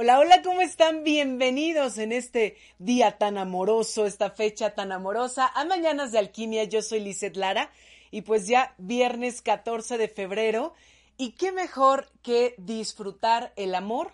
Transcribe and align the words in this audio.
Hola, 0.00 0.20
hola, 0.20 0.42
¿cómo 0.42 0.60
están? 0.60 1.02
Bienvenidos 1.02 1.98
en 1.98 2.12
este 2.12 2.56
día 2.78 3.18
tan 3.18 3.36
amoroso, 3.36 4.06
esta 4.06 4.30
fecha 4.30 4.72
tan 4.76 4.92
amorosa 4.92 5.50
a 5.52 5.64
Mañanas 5.64 6.12
de 6.12 6.20
Alquimia. 6.20 6.62
Yo 6.62 6.82
soy 6.82 7.00
Lizeth 7.00 7.36
Lara 7.36 7.72
y 8.12 8.22
pues 8.22 8.46
ya 8.46 8.76
viernes 8.78 9.42
14 9.42 9.98
de 9.98 10.06
febrero. 10.06 10.72
Y 11.16 11.32
qué 11.32 11.50
mejor 11.50 12.12
que 12.22 12.54
disfrutar 12.58 13.52
el 13.56 13.74
amor 13.74 14.12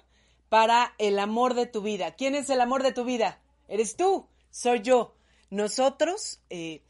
para 0.49 0.95
el 0.97 1.19
amor 1.19 1.53
de 1.53 1.67
tu 1.67 1.83
vida. 1.83 2.15
¿Quién 2.15 2.35
es 2.35 2.49
el 2.49 2.63
amor 2.63 2.83
de 2.83 2.93
tu 2.93 3.05
vida? 3.05 3.43
¿Eres 3.69 3.95
tú? 3.95 4.27
Soy 4.49 4.81
yo. 4.81 5.15
Nosotros 5.51 6.41
eh, 6.49 6.81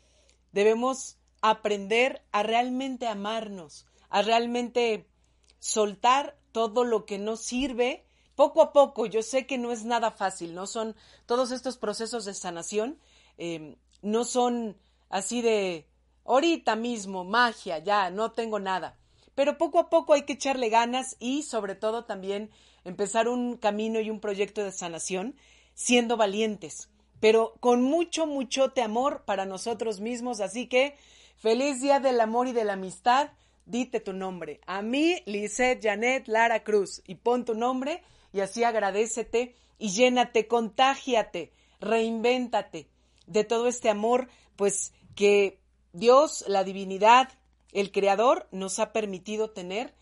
debemos 0.53 1.19
aprender 1.43 2.23
a 2.31 2.45
realmente 2.45 3.09
amarnos, 3.09 3.87
a 4.09 4.23
realmente 4.23 5.05
soltar 5.59 6.39
todo 6.53 6.85
lo 6.85 7.07
que 7.07 7.19
no 7.19 7.37
sirve 7.37 8.05
poco 8.35 8.63
a 8.63 8.73
poco, 8.73 9.07
yo 9.07 9.23
sé 9.23 9.47
que 9.47 9.59
no 9.59 9.73
es 9.73 9.85
nada 9.85 10.11
fácil, 10.11 10.55
no 10.55 10.67
son 10.67 10.97
todos 11.27 11.51
estos 11.51 11.77
procesos 11.77 12.25
de 12.25 12.35
sanación, 12.35 12.99
eh, 13.39 13.77
no 14.03 14.25
son 14.25 14.77
así 15.09 15.43
de 15.43 15.87
ahorita 16.25 16.77
mismo, 16.77 17.25
magia, 17.25 17.79
ya, 17.79 18.11
no 18.11 18.33
tengo 18.33 18.59
nada. 18.59 18.99
Pero 19.35 19.59
poco 19.59 19.79
a 19.79 19.91
poco 19.91 20.13
hay 20.13 20.23
que 20.23 20.35
echarle 20.35 20.69
ganas 20.69 21.17
y 21.19 21.43
sobre 21.43 21.75
todo 21.75 22.05
también 22.05 22.51
empezar 22.85 23.29
un 23.29 23.57
camino 23.57 24.01
y 24.01 24.11
un 24.11 24.21
proyecto 24.21 24.63
de 24.63 24.73
sanación 24.73 25.37
siendo 25.75 26.17
valientes, 26.17 26.89
pero 27.25 27.55
con 27.61 27.83
mucho, 27.83 28.27
muchote 28.27 28.83
amor 28.83 29.23
para 29.25 29.47
nosotros 29.47 30.01
mismos. 30.01 30.41
Así 30.41 30.67
que 30.67 30.97
feliz 31.37 31.81
día 31.81 31.99
del 31.99 32.21
amor 32.21 32.49
y 32.49 32.53
de 32.53 32.65
la 32.65 32.75
amistad. 32.75 33.31
Dite 33.67 33.99
tu 34.01 34.13
nombre. 34.13 34.61
A 34.67 34.83
mí, 34.83 35.23
Lisette 35.25 35.83
Janet 35.83 36.29
Lara 36.29 36.63
Cruz. 36.65 37.01
Y 37.07 37.15
pon 37.15 37.47
tu 37.47 37.55
nombre 37.55 38.03
y 38.35 38.41
así 38.41 38.65
agradecete 38.65 39.55
y 39.79 39.91
llénate, 39.91 40.49
contágiate, 40.49 41.53
reinvéntate 41.81 42.89
de 43.29 43.45
todo 43.45 43.69
este 43.69 43.89
amor, 43.89 44.29
pues 44.57 44.93
que 45.15 45.61
Dios, 45.93 46.45
la 46.49 46.65
divinidad, 46.65 47.29
el 47.73 47.93
Creador 47.93 48.49
nos 48.51 48.81
ha 48.81 48.93
permitido 48.93 49.51
tener 49.51 49.95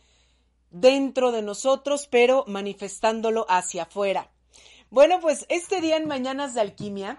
dentro 0.70 1.30
de 1.30 1.42
nosotros, 1.42 2.08
pero 2.10 2.44
manifestándolo 2.48 3.44
hacia 3.50 3.82
afuera. 3.82 4.30
Bueno, 4.88 5.20
pues 5.20 5.44
este 5.50 5.82
día 5.82 5.98
en 5.98 6.08
Mañanas 6.08 6.54
de 6.54 6.62
Alquimia 6.62 7.18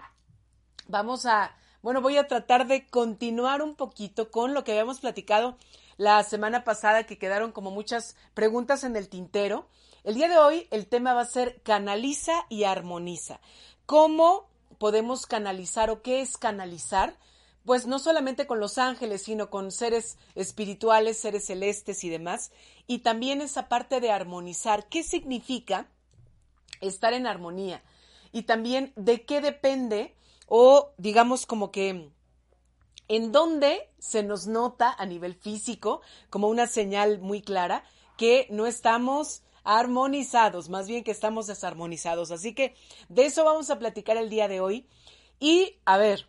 vamos 0.88 1.26
a, 1.26 1.56
bueno, 1.80 2.00
voy 2.00 2.16
a 2.16 2.26
tratar 2.26 2.66
de 2.66 2.88
continuar 2.88 3.62
un 3.62 3.76
poquito 3.76 4.32
con 4.32 4.52
lo 4.52 4.64
que 4.64 4.72
habíamos 4.72 4.98
platicado 4.98 5.58
la 5.96 6.24
semana 6.24 6.64
pasada, 6.64 7.04
que 7.04 7.18
quedaron 7.18 7.52
como 7.52 7.70
muchas 7.70 8.16
preguntas 8.34 8.82
en 8.82 8.96
el 8.96 9.08
tintero. 9.08 9.68
El 10.04 10.16
día 10.16 10.28
de 10.28 10.36
hoy 10.36 10.68
el 10.70 10.86
tema 10.86 11.14
va 11.14 11.22
a 11.22 11.26
ser 11.26 11.62
canaliza 11.62 12.44
y 12.50 12.64
armoniza. 12.64 13.40
¿Cómo 13.86 14.50
podemos 14.76 15.24
canalizar 15.24 15.88
o 15.88 16.02
qué 16.02 16.20
es 16.20 16.36
canalizar? 16.36 17.16
Pues 17.64 17.86
no 17.86 17.98
solamente 17.98 18.46
con 18.46 18.60
los 18.60 18.76
ángeles, 18.76 19.22
sino 19.22 19.48
con 19.48 19.72
seres 19.72 20.18
espirituales, 20.34 21.18
seres 21.18 21.46
celestes 21.46 22.04
y 22.04 22.10
demás. 22.10 22.52
Y 22.86 22.98
también 22.98 23.40
esa 23.40 23.70
parte 23.70 24.00
de 24.00 24.10
armonizar. 24.10 24.90
¿Qué 24.90 25.02
significa 25.02 25.88
estar 26.82 27.14
en 27.14 27.26
armonía? 27.26 27.82
Y 28.30 28.42
también 28.42 28.92
de 28.96 29.24
qué 29.24 29.40
depende 29.40 30.14
o 30.46 30.92
digamos 30.98 31.46
como 31.46 31.70
que 31.70 32.10
en 33.08 33.32
dónde 33.32 33.88
se 33.98 34.22
nos 34.22 34.46
nota 34.46 34.94
a 34.98 35.06
nivel 35.06 35.34
físico 35.34 36.02
como 36.28 36.48
una 36.48 36.66
señal 36.66 37.20
muy 37.20 37.40
clara 37.40 37.84
que 38.18 38.46
no 38.50 38.66
estamos 38.66 39.43
armonizados, 39.64 40.68
más 40.68 40.86
bien 40.86 41.02
que 41.02 41.10
estamos 41.10 41.46
desarmonizados. 41.46 42.30
Así 42.30 42.54
que 42.54 42.74
de 43.08 43.26
eso 43.26 43.44
vamos 43.44 43.70
a 43.70 43.78
platicar 43.78 44.16
el 44.16 44.30
día 44.30 44.46
de 44.48 44.60
hoy. 44.60 44.86
Y 45.40 45.78
a 45.84 45.96
ver, 45.96 46.28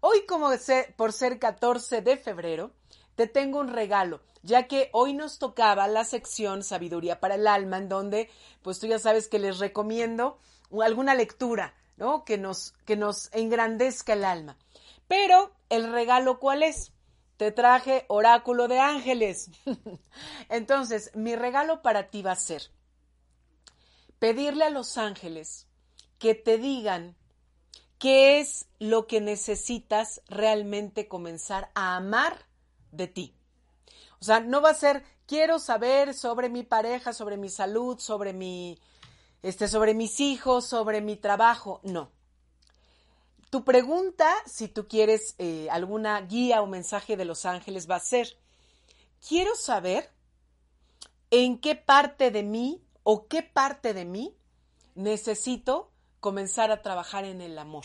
hoy 0.00 0.26
como 0.26 0.50
por 0.96 1.12
ser 1.12 1.38
14 1.38 2.02
de 2.02 2.16
febrero, 2.16 2.72
te 3.14 3.26
tengo 3.26 3.60
un 3.60 3.68
regalo, 3.68 4.20
ya 4.42 4.66
que 4.66 4.88
hoy 4.92 5.12
nos 5.12 5.38
tocaba 5.38 5.86
la 5.86 6.04
sección 6.04 6.64
Sabiduría 6.64 7.20
para 7.20 7.34
el 7.36 7.46
Alma, 7.46 7.76
en 7.76 7.88
donde, 7.88 8.30
pues 8.62 8.80
tú 8.80 8.86
ya 8.86 8.98
sabes 8.98 9.28
que 9.28 9.38
les 9.38 9.58
recomiendo 9.58 10.38
alguna 10.82 11.14
lectura, 11.14 11.74
¿no? 11.96 12.24
Que 12.24 12.38
nos, 12.38 12.72
que 12.86 12.96
nos 12.96 13.28
engrandezca 13.32 14.14
el 14.14 14.24
alma. 14.24 14.56
Pero, 15.08 15.52
¿el 15.68 15.92
regalo 15.92 16.38
cuál 16.38 16.62
es? 16.62 16.92
Te 17.36 17.52
traje 17.52 18.04
oráculo 18.08 18.68
de 18.68 18.80
ángeles. 18.80 19.50
Entonces, 20.48 21.10
mi 21.14 21.36
regalo 21.36 21.82
para 21.82 22.10
ti 22.10 22.22
va 22.22 22.32
a 22.32 22.36
ser 22.36 22.70
pedirle 24.22 24.64
a 24.64 24.70
los 24.70 24.98
ángeles 24.98 25.66
que 26.20 26.36
te 26.36 26.56
digan 26.56 27.16
qué 27.98 28.38
es 28.38 28.66
lo 28.78 29.08
que 29.08 29.20
necesitas 29.20 30.22
realmente 30.28 31.08
comenzar 31.08 31.72
a 31.74 31.96
amar 31.96 32.46
de 32.92 33.08
ti. 33.08 33.34
O 34.20 34.24
sea, 34.24 34.38
no 34.38 34.60
va 34.60 34.70
a 34.70 34.74
ser 34.74 35.02
quiero 35.26 35.58
saber 35.58 36.14
sobre 36.14 36.48
mi 36.48 36.62
pareja, 36.62 37.12
sobre 37.12 37.36
mi 37.36 37.48
salud, 37.48 37.98
sobre 37.98 38.32
mi 38.32 38.78
este 39.42 39.66
sobre 39.66 39.92
mis 39.92 40.20
hijos, 40.20 40.66
sobre 40.66 41.00
mi 41.00 41.16
trabajo, 41.16 41.80
no. 41.82 42.12
Tu 43.52 43.64
pregunta, 43.64 44.34
si 44.46 44.66
tú 44.66 44.88
quieres 44.88 45.34
eh, 45.36 45.68
alguna 45.70 46.18
guía 46.22 46.62
o 46.62 46.66
mensaje 46.66 47.18
de 47.18 47.26
los 47.26 47.44
ángeles, 47.44 47.86
va 47.88 47.96
a 47.96 48.00
ser, 48.00 48.38
quiero 49.28 49.54
saber 49.56 50.08
en 51.30 51.58
qué 51.58 51.74
parte 51.74 52.30
de 52.30 52.44
mí 52.44 52.82
o 53.02 53.28
qué 53.28 53.42
parte 53.42 53.92
de 53.92 54.06
mí 54.06 54.34
necesito 54.94 55.90
comenzar 56.18 56.70
a 56.70 56.80
trabajar 56.80 57.26
en 57.26 57.42
el 57.42 57.58
amor. 57.58 57.84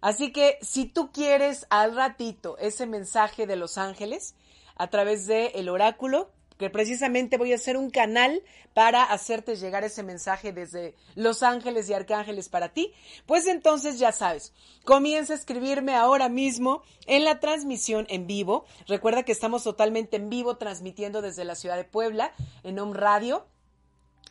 Así 0.00 0.32
que 0.32 0.58
si 0.60 0.86
tú 0.86 1.12
quieres 1.12 1.68
al 1.70 1.94
ratito 1.94 2.58
ese 2.58 2.84
mensaje 2.84 3.46
de 3.46 3.54
los 3.54 3.78
ángeles 3.78 4.34
a 4.74 4.90
través 4.90 5.28
del 5.28 5.52
el 5.54 5.68
oráculo, 5.68 6.32
que 6.58 6.70
precisamente 6.70 7.38
voy 7.38 7.52
a 7.52 7.56
hacer 7.56 7.76
un 7.76 7.90
canal 7.90 8.42
para 8.74 9.02
hacerte 9.04 9.56
llegar 9.56 9.84
ese 9.84 10.02
mensaje 10.02 10.52
desde 10.52 10.94
Los 11.14 11.42
Ángeles 11.42 11.88
y 11.88 11.94
Arcángeles 11.94 12.48
para 12.48 12.70
ti, 12.70 12.92
pues 13.26 13.46
entonces 13.46 13.98
ya 13.98 14.12
sabes, 14.12 14.52
comienza 14.84 15.32
a 15.32 15.36
escribirme 15.36 15.94
ahora 15.94 16.28
mismo 16.28 16.82
en 17.06 17.24
la 17.24 17.40
transmisión 17.40 18.06
en 18.08 18.26
vivo. 18.26 18.66
Recuerda 18.86 19.22
que 19.22 19.32
estamos 19.32 19.64
totalmente 19.64 20.16
en 20.16 20.28
vivo 20.28 20.56
transmitiendo 20.56 21.22
desde 21.22 21.44
la 21.44 21.54
ciudad 21.54 21.76
de 21.76 21.84
Puebla 21.84 22.32
en 22.62 22.78
Home 22.78 22.94
Radio 22.94 23.46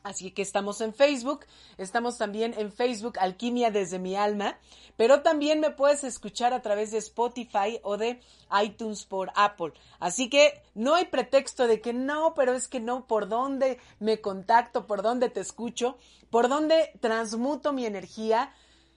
Así 0.08 0.32
que 0.32 0.42
estamos 0.42 0.80
en 0.80 0.94
Facebook, 0.94 1.46
estamos 1.78 2.18
también 2.18 2.54
en 2.58 2.72
Facebook 2.72 3.20
Alquimia 3.20 3.72
desde 3.72 4.00
mi 4.00 4.16
alma, 4.16 4.58
pero 4.96 5.22
también 5.22 5.60
me 5.60 5.72
puedes 5.72 6.06
escuchar 6.06 6.54
a 6.54 6.62
través 6.62 6.92
de 6.92 7.00
Spotify 7.00 7.80
o 7.84 7.98
de 7.98 8.22
iTunes 8.64 9.04
por 9.04 9.34
Apple. 9.36 9.74
Así 10.00 10.30
que 10.30 10.62
no 10.76 10.96
hay 10.96 11.06
pretexto 11.06 11.68
de 11.68 11.82
que 11.82 11.92
no, 11.92 12.34
pero 12.36 12.54
es 12.54 12.70
que 12.70 12.80
no, 12.80 13.06
por 13.06 13.28
dónde 13.28 13.80
me 14.00 14.22
contacto, 14.22 14.88
por 14.88 15.02
dónde 15.02 15.30
te 15.30 15.42
escucho, 15.42 15.98
por 16.30 16.48
dónde 16.48 16.94
transmuto 17.02 17.74
mi 17.74 17.86
energía 17.86 18.54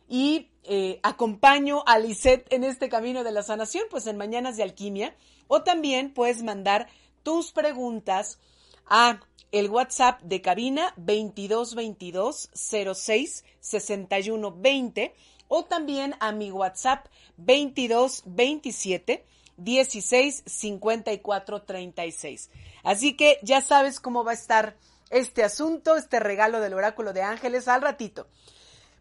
y 0.09 0.49
eh, 0.63 1.01
acompaño 1.03 1.83
a 1.87 1.99
Lisette 1.99 2.53
en 2.53 2.63
este 2.63 2.89
camino 2.89 3.25
de 3.25 3.33
la 3.33 3.43
sanación, 3.43 3.85
pues 3.91 4.07
en 4.07 4.17
Mañanas 4.17 4.57
de 4.57 4.63
Alquimia. 4.63 5.17
O 5.49 5.65
también 5.65 6.15
puedes 6.15 6.45
mandar 6.45 6.89
tus 7.25 7.51
preguntas 7.51 8.39
a 8.87 9.21
el 9.53 9.71
WhatsApp 9.71 10.21
de 10.23 10.41
cabina 10.41 10.93
2222 10.97 12.51
06 12.55 13.45
61 13.61 14.57
20 14.57 15.15
o 15.49 15.65
también 15.65 16.15
a 16.21 16.33
mi 16.33 16.51
WhatsApp 16.51 17.07
2227 17.37 19.25
16 19.57 20.43
54 20.47 21.63
36. 21.63 22.51
Así 22.83 23.17
que 23.17 23.39
ya 23.43 23.61
sabes 23.61 24.01
cómo 24.01 24.25
va 24.25 24.31
a 24.31 24.35
estar 24.35 24.77
este 25.11 25.43
asunto, 25.45 25.97
este 25.97 26.21
regalo 26.21 26.61
del 26.61 26.75
oráculo 26.75 27.13
de 27.13 27.23
ángeles 27.23 27.69
al 27.69 27.83
ratito. 27.83 28.29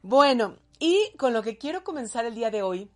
Bueno, 0.01 0.57
y 0.79 1.11
con 1.17 1.33
lo 1.33 1.43
que 1.43 1.57
quiero 1.57 1.83
comenzar 1.83 2.25
el 2.25 2.35
día 2.35 2.49
de 2.49 2.63
hoy 2.63 2.89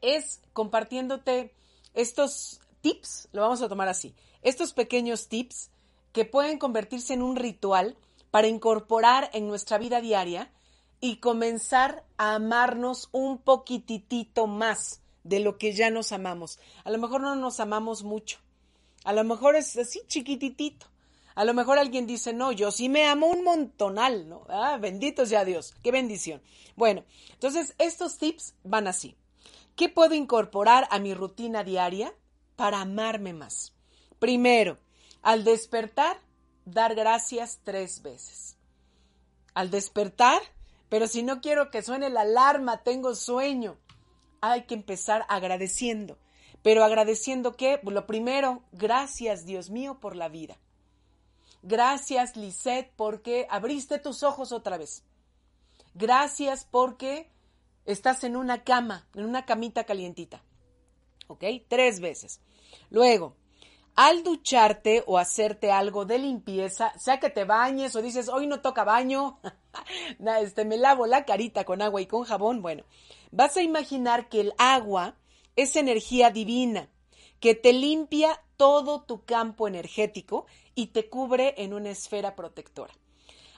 es 0.00 0.40
compartiéndote 0.52 1.52
estos 1.94 2.60
tips, 2.80 3.28
lo 3.32 3.42
vamos 3.42 3.62
a 3.62 3.68
tomar 3.68 3.88
así, 3.88 4.14
estos 4.42 4.72
pequeños 4.72 5.28
tips 5.28 5.70
que 6.14 6.24
pueden 6.24 6.58
convertirse 6.58 7.12
en 7.12 7.22
un 7.22 7.34
ritual 7.34 7.98
para 8.30 8.46
incorporar 8.46 9.30
en 9.34 9.48
nuestra 9.48 9.78
vida 9.78 10.00
diaria 10.00 10.52
y 11.00 11.16
comenzar 11.16 12.04
a 12.16 12.36
amarnos 12.36 13.08
un 13.10 13.38
poquitito 13.38 14.46
más 14.46 15.02
de 15.24 15.40
lo 15.40 15.58
que 15.58 15.72
ya 15.72 15.90
nos 15.90 16.12
amamos. 16.12 16.60
A 16.84 16.92
lo 16.92 16.98
mejor 16.98 17.20
no 17.20 17.34
nos 17.34 17.58
amamos 17.58 18.04
mucho. 18.04 18.38
A 19.04 19.12
lo 19.12 19.24
mejor 19.24 19.56
es 19.56 19.76
así 19.76 20.02
chiquititito. 20.06 20.86
A 21.34 21.44
lo 21.44 21.52
mejor 21.52 21.80
alguien 21.80 22.06
dice, 22.06 22.32
no, 22.32 22.52
yo 22.52 22.70
sí 22.70 22.88
me 22.88 23.06
amo 23.06 23.26
un 23.26 23.42
montonal, 23.42 24.28
¿no? 24.28 24.46
Ah, 24.48 24.78
bendito 24.80 25.26
sea 25.26 25.44
Dios, 25.44 25.74
qué 25.82 25.90
bendición. 25.90 26.40
Bueno, 26.76 27.02
entonces 27.32 27.74
estos 27.78 28.18
tips 28.18 28.54
van 28.62 28.86
así. 28.86 29.16
¿Qué 29.74 29.88
puedo 29.88 30.14
incorporar 30.14 30.86
a 30.92 31.00
mi 31.00 31.12
rutina 31.12 31.64
diaria 31.64 32.14
para 32.54 32.82
amarme 32.82 33.32
más? 33.32 33.74
Primero, 34.20 34.78
al 35.24 35.42
despertar, 35.42 36.20
dar 36.66 36.94
gracias 36.94 37.58
tres 37.64 38.02
veces. 38.02 38.56
Al 39.54 39.70
despertar, 39.70 40.40
pero 40.90 41.08
si 41.08 41.22
no 41.22 41.40
quiero 41.40 41.70
que 41.70 41.82
suene 41.82 42.10
la 42.10 42.20
alarma, 42.20 42.82
tengo 42.82 43.14
sueño, 43.14 43.78
hay 44.42 44.64
que 44.64 44.74
empezar 44.74 45.24
agradeciendo. 45.30 46.18
Pero 46.62 46.84
agradeciendo 46.84 47.56
que, 47.56 47.80
lo 47.82 48.06
primero, 48.06 48.64
gracias 48.72 49.46
Dios 49.46 49.70
mío 49.70 49.98
por 49.98 50.14
la 50.14 50.28
vida. 50.28 50.58
Gracias 51.62 52.36
Lisette 52.36 52.92
porque 52.94 53.46
abriste 53.48 53.98
tus 53.98 54.22
ojos 54.22 54.52
otra 54.52 54.76
vez. 54.76 55.04
Gracias 55.94 56.66
porque 56.70 57.30
estás 57.86 58.24
en 58.24 58.36
una 58.36 58.62
cama, 58.62 59.08
en 59.14 59.24
una 59.24 59.46
camita 59.46 59.84
calientita. 59.84 60.42
¿Ok? 61.28 61.44
Tres 61.68 62.00
veces. 62.00 62.40
Luego, 62.90 63.36
al 63.96 64.22
ducharte 64.22 65.04
o 65.06 65.18
hacerte 65.18 65.70
algo 65.70 66.04
de 66.04 66.18
limpieza, 66.18 66.92
sea 66.98 67.20
que 67.20 67.30
te 67.30 67.44
bañes 67.44 67.94
o 67.94 68.02
dices, 68.02 68.28
hoy 68.28 68.46
no 68.46 68.60
toca 68.60 68.84
baño, 68.84 69.38
este, 70.40 70.64
me 70.64 70.76
lavo 70.76 71.06
la 71.06 71.24
carita 71.24 71.64
con 71.64 71.82
agua 71.82 72.00
y 72.00 72.06
con 72.06 72.24
jabón, 72.24 72.62
bueno, 72.62 72.84
vas 73.30 73.56
a 73.56 73.62
imaginar 73.62 74.28
que 74.28 74.40
el 74.40 74.54
agua 74.58 75.16
es 75.56 75.76
energía 75.76 76.30
divina, 76.30 76.88
que 77.38 77.54
te 77.54 77.72
limpia 77.72 78.40
todo 78.56 79.02
tu 79.02 79.24
campo 79.24 79.68
energético 79.68 80.46
y 80.74 80.88
te 80.88 81.08
cubre 81.08 81.54
en 81.58 81.74
una 81.74 81.90
esfera 81.90 82.34
protectora. 82.34 82.92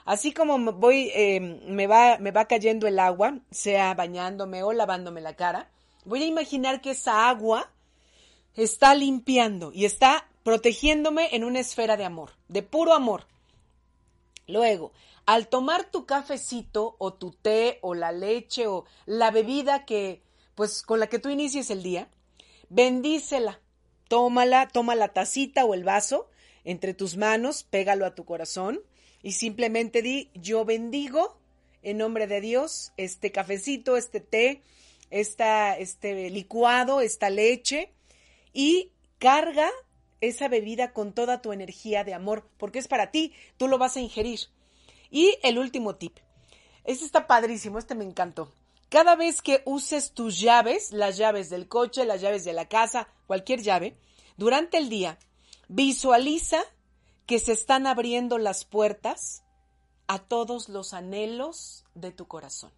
Así 0.05 0.31
como 0.31 0.57
voy, 0.73 1.11
em, 1.13 1.59
me, 1.65 1.87
va, 1.87 2.17
me 2.19 2.31
va 2.31 2.45
cayendo 2.45 2.87
el 2.87 2.99
agua, 2.99 3.39
sea 3.51 3.93
bañándome 3.93 4.63
o 4.63 4.71
lavándome 4.71 5.19
la 5.19 5.35
cara, 5.35 5.69
voy 6.05 6.23
a 6.23 6.27
imaginar 6.27 6.79
que 6.79 6.91
esa 6.91 7.27
agua 7.27 7.71
está 8.57 8.95
limpiando 8.95 9.71
y 9.71 9.85
está 9.85 10.27
protegiéndome 10.43 11.29
en 11.35 11.43
una 11.43 11.59
esfera 11.59 11.95
de 11.95 12.05
amor, 12.05 12.31
de 12.49 12.63
puro 12.63 12.93
amor. 12.93 13.27
Luego, 14.47 14.91
al 15.25 15.47
tomar 15.47 15.91
tu 15.91 16.05
cafecito 16.05 16.95
o 16.99 17.13
tu 17.13 17.31
té 17.31 17.79
o 17.81 17.93
la 17.93 18.11
leche 18.11 18.65
o 18.67 18.85
la 19.05 19.29
bebida 19.29 19.85
que, 19.85 20.21
pues, 20.55 20.81
con 20.81 20.99
la 20.99 21.07
que 21.07 21.19
tú 21.19 21.29
inicies 21.29 21.69
el 21.69 21.83
día, 21.83 22.09
bendícela, 22.69 23.61
tómala, 24.07 24.67
toma 24.69 24.95
la 24.95 25.09
tacita 25.09 25.63
o 25.65 25.73
el 25.73 25.83
vaso 25.83 26.29
entre 26.63 26.93
tus 26.93 27.15
manos, 27.15 27.63
pégalo 27.63 28.05
a 28.05 28.15
tu 28.15 28.25
corazón 28.25 28.81
y 29.21 29.33
simplemente 29.33 30.01
di, 30.01 30.31
yo 30.33 30.65
bendigo 30.65 31.37
en 31.83 31.97
nombre 31.97 32.25
de 32.25 32.41
Dios 32.41 32.91
este 32.97 33.31
cafecito, 33.31 33.97
este 33.97 34.19
té, 34.19 34.63
esta, 35.09 35.77
este 35.77 36.29
licuado, 36.29 37.01
esta 37.01 37.29
leche 37.29 37.93
y 38.57 38.91
carga 39.19 39.69
esa 40.19 40.47
bebida 40.47 40.91
con 40.91 41.13
toda 41.13 41.43
tu 41.43 41.53
energía 41.53 42.03
de 42.03 42.15
amor, 42.15 42.49
porque 42.57 42.79
es 42.79 42.87
para 42.87 43.11
ti, 43.11 43.31
tú 43.57 43.67
lo 43.67 43.77
vas 43.77 43.95
a 43.95 43.99
ingerir. 43.99 44.39
Y 45.11 45.37
el 45.43 45.59
último 45.59 45.95
tip. 45.95 46.17
Este 46.83 47.05
está 47.05 47.27
padrísimo, 47.27 47.77
este 47.77 47.93
me 47.93 48.03
encantó. 48.03 48.51
Cada 48.89 49.15
vez 49.15 49.43
que 49.43 49.61
uses 49.65 50.11
tus 50.13 50.39
llaves, 50.39 50.91
las 50.91 51.17
llaves 51.17 51.51
del 51.51 51.67
coche, 51.67 52.03
las 52.03 52.19
llaves 52.19 52.45
de 52.45 52.53
la 52.53 52.67
casa, 52.67 53.07
cualquier 53.27 53.61
llave, 53.61 53.95
durante 54.37 54.77
el 54.79 54.89
día, 54.89 55.19
visualiza 55.67 56.63
que 57.27 57.37
se 57.37 57.51
están 57.51 57.85
abriendo 57.85 58.39
las 58.39 58.65
puertas 58.65 59.43
a 60.07 60.17
todos 60.17 60.67
los 60.67 60.95
anhelos 60.95 61.85
de 61.93 62.11
tu 62.11 62.27
corazón. 62.27 62.71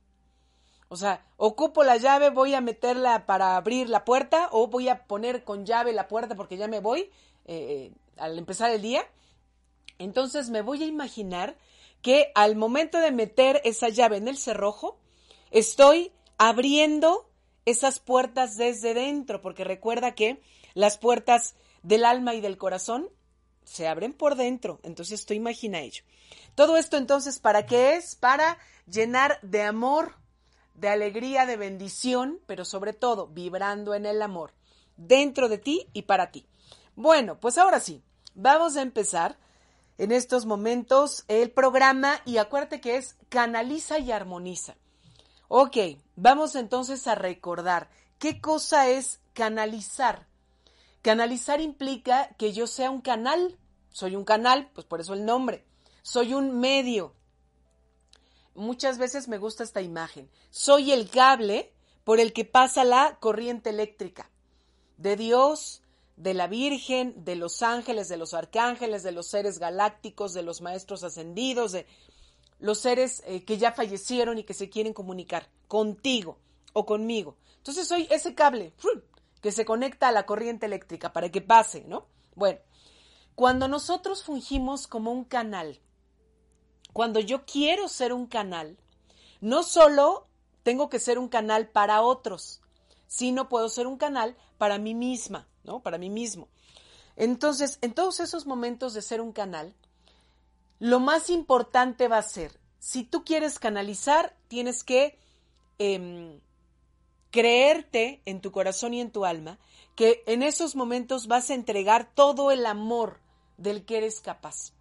O 0.90 0.98
sea, 0.98 1.24
ocupo 1.38 1.84
la 1.84 1.98
llave, 1.98 2.32
voy 2.32 2.56
a 2.56 2.62
meterla 2.62 3.26
para 3.28 3.56
abrir 3.56 3.90
la 3.90 4.06
puerta 4.06 4.50
o 4.52 4.68
voy 4.68 4.90
a 4.90 5.06
poner 5.06 5.44
con 5.44 5.66
llave 5.66 5.94
la 5.94 6.08
puerta 6.08 6.36
porque 6.36 6.58
ya 6.58 6.68
me 6.68 6.80
voy 6.80 7.12
eh, 7.46 7.92
al 8.18 8.38
empezar 8.38 8.72
el 8.72 8.82
día. 8.82 9.04
Entonces 10.00 10.50
me 10.50 10.62
voy 10.62 10.84
a 10.84 10.88
imaginar 10.88 11.56
que 12.02 12.32
al 12.34 12.56
momento 12.56 13.00
de 13.00 13.12
meter 13.12 13.62
esa 13.66 13.90
llave 13.90 14.18
en 14.18 14.28
el 14.28 14.38
cerrojo, 14.38 14.98
estoy 15.52 16.12
abriendo 16.38 17.30
esas 17.66 18.00
puertas 18.00 18.56
desde 18.56 18.94
dentro, 18.94 19.42
porque 19.42 19.64
recuerda 19.64 20.16
que 20.16 20.42
las 20.74 20.98
puertas 20.98 21.56
del 21.84 22.06
alma 22.06 22.34
y 22.34 22.42
del 22.42 22.58
corazón 22.58 23.10
se 23.64 23.88
abren 23.88 24.14
por 24.14 24.36
dentro. 24.36 24.80
Entonces 24.84 25.26
tú 25.26 25.34
imagina 25.34 25.82
ello. 25.82 26.04
Todo 26.56 26.78
esto 26.78 26.98
entonces, 26.98 27.40
¿para 27.40 27.66
qué 27.66 27.96
es? 27.96 28.16
Para 28.16 28.58
llenar 28.88 29.40
de 29.42 29.64
amor, 29.64 30.16
de 30.80 30.90
alegría, 30.90 31.46
de 31.46 31.58
bendición, 31.58 32.40
pero 32.46 32.66
sobre 32.66 32.94
todo 32.94 33.28
vibrando 33.28 33.94
en 33.94 34.06
el 34.06 34.22
amor, 34.22 34.54
dentro 34.98 35.50
de 35.50 35.58
ti 35.58 35.88
y 35.94 36.04
para 36.04 36.32
ti. 36.32 36.48
Bueno, 36.96 37.40
pues 37.40 37.58
ahora 37.58 37.80
sí, 37.80 38.04
vamos 38.34 38.78
a 38.78 38.82
empezar 38.82 39.38
en 39.98 40.12
estos 40.12 40.46
momentos 40.46 41.26
el 41.28 41.52
programa 41.52 42.22
y 42.26 42.38
acuérdate 42.38 42.80
que 42.80 42.96
es 42.96 43.18
canaliza 43.28 44.00
y 44.00 44.12
armoniza. 44.12 44.76
Ok, 45.50 45.78
vamos 46.16 46.56
entonces 46.56 47.08
a 47.08 47.16
recordar 47.16 47.90
qué 48.18 48.40
cosa 48.40 48.88
es 48.88 49.20
canalizar. 49.34 50.28
Canalizar 51.02 51.60
implica 51.60 52.30
que 52.38 52.54
yo 52.54 52.68
sea 52.68 52.92
un 52.92 53.02
canal. 53.02 53.58
Soy 53.90 54.16
un 54.16 54.26
canal, 54.26 54.70
pues 54.74 54.86
por 54.86 55.02
eso 55.02 55.14
el 55.14 55.26
nombre. 55.26 55.66
Soy 56.02 56.34
un 56.34 56.60
medio. 56.60 57.14
Muchas 58.60 58.98
veces 58.98 59.30
me 59.30 59.38
gusta 59.38 59.64
esta 59.64 59.82
imagen. 59.82 60.30
Soy 60.50 60.92
el 60.92 61.10
cable 61.10 61.72
por 62.04 62.20
el 62.20 62.34
que 62.34 62.44
pasa 62.44 62.84
la 62.84 63.18
corriente 63.22 63.70
eléctrica 63.70 64.30
de 64.98 65.16
Dios, 65.16 65.82
de 66.18 66.34
la 66.34 66.48
Virgen, 66.48 67.24
de 67.24 67.38
los 67.38 67.62
ángeles, 67.62 68.10
de 68.10 68.18
los 68.18 68.34
arcángeles, 68.34 69.02
de 69.02 69.14
los 69.14 69.28
seres 69.28 69.60
galácticos, 69.60 70.34
de 70.34 70.42
los 70.42 70.60
maestros 70.60 71.06
ascendidos, 71.06 71.72
de 71.72 71.88
los 72.60 72.80
seres 72.80 73.24
eh, 73.26 73.46
que 73.46 73.58
ya 73.58 73.72
fallecieron 73.72 74.38
y 74.38 74.44
que 74.44 74.54
se 74.54 74.70
quieren 74.70 74.92
comunicar 74.92 75.50
contigo 75.70 76.38
o 76.74 76.86
conmigo. 76.86 77.38
Entonces 77.60 77.88
soy 77.88 78.10
ese 78.12 78.36
cable 78.36 78.74
que 79.40 79.54
se 79.54 79.64
conecta 79.64 80.10
a 80.10 80.12
la 80.12 80.26
corriente 80.26 80.66
eléctrica 80.66 81.14
para 81.14 81.30
que 81.30 81.40
pase, 81.40 81.86
¿no? 81.88 82.08
Bueno, 82.36 82.60
cuando 83.36 83.70
nosotros 83.70 84.26
fungimos 84.26 84.86
como 84.86 85.14
un 85.14 85.24
canal, 85.24 85.80
cuando 87.00 87.22
yo 87.22 87.46
quiero 87.46 87.88
ser 87.88 88.12
un 88.12 88.26
canal, 88.26 88.76
no 89.40 89.64
solo 89.64 90.28
tengo 90.64 90.90
que 90.90 91.00
ser 91.00 91.18
un 91.18 91.30
canal 91.30 91.70
para 91.70 92.02
otros, 92.02 92.60
sino 93.08 93.48
puedo 93.48 93.70
ser 93.70 93.88
un 93.88 93.96
canal 93.96 94.36
para 94.58 94.80
mí 94.80 94.94
misma, 94.94 95.48
¿no? 95.64 95.80
Para 95.80 95.98
mí 95.98 96.10
mismo. 96.10 96.50
Entonces, 97.16 97.80
en 97.82 97.94
todos 97.94 98.20
esos 98.20 98.46
momentos 98.46 98.94
de 98.94 99.02
ser 99.02 99.22
un 99.22 99.32
canal, 99.32 99.74
lo 100.80 101.00
más 101.00 101.30
importante 101.30 102.10
va 102.10 102.18
a 102.18 102.22
ser, 102.22 102.60
si 102.80 103.06
tú 103.06 103.24
quieres 103.24 103.60
canalizar, 103.60 104.36
tienes 104.50 104.84
que 104.84 105.18
em, 105.78 106.42
creerte 107.32 108.22
en 108.26 108.42
tu 108.42 108.52
corazón 108.52 108.94
y 108.94 109.00
en 109.00 109.12
tu 109.12 109.24
alma 109.24 109.58
que 109.96 110.22
en 110.26 110.44
esos 110.44 110.76
momentos 110.76 111.28
vas 111.28 111.50
a 111.50 111.54
entregar 111.54 112.14
todo 112.14 112.52
el 112.52 112.66
amor 112.66 113.22
del 113.56 113.86
que 113.86 114.00
eres 114.00 114.20
capaz. 114.20 114.74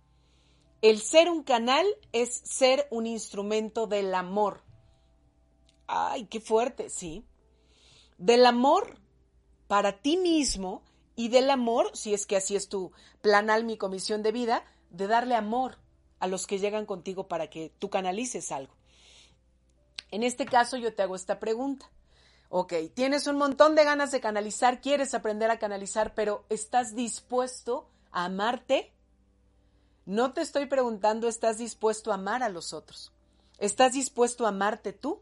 El 0.80 1.00
ser 1.00 1.28
un 1.28 1.42
canal 1.42 1.86
es 2.12 2.32
ser 2.32 2.86
un 2.90 3.06
instrumento 3.06 3.86
del 3.86 4.14
amor. 4.14 4.62
Ay, 5.88 6.26
qué 6.26 6.40
fuerte, 6.40 6.88
sí. 6.88 7.24
Del 8.16 8.46
amor 8.46 9.00
para 9.66 10.00
ti 10.00 10.16
mismo 10.16 10.82
y 11.16 11.28
del 11.28 11.50
amor, 11.50 11.90
si 11.94 12.14
es 12.14 12.26
que 12.26 12.36
así 12.36 12.54
es 12.54 12.68
tu 12.68 12.92
plan, 13.22 13.50
alma 13.50 13.72
y 13.72 13.76
comisión 13.76 14.22
de 14.22 14.30
vida, 14.30 14.64
de 14.90 15.08
darle 15.08 15.34
amor 15.34 15.78
a 16.20 16.28
los 16.28 16.46
que 16.46 16.58
llegan 16.58 16.86
contigo 16.86 17.26
para 17.26 17.50
que 17.50 17.72
tú 17.78 17.90
canalices 17.90 18.52
algo. 18.52 18.74
En 20.10 20.22
este 20.22 20.46
caso 20.46 20.76
yo 20.76 20.94
te 20.94 21.02
hago 21.02 21.16
esta 21.16 21.40
pregunta. 21.40 21.90
Ok, 22.50 22.72
tienes 22.94 23.26
un 23.26 23.36
montón 23.36 23.74
de 23.74 23.84
ganas 23.84 24.10
de 24.10 24.20
canalizar, 24.20 24.80
quieres 24.80 25.12
aprender 25.12 25.50
a 25.50 25.58
canalizar, 25.58 26.14
pero 26.14 26.46
¿estás 26.48 26.94
dispuesto 26.94 27.90
a 28.10 28.26
amarte? 28.26 28.92
No 30.08 30.32
te 30.32 30.40
estoy 30.40 30.64
preguntando, 30.64 31.28
¿estás 31.28 31.58
dispuesto 31.58 32.10
a 32.10 32.14
amar 32.14 32.42
a 32.42 32.48
los 32.48 32.72
otros? 32.72 33.12
¿Estás 33.58 33.92
dispuesto 33.92 34.46
a 34.46 34.48
amarte 34.48 34.94
tú? 34.94 35.20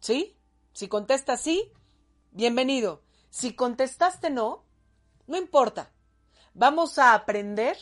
¿Sí? 0.00 0.36
Si 0.72 0.88
contestas 0.88 1.40
sí, 1.40 1.70
bienvenido. 2.32 3.02
Si 3.30 3.54
contestaste 3.54 4.30
no, 4.30 4.64
no 5.28 5.36
importa. 5.36 5.92
Vamos 6.54 6.98
a 6.98 7.14
aprender 7.14 7.76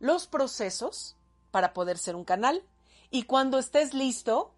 los 0.00 0.26
procesos 0.26 1.16
para 1.52 1.72
poder 1.72 1.96
ser 1.96 2.16
un 2.16 2.24
canal 2.24 2.64
Y 3.12 3.22
cuando 3.22 3.60
estés 3.60 3.94
listo, 3.94 4.54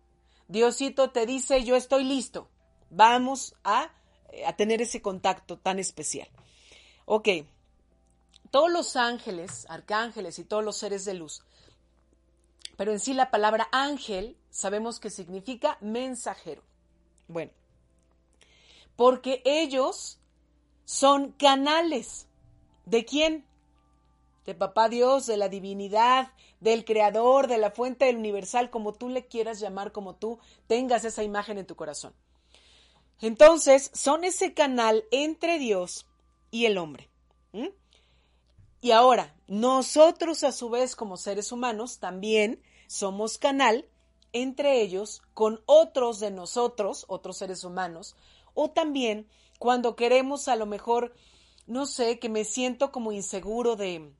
Diosito 0.48 1.10
te 1.10 1.26
dice, 1.26 1.62
yo 1.62 1.76
estoy 1.76 2.04
listo. 2.04 2.48
Vamos 2.88 3.54
a, 3.64 3.92
a 4.46 4.56
tener 4.56 4.80
ese 4.80 5.02
contacto 5.02 5.58
tan 5.58 5.78
especial. 5.78 6.30
Ok, 7.04 7.28
todos 8.56 8.72
los 8.72 8.96
ángeles, 8.96 9.66
arcángeles 9.68 10.38
y 10.38 10.44
todos 10.44 10.64
los 10.64 10.78
seres 10.78 11.04
de 11.04 11.12
luz, 11.12 11.42
pero 12.78 12.90
en 12.90 13.00
sí 13.00 13.12
la 13.12 13.30
palabra 13.30 13.68
ángel 13.70 14.34
sabemos 14.48 14.98
que 14.98 15.10
significa 15.10 15.76
mensajero. 15.82 16.62
Bueno, 17.28 17.52
porque 18.96 19.42
ellos 19.44 20.18
son 20.86 21.32
canales. 21.32 22.28
¿De 22.86 23.04
quién? 23.04 23.44
De 24.46 24.54
papá 24.54 24.88
Dios, 24.88 25.26
de 25.26 25.36
la 25.36 25.50
divinidad, 25.50 26.32
del 26.60 26.86
creador, 26.86 27.48
de 27.48 27.58
la 27.58 27.72
fuente 27.72 28.06
del 28.06 28.16
universal, 28.16 28.70
como 28.70 28.94
tú 28.94 29.10
le 29.10 29.26
quieras 29.26 29.60
llamar, 29.60 29.92
como 29.92 30.14
tú 30.14 30.38
tengas 30.66 31.04
esa 31.04 31.22
imagen 31.22 31.58
en 31.58 31.66
tu 31.66 31.76
corazón. 31.76 32.14
Entonces, 33.20 33.90
son 33.92 34.24
ese 34.24 34.54
canal 34.54 35.04
entre 35.10 35.58
Dios 35.58 36.06
y 36.50 36.64
el 36.64 36.78
hombre. 36.78 37.10
Y 38.86 38.92
ahora, 38.92 39.34
nosotros 39.48 40.44
a 40.44 40.52
su 40.52 40.70
vez 40.70 40.94
como 40.94 41.16
seres 41.16 41.50
humanos 41.50 41.98
también 41.98 42.62
somos 42.86 43.36
canal 43.36 43.88
entre 44.32 44.80
ellos 44.80 45.22
con 45.34 45.60
otros 45.66 46.20
de 46.20 46.30
nosotros, 46.30 47.04
otros 47.08 47.36
seres 47.36 47.64
humanos, 47.64 48.14
o 48.54 48.70
también 48.70 49.28
cuando 49.58 49.96
queremos 49.96 50.46
a 50.46 50.54
lo 50.54 50.66
mejor, 50.66 51.16
no 51.66 51.84
sé, 51.84 52.20
que 52.20 52.28
me 52.28 52.44
siento 52.44 52.92
como 52.92 53.10
inseguro 53.10 53.74
de, 53.74 54.12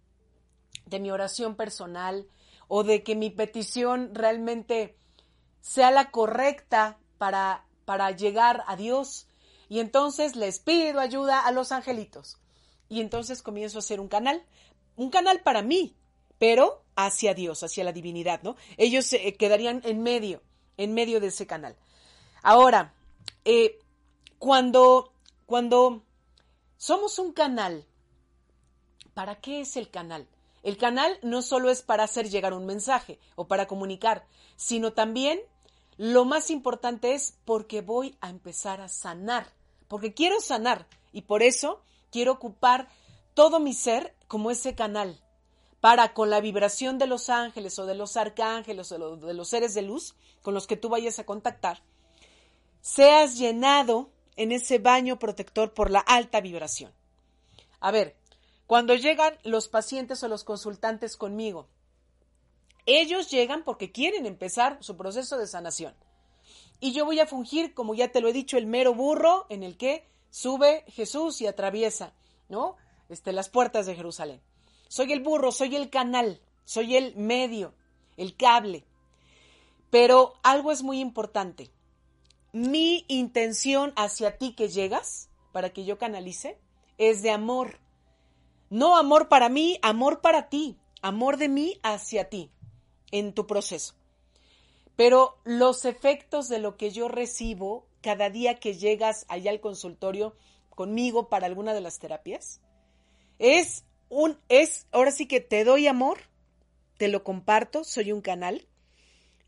de 0.86 0.98
mi 0.98 1.12
oración 1.12 1.54
personal 1.54 2.26
o 2.66 2.82
de 2.82 3.04
que 3.04 3.14
mi 3.14 3.30
petición 3.30 4.16
realmente 4.16 4.98
sea 5.60 5.92
la 5.92 6.10
correcta 6.10 6.98
para, 7.18 7.68
para 7.84 8.10
llegar 8.10 8.64
a 8.66 8.74
Dios. 8.74 9.28
Y 9.68 9.78
entonces 9.78 10.34
les 10.34 10.58
pido 10.58 10.98
ayuda 10.98 11.46
a 11.46 11.52
los 11.52 11.70
angelitos. 11.70 12.40
Y 12.88 13.00
entonces 13.00 13.42
comienzo 13.42 13.78
a 13.78 13.80
hacer 13.80 14.00
un 14.00 14.08
canal, 14.08 14.44
un 14.96 15.10
canal 15.10 15.40
para 15.40 15.62
mí, 15.62 15.94
pero 16.38 16.82
hacia 16.94 17.34
Dios, 17.34 17.62
hacia 17.62 17.84
la 17.84 17.92
divinidad, 17.92 18.42
¿no? 18.42 18.56
Ellos 18.76 19.06
se 19.06 19.26
eh, 19.28 19.34
quedarían 19.36 19.82
en 19.84 20.02
medio, 20.02 20.42
en 20.76 20.94
medio 20.94 21.20
de 21.20 21.28
ese 21.28 21.46
canal. 21.46 21.76
Ahora, 22.42 22.94
eh, 23.44 23.78
cuando, 24.38 25.12
cuando 25.46 26.02
somos 26.76 27.18
un 27.18 27.32
canal, 27.32 27.84
¿para 29.14 29.40
qué 29.40 29.60
es 29.60 29.76
el 29.76 29.90
canal? 29.90 30.26
El 30.62 30.76
canal 30.76 31.18
no 31.22 31.42
solo 31.42 31.70
es 31.70 31.82
para 31.82 32.04
hacer 32.04 32.28
llegar 32.28 32.52
un 32.52 32.66
mensaje 32.66 33.18
o 33.34 33.46
para 33.46 33.66
comunicar, 33.66 34.26
sino 34.56 34.92
también 34.92 35.40
lo 35.96 36.24
más 36.24 36.50
importante 36.50 37.14
es 37.14 37.38
porque 37.44 37.80
voy 37.80 38.16
a 38.20 38.28
empezar 38.28 38.80
a 38.80 38.88
sanar, 38.88 39.46
porque 39.88 40.12
quiero 40.12 40.40
sanar 40.40 40.86
y 41.12 41.22
por 41.22 41.42
eso 41.42 41.82
quiero 42.16 42.32
ocupar 42.32 42.88
todo 43.34 43.60
mi 43.60 43.74
ser 43.74 44.16
como 44.26 44.50
ese 44.50 44.74
canal 44.74 45.20
para 45.82 46.14
con 46.14 46.30
la 46.30 46.40
vibración 46.40 46.96
de 46.96 47.06
los 47.06 47.28
ángeles 47.28 47.78
o 47.78 47.84
de 47.84 47.94
los 47.94 48.16
arcángeles 48.16 48.90
o 48.90 49.18
de 49.18 49.34
los 49.34 49.48
seres 49.50 49.74
de 49.74 49.82
luz 49.82 50.16
con 50.40 50.54
los 50.54 50.66
que 50.66 50.78
tú 50.78 50.88
vayas 50.88 51.18
a 51.18 51.26
contactar, 51.26 51.82
seas 52.80 53.36
llenado 53.36 54.08
en 54.36 54.50
ese 54.50 54.78
baño 54.78 55.18
protector 55.18 55.74
por 55.74 55.90
la 55.90 55.98
alta 55.98 56.40
vibración. 56.40 56.90
A 57.80 57.90
ver, 57.90 58.16
cuando 58.66 58.94
llegan 58.94 59.36
los 59.42 59.68
pacientes 59.68 60.22
o 60.22 60.28
los 60.28 60.42
consultantes 60.42 61.18
conmigo, 61.18 61.68
ellos 62.86 63.30
llegan 63.30 63.62
porque 63.62 63.92
quieren 63.92 64.24
empezar 64.24 64.78
su 64.80 64.96
proceso 64.96 65.36
de 65.36 65.46
sanación. 65.46 65.94
Y 66.80 66.92
yo 66.92 67.04
voy 67.04 67.20
a 67.20 67.26
fungir, 67.26 67.74
como 67.74 67.94
ya 67.94 68.08
te 68.08 68.22
lo 68.22 68.28
he 68.28 68.32
dicho, 68.32 68.56
el 68.56 68.64
mero 68.64 68.94
burro 68.94 69.44
en 69.50 69.62
el 69.62 69.76
que 69.76 70.15
sube 70.36 70.84
Jesús 70.88 71.40
y 71.40 71.46
atraviesa, 71.46 72.12
¿no? 72.50 72.76
Este, 73.08 73.32
las 73.32 73.48
puertas 73.48 73.86
de 73.86 73.94
Jerusalén. 73.94 74.42
Soy 74.86 75.10
el 75.14 75.22
burro, 75.22 75.50
soy 75.50 75.76
el 75.76 75.88
canal, 75.88 76.42
soy 76.66 76.94
el 76.94 77.16
medio, 77.16 77.72
el 78.18 78.36
cable. 78.36 78.84
Pero 79.88 80.34
algo 80.42 80.72
es 80.72 80.82
muy 80.82 81.00
importante. 81.00 81.70
Mi 82.52 83.06
intención 83.08 83.94
hacia 83.96 84.36
ti 84.36 84.54
que 84.54 84.68
llegas, 84.68 85.30
para 85.52 85.70
que 85.70 85.86
yo 85.86 85.96
canalice, 85.96 86.58
es 86.98 87.22
de 87.22 87.30
amor. 87.30 87.78
No 88.68 88.98
amor 88.98 89.30
para 89.30 89.48
mí, 89.48 89.78
amor 89.80 90.20
para 90.20 90.50
ti, 90.50 90.76
amor 91.00 91.38
de 91.38 91.48
mí 91.48 91.80
hacia 91.82 92.28
ti, 92.28 92.50
en 93.10 93.32
tu 93.32 93.46
proceso. 93.46 93.94
Pero 94.96 95.38
los 95.44 95.86
efectos 95.86 96.50
de 96.50 96.58
lo 96.58 96.76
que 96.76 96.90
yo 96.90 97.08
recibo 97.08 97.85
cada 98.06 98.30
día 98.30 98.54
que 98.54 98.74
llegas 98.74 99.26
allá 99.26 99.50
al 99.50 99.58
consultorio 99.58 100.36
conmigo 100.70 101.28
para 101.28 101.46
alguna 101.46 101.74
de 101.74 101.80
las 101.80 101.98
terapias, 101.98 102.60
es 103.40 103.84
un, 104.08 104.38
es, 104.48 104.86
ahora 104.92 105.10
sí 105.10 105.26
que 105.26 105.40
te 105.40 105.64
doy 105.64 105.88
amor, 105.88 106.20
te 106.98 107.08
lo 107.08 107.24
comparto, 107.24 107.82
soy 107.82 108.12
un 108.12 108.20
canal, 108.20 108.64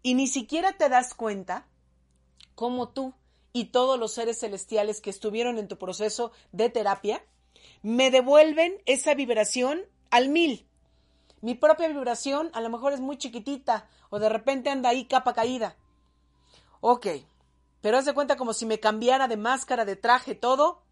y 0.03 0.15
ni 0.15 0.27
siquiera 0.27 0.73
te 0.73 0.89
das 0.89 1.15
cuenta 1.15 1.69
cómo 2.57 2.89
tú 2.89 3.15
y 3.53 3.67
todos 3.67 3.97
los 3.97 4.13
seres 4.13 4.41
celestiales 4.41 5.01
que 5.01 5.11
estuvieron 5.11 5.59
en 5.59 5.69
tu 5.69 5.79
proceso 5.79 6.33
de 6.51 6.69
terapia 6.69 7.25
me 7.83 8.11
devuelven 8.11 8.83
esa 8.87 9.15
vibración 9.15 9.83
al 10.11 10.31
mil. 10.31 10.67
Mi 11.43 11.55
propia 11.55 11.87
vibración 11.87 12.51
a 12.55 12.61
lo 12.61 12.71
mejor 12.71 12.93
es 12.93 12.99
muy 12.99 13.19
chiquitita 13.19 13.89
o 14.11 14.19
de 14.19 14.29
repente 14.29 14.69
anda 14.69 14.89
ahí 14.89 15.05
capa 15.05 15.33
caída. 15.33 15.77
Ok, 16.81 17.07
pero 17.81 17.99
haz 17.99 18.05
de 18.05 18.15
cuenta 18.15 18.37
como 18.37 18.53
si 18.53 18.67
me 18.67 18.81
cambiara 18.81 19.29
de 19.29 19.37
máscara, 19.37 19.85
de 19.85 19.97
traje, 19.97 20.35
todo. 20.35 20.83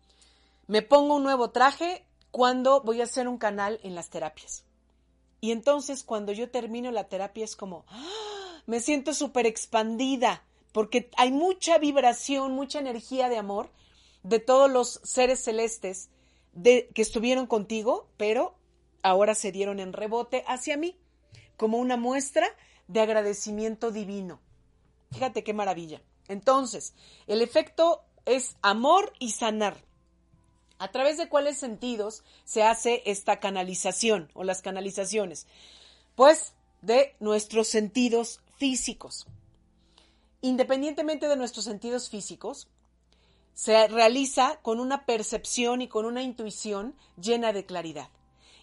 Me 0.66 0.82
pongo 0.82 1.16
un 1.16 1.22
nuevo 1.22 1.50
traje 1.50 2.06
cuando 2.30 2.82
voy 2.82 3.00
a 3.00 3.04
hacer 3.04 3.28
un 3.28 3.38
canal 3.38 3.80
en 3.82 3.94
las 3.94 4.10
terapias. 4.10 4.64
Y 5.40 5.52
entonces 5.52 6.02
cuando 6.02 6.32
yo 6.32 6.50
termino 6.50 6.90
la 6.90 7.08
terapia 7.08 7.44
es 7.44 7.56
como, 7.56 7.84
¡ah! 7.88 8.62
me 8.66 8.80
siento 8.80 9.14
súper 9.14 9.46
expandida, 9.46 10.42
porque 10.72 11.10
hay 11.16 11.32
mucha 11.32 11.78
vibración, 11.78 12.52
mucha 12.52 12.78
energía 12.78 13.28
de 13.28 13.38
amor 13.38 13.70
de 14.22 14.40
todos 14.40 14.70
los 14.70 15.00
seres 15.04 15.42
celestes 15.42 16.10
que 16.62 16.90
estuvieron 16.96 17.46
contigo, 17.46 18.08
pero 18.16 18.56
ahora 19.02 19.34
se 19.34 19.52
dieron 19.52 19.78
en 19.78 19.92
rebote 19.92 20.42
hacia 20.46 20.76
mí, 20.76 20.98
como 21.56 21.78
una 21.78 21.96
muestra 21.96 22.48
de 22.88 23.00
agradecimiento 23.00 23.90
divino. 23.90 24.40
Fíjate 25.12 25.44
qué 25.44 25.52
maravilla. 25.52 26.02
Entonces, 26.28 26.94
el 27.26 27.42
efecto 27.42 28.02
es 28.24 28.56
amor 28.62 29.12
y 29.18 29.32
sanar. 29.32 29.76
¿A 30.78 30.88
través 30.92 31.16
de 31.16 31.28
cuáles 31.28 31.58
sentidos 31.58 32.22
se 32.44 32.62
hace 32.62 33.02
esta 33.06 33.40
canalización 33.40 34.30
o 34.34 34.44
las 34.44 34.60
canalizaciones? 34.60 35.46
Pues 36.14 36.52
de 36.82 37.14
nuestros 37.18 37.68
sentidos 37.68 38.40
físicos. 38.56 39.26
Independientemente 40.42 41.28
de 41.28 41.36
nuestros 41.36 41.64
sentidos 41.64 42.10
físicos, 42.10 42.68
se 43.54 43.88
realiza 43.88 44.58
con 44.60 44.80
una 44.80 45.06
percepción 45.06 45.80
y 45.80 45.88
con 45.88 46.04
una 46.04 46.22
intuición 46.22 46.94
llena 47.20 47.54
de 47.54 47.64
claridad. 47.64 48.10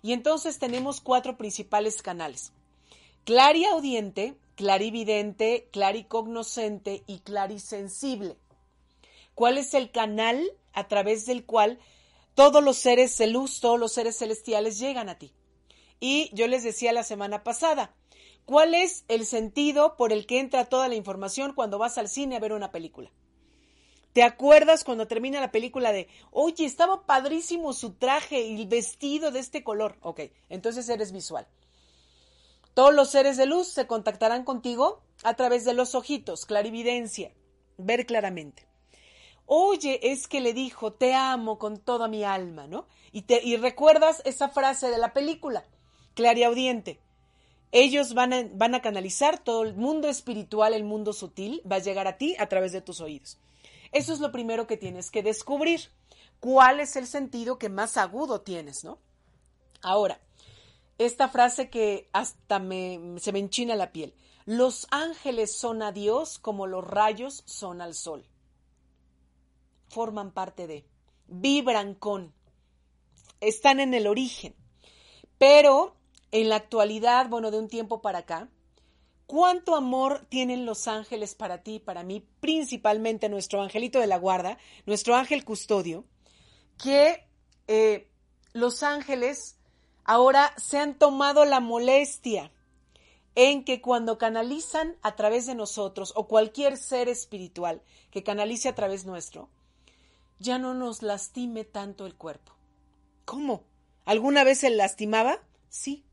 Y 0.03 0.13
entonces 0.13 0.59
tenemos 0.59 1.01
cuatro 1.01 1.35
principales 1.35 2.03
canales. 2.03 2.51
Clariaudiente, 3.25 4.35
clarividente, 4.55 5.69
claricognoscente 5.71 7.03
y 7.07 7.19
clarisensible. 7.19 8.37
¿Cuál 9.35 9.57
es 9.57 9.73
el 9.73 9.91
canal 9.91 10.51
a 10.73 10.87
través 10.87 11.25
del 11.25 11.45
cual 11.45 11.79
todos 12.35 12.63
los 12.63 12.77
seres 12.77 13.17
de 13.17 13.31
todos 13.61 13.79
los 13.79 13.91
seres 13.91 14.17
celestiales 14.17 14.79
llegan 14.79 15.09
a 15.09 15.17
ti. 15.17 15.33
Y 15.99 16.29
yo 16.33 16.47
les 16.47 16.63
decía 16.63 16.91
la 16.91 17.03
semana 17.03 17.43
pasada, 17.43 17.95
¿cuál 18.45 18.73
es 18.73 19.05
el 19.07 19.25
sentido 19.25 19.95
por 19.95 20.11
el 20.11 20.25
que 20.25 20.39
entra 20.39 20.65
toda 20.65 20.87
la 20.87 20.95
información 20.95 21.53
cuando 21.53 21.77
vas 21.77 21.97
al 21.97 22.09
cine 22.09 22.35
a 22.35 22.39
ver 22.39 22.53
una 22.53 22.71
película? 22.71 23.11
¿Te 24.11 24.23
acuerdas 24.23 24.83
cuando 24.83 25.07
termina 25.07 25.39
la 25.39 25.51
película 25.51 25.91
de, 25.91 26.07
oye, 26.31 26.65
estaba 26.65 27.05
padrísimo 27.05 27.73
su 27.73 27.93
traje 27.93 28.41
y 28.41 28.61
el 28.61 28.67
vestido 28.67 29.31
de 29.31 29.39
este 29.39 29.63
color? 29.63 29.97
Ok, 30.01 30.21
entonces 30.49 30.87
eres 30.89 31.11
visual. 31.11 31.47
Todos 32.73 32.93
los 32.93 33.09
seres 33.09 33.37
de 33.37 33.45
luz 33.45 33.67
se 33.67 33.87
contactarán 33.87 34.43
contigo 34.43 35.01
a 35.23 35.35
través 35.35 35.65
de 35.65 35.73
los 35.73 35.95
ojitos, 35.95 36.45
clarividencia, 36.45 37.31
ver 37.77 38.05
claramente 38.05 38.67
oye, 39.45 40.11
es 40.11 40.27
que 40.27 40.41
le 40.41 40.53
dijo, 40.53 40.93
te 40.93 41.13
amo 41.13 41.57
con 41.57 41.77
toda 41.77 42.07
mi 42.07 42.23
alma, 42.23 42.67
¿no? 42.67 42.87
Y, 43.11 43.23
te, 43.23 43.41
y 43.43 43.57
recuerdas 43.57 44.21
esa 44.25 44.49
frase 44.49 44.89
de 44.89 44.97
la 44.97 45.13
película, 45.13 45.65
clariaudiente. 46.15 46.99
Ellos 47.71 48.13
van 48.13 48.33
a, 48.33 48.43
van 48.53 48.75
a 48.75 48.81
canalizar 48.81 49.43
todo 49.43 49.63
el 49.63 49.75
mundo 49.75 50.07
espiritual, 50.07 50.73
el 50.73 50.83
mundo 50.83 51.13
sutil, 51.13 51.61
va 51.69 51.77
a 51.77 51.79
llegar 51.79 52.07
a 52.07 52.17
ti 52.17 52.35
a 52.39 52.47
través 52.47 52.71
de 52.71 52.81
tus 52.81 53.01
oídos. 53.01 53.39
Eso 53.91 54.13
es 54.13 54.19
lo 54.19 54.31
primero 54.31 54.67
que 54.67 54.77
tienes 54.77 55.11
que 55.11 55.23
descubrir. 55.23 55.91
¿Cuál 56.39 56.79
es 56.79 56.95
el 56.95 57.07
sentido 57.07 57.57
que 57.57 57.69
más 57.69 57.97
agudo 57.97 58.41
tienes, 58.41 58.83
no? 58.83 58.99
Ahora, 59.81 60.19
esta 61.05 61.29
frase 61.29 61.69
que 61.69 62.09
hasta 62.13 62.59
me, 62.59 63.15
se 63.19 63.31
me 63.31 63.39
enchina 63.39 63.75
la 63.75 63.91
piel. 63.91 64.13
Los 64.45 64.87
ángeles 64.91 65.55
son 65.55 65.81
a 65.81 65.91
Dios 65.91 66.37
como 66.39 66.67
los 66.67 66.83
rayos 66.85 67.43
son 67.45 67.81
al 67.81 67.93
sol. 67.93 68.25
Forman 69.89 70.31
parte 70.31 70.67
de, 70.67 70.85
vibran 71.27 71.95
con, 71.95 72.33
están 73.39 73.79
en 73.79 73.93
el 73.93 74.07
origen. 74.07 74.55
Pero 75.37 75.95
en 76.31 76.49
la 76.49 76.57
actualidad, 76.57 77.29
bueno, 77.29 77.51
de 77.51 77.59
un 77.59 77.67
tiempo 77.67 78.01
para 78.01 78.19
acá, 78.19 78.49
¿cuánto 79.25 79.75
amor 79.75 80.25
tienen 80.29 80.65
los 80.65 80.87
ángeles 80.87 81.35
para 81.35 81.63
ti 81.63 81.79
para 81.79 82.03
mí? 82.03 82.27
Principalmente 82.39 83.29
nuestro 83.29 83.61
angelito 83.61 83.99
de 83.99 84.07
la 84.07 84.17
guarda, 84.17 84.57
nuestro 84.85 85.15
ángel 85.15 85.45
custodio, 85.45 86.05
que 86.81 87.27
eh, 87.67 88.09
los 88.53 88.83
ángeles 88.83 89.57
ahora 90.05 90.53
se 90.57 90.77
han 90.77 90.97
tomado 90.97 91.45
la 91.45 91.59
molestia 91.59 92.51
en 93.35 93.63
que 93.65 93.81
cuando 93.81 94.17
canalizan 94.17 94.95
a 95.01 95.15
través 95.15 95.45
de 95.45 95.55
nosotros 95.55 96.13
o 96.15 96.27
cualquier 96.27 96.77
ser 96.77 97.09
espiritual 97.09 97.81
que 98.11 98.23
canalice 98.23 98.69
a 98.69 98.75
través 98.75 99.05
nuestro, 99.05 99.49
ya 100.39 100.59
no 100.59 100.73
nos 100.73 101.01
lastime 101.01 101.63
tanto 101.63 102.05
el 102.05 102.15
cuerpo. 102.15 102.53
¿Cómo? 103.25 103.63
¿Alguna 104.05 104.43
vez 104.43 104.59
se 104.59 104.69
lastimaba? 104.69 105.39
Sí. 105.69 106.03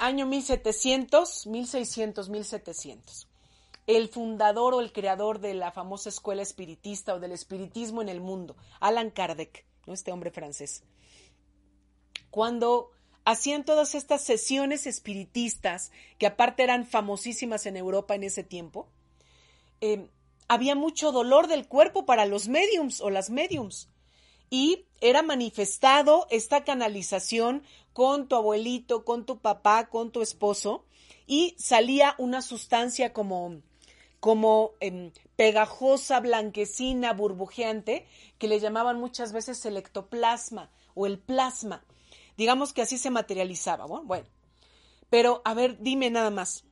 año 0.00 0.26
1700, 0.26 1.46
1600, 1.46 2.28
1700. 2.28 3.28
El 3.86 4.08
fundador 4.08 4.74
o 4.74 4.80
el 4.80 4.92
creador 4.92 5.40
de 5.40 5.54
la 5.54 5.72
famosa 5.72 6.08
escuela 6.08 6.42
espiritista 6.42 7.14
o 7.14 7.20
del 7.20 7.32
espiritismo 7.32 8.02
en 8.02 8.08
el 8.08 8.20
mundo, 8.20 8.56
Alan 8.80 9.10
Kardec, 9.10 9.64
¿no? 9.86 9.92
este 9.92 10.12
hombre 10.12 10.30
francés. 10.30 10.82
Cuando 12.36 12.90
hacían 13.24 13.64
todas 13.64 13.94
estas 13.94 14.22
sesiones 14.22 14.86
espiritistas, 14.86 15.90
que 16.18 16.26
aparte 16.26 16.64
eran 16.64 16.84
famosísimas 16.84 17.64
en 17.64 17.78
Europa 17.78 18.14
en 18.14 18.24
ese 18.24 18.44
tiempo, 18.44 18.88
eh, 19.80 20.10
había 20.46 20.74
mucho 20.74 21.12
dolor 21.12 21.46
del 21.48 21.66
cuerpo 21.66 22.04
para 22.04 22.26
los 22.26 22.48
mediums 22.48 23.00
o 23.00 23.08
las 23.08 23.30
mediums. 23.30 23.88
Y 24.50 24.84
era 25.00 25.22
manifestado 25.22 26.26
esta 26.28 26.62
canalización 26.62 27.62
con 27.94 28.28
tu 28.28 28.36
abuelito, 28.36 29.06
con 29.06 29.24
tu 29.24 29.38
papá, 29.38 29.88
con 29.88 30.10
tu 30.10 30.20
esposo, 30.20 30.84
y 31.26 31.54
salía 31.56 32.16
una 32.18 32.42
sustancia 32.42 33.14
como, 33.14 33.62
como 34.20 34.72
em, 34.80 35.10
pegajosa, 35.36 36.20
blanquecina, 36.20 37.14
burbujeante, 37.14 38.06
que 38.36 38.46
le 38.46 38.60
llamaban 38.60 39.00
muchas 39.00 39.32
veces 39.32 39.64
el 39.64 39.78
ectoplasma 39.78 40.70
o 40.94 41.06
el 41.06 41.18
plasma. 41.18 41.82
Digamos 42.36 42.72
que 42.72 42.82
así 42.82 42.98
se 42.98 43.10
materializaba. 43.10 43.86
Bueno, 43.86 44.28
pero 45.10 45.42
a 45.44 45.54
ver, 45.54 45.78
dime 45.80 46.10
nada 46.10 46.30
más. 46.30 46.64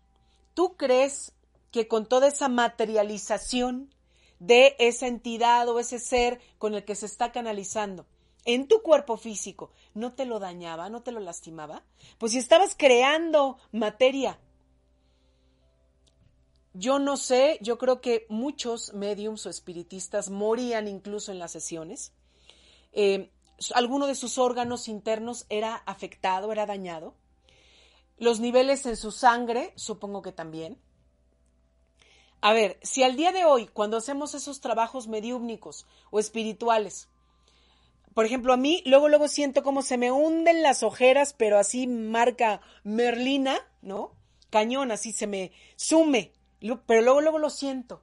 ¿Tú 0.54 0.76
crees 0.76 1.32
que 1.70 1.88
con 1.88 2.06
toda 2.06 2.28
esa 2.28 2.48
materialización 2.48 3.94
de 4.38 4.76
esa 4.78 5.06
entidad 5.06 5.68
o 5.68 5.80
ese 5.80 5.98
ser 5.98 6.40
con 6.58 6.74
el 6.74 6.84
que 6.84 6.94
se 6.94 7.06
está 7.06 7.32
canalizando 7.32 8.06
en 8.44 8.68
tu 8.68 8.82
cuerpo 8.82 9.16
físico, 9.16 9.70
¿no 9.94 10.12
te 10.12 10.26
lo 10.26 10.38
dañaba, 10.38 10.90
no 10.90 11.02
te 11.02 11.12
lo 11.12 11.20
lastimaba? 11.20 11.82
Pues 12.18 12.32
si 12.32 12.38
estabas 12.38 12.74
creando 12.76 13.58
materia. 13.72 14.38
Yo 16.74 16.98
no 16.98 17.16
sé, 17.16 17.58
yo 17.62 17.78
creo 17.78 18.00
que 18.00 18.26
muchos 18.28 18.92
mediums 18.94 19.46
o 19.46 19.50
espiritistas 19.50 20.28
morían 20.28 20.88
incluso 20.88 21.32
en 21.32 21.38
las 21.38 21.52
sesiones. 21.52 22.12
Eh, 22.92 23.30
alguno 23.74 24.06
de 24.06 24.14
sus 24.14 24.38
órganos 24.38 24.88
internos 24.88 25.46
era 25.48 25.76
afectado, 25.86 26.52
era 26.52 26.66
dañado. 26.66 27.14
Los 28.18 28.40
niveles 28.40 28.86
en 28.86 28.96
su 28.96 29.10
sangre, 29.10 29.72
supongo 29.76 30.22
que 30.22 30.32
también. 30.32 30.78
A 32.40 32.52
ver, 32.52 32.78
si 32.82 33.02
al 33.02 33.16
día 33.16 33.32
de 33.32 33.44
hoy, 33.44 33.66
cuando 33.66 33.96
hacemos 33.96 34.34
esos 34.34 34.60
trabajos 34.60 35.08
mediúmnicos 35.08 35.86
o 36.10 36.18
espirituales, 36.18 37.08
por 38.12 38.24
ejemplo, 38.24 38.52
a 38.52 38.56
mí 38.56 38.82
luego, 38.86 39.08
luego 39.08 39.26
siento 39.26 39.62
como 39.62 39.82
se 39.82 39.98
me 39.98 40.12
hunden 40.12 40.62
las 40.62 40.82
ojeras, 40.82 41.32
pero 41.32 41.58
así 41.58 41.86
marca 41.86 42.60
Merlina, 42.84 43.58
¿no? 43.82 44.12
Cañón, 44.50 44.92
así 44.92 45.12
se 45.12 45.26
me 45.26 45.50
sume, 45.74 46.32
pero 46.86 47.02
luego, 47.02 47.20
luego 47.20 47.38
lo 47.38 47.50
siento. 47.50 48.02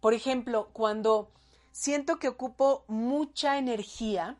Por 0.00 0.14
ejemplo, 0.14 0.70
cuando 0.72 1.32
siento 1.72 2.18
que 2.18 2.28
ocupo 2.28 2.84
mucha 2.86 3.58
energía, 3.58 4.38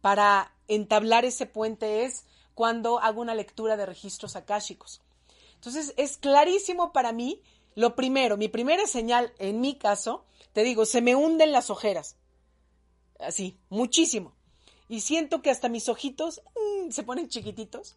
para 0.00 0.54
entablar 0.68 1.24
ese 1.24 1.46
puente 1.46 2.04
es 2.04 2.24
cuando 2.54 3.00
hago 3.00 3.20
una 3.20 3.34
lectura 3.34 3.76
de 3.76 3.86
registros 3.86 4.36
akáshicos. 4.36 5.00
Entonces, 5.54 5.94
es 5.96 6.16
clarísimo 6.16 6.92
para 6.92 7.12
mí, 7.12 7.42
lo 7.74 7.94
primero, 7.94 8.36
mi 8.36 8.48
primera 8.48 8.86
señal, 8.86 9.32
en 9.38 9.60
mi 9.60 9.76
caso, 9.76 10.24
te 10.52 10.62
digo, 10.62 10.86
se 10.86 11.00
me 11.00 11.14
hunden 11.14 11.52
las 11.52 11.70
ojeras. 11.70 12.16
Así, 13.18 13.56
muchísimo. 13.68 14.32
Y 14.88 15.00
siento 15.00 15.42
que 15.42 15.50
hasta 15.50 15.68
mis 15.68 15.88
ojitos 15.88 16.42
mm, 16.54 16.90
se 16.90 17.02
ponen 17.02 17.28
chiquititos. 17.28 17.96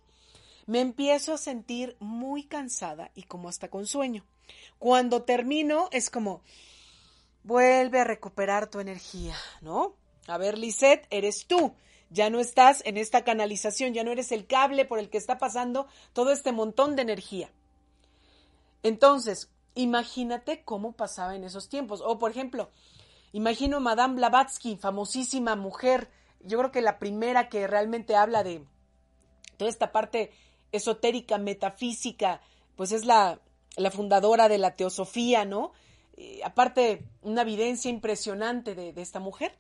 Me 0.65 0.81
empiezo 0.81 1.33
a 1.33 1.37
sentir 1.37 1.97
muy 1.99 2.43
cansada 2.43 3.11
y 3.15 3.23
como 3.23 3.49
hasta 3.49 3.69
con 3.69 3.87
sueño. 3.87 4.25
Cuando 4.77 5.23
termino 5.23 5.89
es 5.91 6.09
como, 6.09 6.41
vuelve 7.43 7.99
a 7.99 8.03
recuperar 8.03 8.69
tu 8.69 8.79
energía, 8.79 9.35
¿no? 9.61 9.95
A 10.27 10.37
ver, 10.37 10.57
Lisette, 10.57 11.07
eres 11.09 11.47
tú 11.47 11.73
ya 12.13 12.29
no 12.29 12.39
estás 12.39 12.83
en 12.85 12.97
esta 12.97 13.23
canalización, 13.23 13.93
ya 13.93 14.03
no 14.03 14.11
eres 14.11 14.31
el 14.31 14.45
cable 14.45 14.85
por 14.85 14.99
el 14.99 15.09
que 15.09 15.17
está 15.17 15.39
pasando 15.39 15.87
todo 16.13 16.31
este 16.31 16.51
montón 16.51 16.95
de 16.95 17.01
energía. 17.01 17.49
Entonces, 18.83 19.49
imagínate 19.73 20.63
cómo 20.63 20.91
pasaba 20.91 21.35
en 21.35 21.43
esos 21.43 21.69
tiempos. 21.69 22.01
O, 22.05 22.19
por 22.19 22.29
ejemplo, 22.29 22.69
imagino 23.31 23.79
Madame 23.79 24.15
Blavatsky, 24.15 24.77
famosísima 24.77 25.55
mujer, 25.55 26.11
yo 26.41 26.59
creo 26.59 26.71
que 26.71 26.81
la 26.81 26.99
primera 26.99 27.49
que 27.49 27.65
realmente 27.65 28.15
habla 28.15 28.43
de 28.43 28.63
toda 29.57 29.71
esta 29.71 29.91
parte 29.91 30.31
esotérica, 30.71 31.39
metafísica, 31.39 32.41
pues 32.75 32.91
es 32.91 33.05
la, 33.05 33.39
la 33.75 33.89
fundadora 33.89 34.49
de 34.49 34.59
la 34.59 34.75
teosofía, 34.75 35.45
¿no? 35.45 35.71
Eh, 36.15 36.41
aparte, 36.43 37.07
una 37.23 37.41
evidencia 37.41 37.89
impresionante 37.89 38.75
de, 38.75 38.93
de 38.93 39.01
esta 39.01 39.19
mujer. 39.19 39.57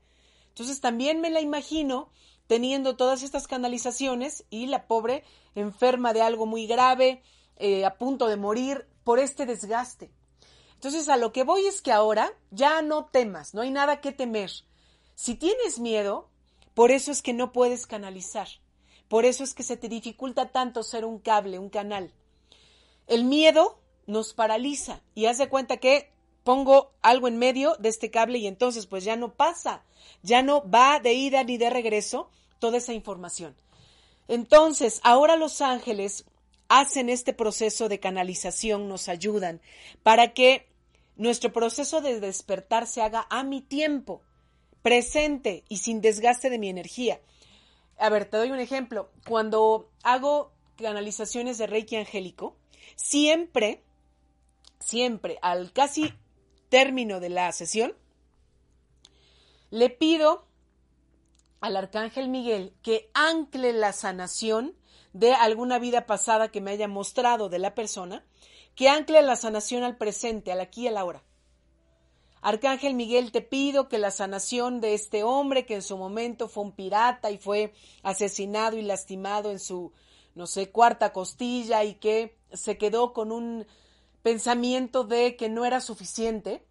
Entonces 0.49 0.81
también 0.81 1.19
me 1.19 1.31
la 1.31 1.41
imagino 1.41 2.09
teniendo 2.47 2.95
todas 2.95 3.23
estas 3.23 3.47
canalizaciones 3.47 4.45
y 4.49 4.67
la 4.67 4.87
pobre 4.87 5.23
enferma 5.55 6.13
de 6.13 6.21
algo 6.21 6.45
muy 6.45 6.67
grave, 6.67 7.21
eh, 7.57 7.85
a 7.85 7.97
punto 7.97 8.27
de 8.27 8.37
morir 8.37 8.87
por 9.03 9.19
este 9.19 9.45
desgaste. 9.45 10.11
Entonces 10.75 11.07
a 11.09 11.17
lo 11.17 11.31
que 11.31 11.43
voy 11.43 11.65
es 11.65 11.81
que 11.81 11.91
ahora 11.91 12.31
ya 12.51 12.81
no 12.81 13.05
temas, 13.05 13.53
no 13.53 13.61
hay 13.61 13.71
nada 13.71 14.01
que 14.01 14.11
temer. 14.11 14.51
Si 15.15 15.35
tienes 15.35 15.79
miedo, 15.79 16.29
por 16.73 16.91
eso 16.91 17.11
es 17.11 17.21
que 17.21 17.33
no 17.33 17.51
puedes 17.51 17.87
canalizar. 17.87 18.47
Por 19.07 19.25
eso 19.25 19.43
es 19.43 19.53
que 19.53 19.63
se 19.63 19.77
te 19.77 19.89
dificulta 19.89 20.51
tanto 20.51 20.83
ser 20.83 21.05
un 21.05 21.19
cable, 21.19 21.59
un 21.59 21.69
canal. 21.69 22.11
El 23.07 23.25
miedo 23.25 23.79
nos 24.07 24.33
paraliza 24.33 25.01
y 25.13 25.27
haz 25.27 25.37
de 25.37 25.49
cuenta 25.49 25.77
que 25.77 26.11
pongo 26.43 26.91
algo 27.01 27.27
en 27.27 27.37
medio 27.37 27.75
de 27.79 27.89
este 27.89 28.11
cable 28.11 28.37
y 28.37 28.47
entonces 28.47 28.85
pues 28.85 29.03
ya 29.03 29.15
no 29.15 29.33
pasa, 29.33 29.83
ya 30.21 30.41
no 30.41 30.69
va 30.69 30.99
de 30.99 31.13
ida 31.13 31.43
ni 31.43 31.57
de 31.57 31.69
regreso 31.69 32.29
toda 32.59 32.77
esa 32.77 32.93
información. 32.93 33.55
Entonces, 34.27 35.01
ahora 35.03 35.35
los 35.35 35.61
ángeles 35.61 36.25
hacen 36.69 37.09
este 37.09 37.33
proceso 37.33 37.89
de 37.89 37.99
canalización, 37.99 38.87
nos 38.87 39.09
ayudan 39.09 39.61
para 40.01 40.33
que 40.33 40.67
nuestro 41.15 41.51
proceso 41.51 42.01
de 42.01 42.19
despertar 42.19 42.87
se 42.87 43.01
haga 43.01 43.27
a 43.29 43.43
mi 43.43 43.61
tiempo, 43.61 44.21
presente 44.81 45.63
y 45.69 45.77
sin 45.77 46.01
desgaste 46.01 46.49
de 46.49 46.59
mi 46.59 46.69
energía. 46.69 47.21
A 47.97 48.09
ver, 48.09 48.25
te 48.25 48.37
doy 48.37 48.51
un 48.51 48.59
ejemplo. 48.59 49.11
Cuando 49.27 49.89
hago 50.03 50.51
canalizaciones 50.77 51.57
de 51.57 51.67
Reiki 51.67 51.95
angélico, 51.95 52.55
siempre, 52.95 53.83
siempre, 54.79 55.37
al 55.41 55.71
casi 55.71 56.13
término 56.73 57.19
de 57.19 57.29
la 57.29 57.51
sesión, 57.51 57.93
le 59.69 59.91
pido 59.91 60.47
al 61.61 61.77
arcángel 61.77 62.29
Miguel 62.29 62.73
que 62.81 63.11
ancle 63.13 63.73
la 63.73 63.93
sanación 63.93 64.75
de 65.13 65.33
alguna 65.33 65.77
vida 65.77 66.07
pasada 66.07 66.49
que 66.49 66.61
me 66.61 66.71
haya 66.71 66.87
mostrado 66.87 67.47
de 67.47 67.59
la 67.59 67.75
persona, 67.75 68.25
que 68.73 68.89
ancle 68.89 69.21
la 69.21 69.35
sanación 69.35 69.83
al 69.83 69.97
presente, 69.97 70.51
al 70.51 70.61
aquí 70.61 70.85
y 70.85 70.87
a 70.87 70.91
la 70.91 71.05
hora. 71.05 71.21
Arcángel 72.41 72.95
Miguel, 72.95 73.31
te 73.31 73.41
pido 73.41 73.87
que 73.87 73.99
la 73.99 74.09
sanación 74.09 74.81
de 74.81 74.95
este 74.95 75.21
hombre 75.23 75.67
que 75.67 75.75
en 75.75 75.83
su 75.83 75.95
momento 75.95 76.47
fue 76.47 76.63
un 76.63 76.71
pirata 76.71 77.29
y 77.29 77.37
fue 77.37 77.71
asesinado 78.01 78.77
y 78.77 78.81
lastimado 78.81 79.51
en 79.51 79.59
su, 79.59 79.91
no 80.33 80.47
sé, 80.47 80.71
cuarta 80.71 81.13
costilla 81.13 81.83
y 81.83 81.93
que 81.93 82.35
se 82.51 82.79
quedó 82.79 83.13
con 83.13 83.31
un 83.31 83.67
pensamiento 84.23 85.03
de 85.03 85.35
que 85.35 85.49
no 85.49 85.65
era 85.65 85.81
suficiente, 85.81 86.65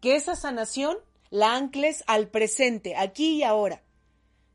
que 0.00 0.16
esa 0.16 0.34
sanación 0.34 0.98
la 1.30 1.54
ancles 1.54 2.02
al 2.06 2.28
presente, 2.28 2.96
aquí 2.96 3.36
y 3.36 3.42
ahora, 3.42 3.82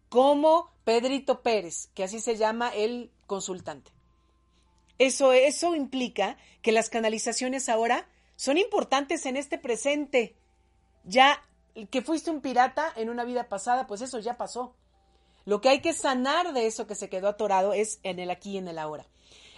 como 0.10 0.72
Pedrito 0.84 1.42
Pérez, 1.42 1.90
que 1.94 2.04
así 2.04 2.20
se 2.20 2.36
llama 2.36 2.70
el 2.70 3.12
consultante. 3.28 3.92
Eso, 5.00 5.34
eso 5.34 5.76
implica 5.76 6.38
que 6.62 6.72
las 6.72 6.90
canalizaciones 6.90 7.70
ahora 7.70 8.08
son 8.36 8.58
importantes 8.58 9.26
en 9.26 9.38
este 9.38 9.58
presente. 9.58 10.36
Ya 11.04 11.42
que 11.90 12.02
fuiste 12.02 12.32
un 12.32 12.42
pirata 12.42 12.92
en 12.96 13.10
una 13.10 13.24
vida 13.24 13.50
pasada, 13.50 13.88
pues 13.88 14.02
eso 14.02 14.20
ya 14.20 14.38
pasó. 14.38 14.76
Lo 15.46 15.62
que 15.62 15.70
hay 15.70 15.82
que 15.82 15.94
sanar 15.94 16.54
de 16.54 16.68
eso 16.68 16.88
que 16.88 16.96
se 16.96 17.10
quedó 17.10 17.28
atorado 17.28 17.74
es 17.74 18.00
en 18.04 18.20
el 18.20 18.32
aquí 18.32 18.52
y 18.52 18.58
en 18.58 18.68
el 18.68 18.80
ahora. 18.80 19.06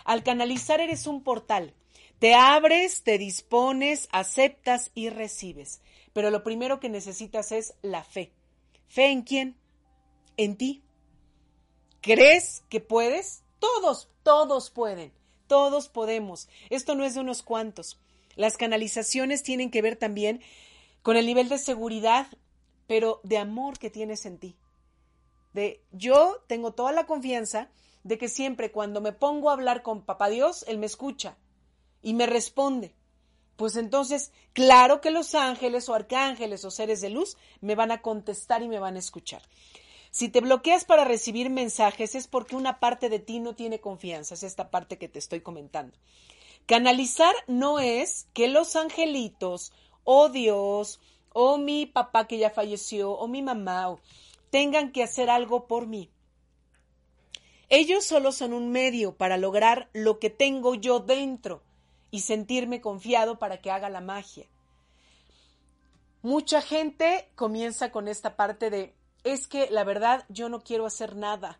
Al 0.04 0.24
canalizar 0.24 0.82
eres 0.82 1.08
un 1.08 1.24
portal. 1.24 1.74
Te 2.20 2.34
abres, 2.34 3.04
te 3.04 3.18
dispones, 3.18 4.08
aceptas 4.12 4.92
y 4.96 5.10
recibes. 5.10 5.82
Pero 6.14 6.32
lo 6.32 6.44
primero 6.44 6.80
que 6.80 6.90
necesitas 6.90 7.52
es 7.52 7.76
la 7.82 8.04
fe. 8.04 8.32
¿Fe 8.88 9.08
en 9.08 9.24
quién? 9.24 9.58
En 10.38 10.56
ti. 10.56 10.82
¿Crees 12.02 12.64
que 12.70 12.80
puedes? 12.80 13.44
Todos, 13.60 14.10
todos 14.24 14.70
pueden. 14.70 15.12
Todos 15.48 15.90
podemos. 15.90 16.48
Esto 16.70 16.96
no 16.96 17.04
es 17.04 17.16
de 17.16 17.20
unos 17.20 17.44
cuantos. 17.44 18.00
Las 18.36 18.58
canalizaciones 18.58 19.44
tienen 19.44 19.70
que 19.70 19.82
ver 19.82 19.98
también 19.98 20.42
con 21.02 21.18
el 21.18 21.26
nivel 21.26 21.50
de 21.50 21.58
seguridad, 21.58 22.28
pero 22.88 23.20
de 23.24 23.38
amor 23.38 23.78
que 23.78 23.90
tienes 23.90 24.26
en 24.26 24.38
ti. 24.38 24.56
De 25.54 25.82
yo 25.92 26.44
tengo 26.48 26.74
toda 26.74 26.92
la 26.92 27.06
confianza 27.06 27.70
de 28.04 28.18
que 28.18 28.28
siempre 28.30 28.72
cuando 28.72 29.02
me 29.02 29.12
pongo 29.12 29.50
a 29.50 29.54
hablar 29.54 29.84
con 29.84 30.04
Papá 30.04 30.30
Dios, 30.30 30.64
Él 30.68 30.78
me 30.78 30.86
escucha 30.86 31.38
y 32.06 32.14
me 32.14 32.28
responde. 32.28 32.94
Pues 33.56 33.76
entonces, 33.76 34.32
claro 34.54 35.02
que 35.02 35.10
los 35.10 35.34
ángeles 35.34 35.90
o 35.90 35.96
arcángeles 35.96 36.64
o 36.64 36.70
seres 36.70 37.02
de 37.02 37.10
luz 37.10 37.36
me 37.62 37.74
van 37.74 37.92
a 37.92 38.04
contestar 38.04 38.62
y 38.62 38.68
me 38.68 38.78
van 38.78 38.96
a 38.96 39.00
escuchar. 39.00 39.42
Si 40.12 40.30
te 40.30 40.40
bloqueas 40.40 40.86
para 40.86 41.04
recibir 41.04 41.50
mensajes 41.50 42.14
es 42.14 42.28
porque 42.28 42.56
una 42.56 42.80
parte 42.80 43.10
de 43.10 43.18
ti 43.18 43.40
no 43.40 43.56
tiene 43.56 43.80
confianza, 43.80 44.36
es 44.36 44.44
esta 44.44 44.70
parte 44.70 45.00
que 45.00 45.10
te 45.10 45.18
estoy 45.18 45.42
comentando. 45.42 45.98
Canalizar 46.68 47.34
no 47.48 47.80
es 47.80 48.28
que 48.34 48.50
los 48.50 48.76
angelitos 48.76 49.74
o 50.04 50.30
Dios 50.30 51.00
o 51.34 51.58
mi 51.58 51.88
papá 51.88 52.28
que 52.28 52.38
ya 52.38 52.52
falleció 52.52 53.14
o 53.14 53.28
mi 53.28 53.42
mamá 53.42 53.96
tengan 54.52 54.92
que 54.92 55.02
hacer 55.02 55.32
algo 55.32 55.66
por 55.66 55.88
mí. 55.88 56.12
Ellos 57.68 58.06
solo 58.06 58.32
son 58.32 58.54
un 58.54 58.70
medio 58.70 59.16
para 59.16 59.38
lograr 59.38 59.90
lo 59.92 60.20
que 60.20 60.30
tengo 60.30 60.76
yo 60.76 61.00
dentro 61.00 61.64
y 62.16 62.22
sentirme 62.22 62.80
confiado 62.80 63.40
para 63.40 63.58
que 63.58 63.72
haga 63.72 63.90
la 63.90 64.00
magia. 64.00 64.48
Mucha 66.22 66.62
gente 66.62 67.30
comienza 67.36 67.92
con 67.92 68.08
esta 68.08 68.38
parte 68.38 68.70
de 68.70 68.96
es 69.26 69.50
que 69.50 69.70
la 69.70 69.84
verdad 69.84 70.24
yo 70.30 70.48
no 70.48 70.62
quiero 70.62 70.86
hacer 70.86 71.18
nada. 71.18 71.60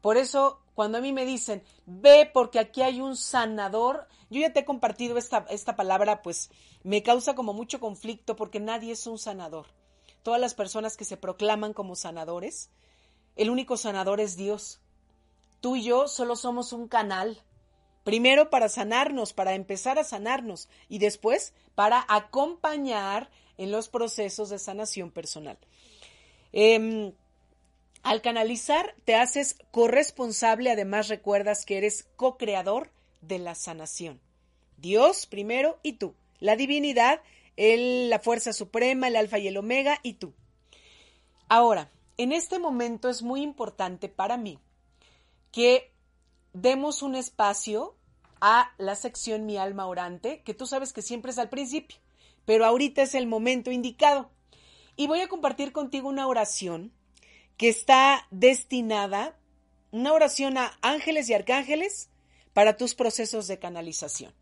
Por 0.00 0.18
eso, 0.18 0.60
cuando 0.76 0.98
a 0.98 1.00
mí 1.00 1.12
me 1.12 1.24
dicen, 1.24 1.64
ve 1.84 2.30
porque 2.32 2.60
aquí 2.60 2.82
hay 2.82 3.00
un 3.00 3.16
sanador, 3.16 4.06
yo 4.30 4.40
ya 4.40 4.52
te 4.52 4.60
he 4.60 4.64
compartido 4.64 5.18
esta, 5.18 5.46
esta 5.50 5.74
palabra, 5.74 6.22
pues 6.22 6.52
me 6.84 7.02
causa 7.02 7.34
como 7.34 7.52
mucho 7.52 7.80
conflicto 7.80 8.36
porque 8.36 8.60
nadie 8.60 8.92
es 8.92 9.08
un 9.08 9.18
sanador. 9.18 9.66
Todas 10.22 10.40
las 10.40 10.54
personas 10.54 10.96
que 10.96 11.04
se 11.04 11.16
proclaman 11.16 11.72
como 11.72 11.96
sanadores, 11.96 12.70
el 13.34 13.50
único 13.50 13.76
sanador 13.76 14.20
es 14.20 14.36
Dios. 14.36 14.80
Tú 15.60 15.74
y 15.74 15.82
yo 15.82 16.06
solo 16.06 16.36
somos 16.36 16.72
un 16.72 16.86
canal. 16.86 17.42
Primero 18.04 18.50
para 18.50 18.68
sanarnos, 18.68 19.32
para 19.32 19.54
empezar 19.54 19.98
a 19.98 20.04
sanarnos 20.04 20.68
y 20.88 20.98
después 20.98 21.54
para 21.74 22.04
acompañar 22.08 23.30
en 23.58 23.70
los 23.70 23.88
procesos 23.88 24.50
de 24.50 24.58
sanación 24.58 25.10
personal. 25.10 25.58
Em, 26.52 27.12
al 28.02 28.20
canalizar 28.20 28.94
te 29.04 29.14
haces 29.14 29.56
corresponsable, 29.70 30.70
además 30.70 31.08
recuerdas 31.08 31.64
que 31.64 31.78
eres 31.78 32.08
co-creador 32.16 32.90
de 33.20 33.38
la 33.38 33.54
sanación. 33.54 34.20
Dios 34.78 35.26
primero 35.26 35.78
y 35.82 35.94
tú. 35.94 36.14
La 36.40 36.56
divinidad, 36.56 37.20
la 37.56 38.18
fuerza 38.18 38.52
suprema, 38.52 39.06
el 39.06 39.16
alfa 39.16 39.38
y 39.38 39.46
el 39.46 39.56
omega 39.56 40.00
y 40.02 40.14
tú. 40.14 40.32
Ahora, 41.48 41.90
en 42.16 42.32
este 42.32 42.58
momento 42.58 43.08
es 43.08 43.22
muy 43.22 43.42
importante 43.42 44.08
para 44.08 44.36
mí 44.36 44.58
que 45.52 45.91
demos 46.52 47.02
un 47.02 47.14
espacio 47.14 47.94
a 48.40 48.72
la 48.78 48.96
sección 48.96 49.46
Mi 49.46 49.56
alma 49.56 49.86
orante, 49.86 50.42
que 50.44 50.54
tú 50.54 50.66
sabes 50.66 50.92
que 50.92 51.02
siempre 51.02 51.30
es 51.30 51.38
al 51.38 51.48
principio, 51.48 51.98
pero 52.44 52.66
ahorita 52.66 53.02
es 53.02 53.14
el 53.14 53.26
momento 53.26 53.70
indicado. 53.70 54.30
Y 54.96 55.06
voy 55.06 55.20
a 55.20 55.28
compartir 55.28 55.72
contigo 55.72 56.08
una 56.08 56.26
oración 56.26 56.92
que 57.56 57.68
está 57.68 58.26
destinada, 58.30 59.36
una 59.90 60.12
oración 60.12 60.58
a 60.58 60.76
ángeles 60.82 61.28
y 61.28 61.34
arcángeles 61.34 62.10
para 62.52 62.76
tus 62.76 62.94
procesos 62.94 63.46
de 63.46 63.58
canalización. 63.58 64.34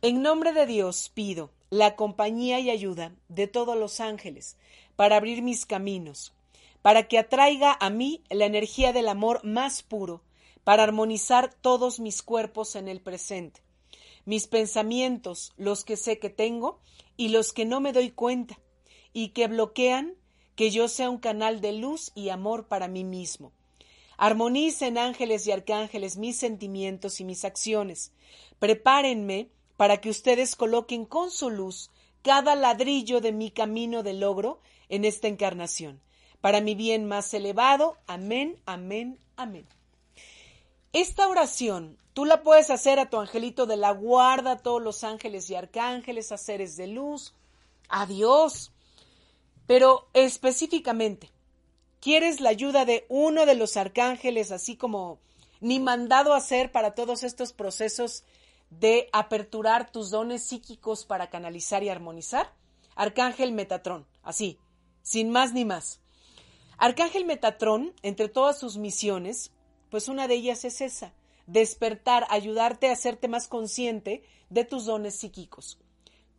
En 0.00 0.22
nombre 0.22 0.52
de 0.52 0.66
Dios 0.66 1.10
pido 1.14 1.52
la 1.70 1.94
compañía 1.94 2.58
y 2.58 2.70
ayuda 2.70 3.12
de 3.28 3.46
todos 3.46 3.76
los 3.76 4.00
ángeles 4.00 4.56
para 4.96 5.16
abrir 5.16 5.42
mis 5.42 5.64
caminos, 5.64 6.34
para 6.82 7.06
que 7.06 7.18
atraiga 7.18 7.76
a 7.80 7.88
mí 7.90 8.22
la 8.28 8.46
energía 8.46 8.92
del 8.92 9.08
amor 9.08 9.44
más 9.44 9.82
puro, 9.82 10.22
para 10.64 10.84
armonizar 10.84 11.52
todos 11.54 12.00
mis 12.00 12.22
cuerpos 12.22 12.76
en 12.76 12.88
el 12.88 13.00
presente, 13.00 13.62
mis 14.24 14.46
pensamientos, 14.46 15.52
los 15.56 15.84
que 15.84 15.96
sé 15.96 16.18
que 16.18 16.30
tengo 16.30 16.80
y 17.16 17.28
los 17.28 17.52
que 17.52 17.64
no 17.64 17.80
me 17.80 17.92
doy 17.92 18.10
cuenta, 18.10 18.58
y 19.12 19.30
que 19.30 19.48
bloquean 19.48 20.14
que 20.54 20.70
yo 20.70 20.88
sea 20.88 21.10
un 21.10 21.18
canal 21.18 21.60
de 21.60 21.72
luz 21.72 22.12
y 22.14 22.28
amor 22.28 22.68
para 22.68 22.88
mí 22.88 23.04
mismo. 23.04 23.52
Armonicen 24.16 24.98
ángeles 24.98 25.46
y 25.46 25.52
arcángeles 25.52 26.16
mis 26.16 26.36
sentimientos 26.36 27.20
y 27.20 27.24
mis 27.24 27.44
acciones. 27.44 28.12
Prepárenme 28.58 29.48
para 29.76 30.00
que 30.00 30.10
ustedes 30.10 30.54
coloquen 30.54 31.06
con 31.06 31.30
su 31.30 31.50
luz 31.50 31.90
cada 32.22 32.54
ladrillo 32.54 33.20
de 33.20 33.32
mi 33.32 33.50
camino 33.50 34.02
de 34.02 34.12
logro 34.12 34.60
en 34.88 35.04
esta 35.04 35.28
encarnación. 35.28 36.00
Para 36.40 36.60
mi 36.60 36.74
bien 36.74 37.06
más 37.06 37.34
elevado. 37.34 37.96
Amén, 38.06 38.60
amén, 38.64 39.18
amén. 39.36 39.66
Esta 40.92 41.26
oración 41.26 41.96
tú 42.12 42.26
la 42.26 42.42
puedes 42.42 42.68
hacer 42.68 42.98
a 42.98 43.08
tu 43.08 43.18
angelito 43.18 43.64
de 43.64 43.78
la 43.78 43.92
guarda, 43.92 44.52
a 44.52 44.58
todos 44.58 44.82
los 44.82 45.04
ángeles 45.04 45.48
y 45.48 45.54
arcángeles, 45.54 46.32
a 46.32 46.36
seres 46.36 46.76
de 46.76 46.86
luz, 46.86 47.34
a 47.88 48.04
Dios, 48.04 48.72
pero 49.66 50.08
específicamente, 50.12 51.30
¿quieres 52.00 52.40
la 52.40 52.50
ayuda 52.50 52.84
de 52.84 53.06
uno 53.08 53.46
de 53.46 53.54
los 53.54 53.78
arcángeles, 53.78 54.52
así 54.52 54.76
como 54.76 55.18
ni 55.60 55.80
mandado 55.80 56.34
a 56.34 56.38
hacer 56.38 56.70
para 56.72 56.94
todos 56.94 57.22
estos 57.22 57.54
procesos 57.54 58.24
de 58.68 59.08
aperturar 59.12 59.90
tus 59.90 60.10
dones 60.10 60.42
psíquicos 60.42 61.06
para 61.06 61.30
canalizar 61.30 61.82
y 61.82 61.88
armonizar? 61.88 62.52
Arcángel 62.96 63.52
Metatrón, 63.52 64.06
así, 64.22 64.58
sin 65.02 65.30
más 65.30 65.54
ni 65.54 65.64
más. 65.64 66.00
Arcángel 66.76 67.24
Metatrón, 67.24 67.94
entre 68.02 68.28
todas 68.28 68.58
sus 68.58 68.76
misiones, 68.76 69.52
pues 69.92 70.08
una 70.08 70.26
de 70.26 70.36
ellas 70.36 70.64
es 70.64 70.80
esa, 70.80 71.12
despertar, 71.46 72.26
ayudarte 72.30 72.88
a 72.88 72.92
hacerte 72.92 73.28
más 73.28 73.46
consciente 73.46 74.22
de 74.48 74.64
tus 74.64 74.86
dones 74.86 75.16
psíquicos. 75.16 75.78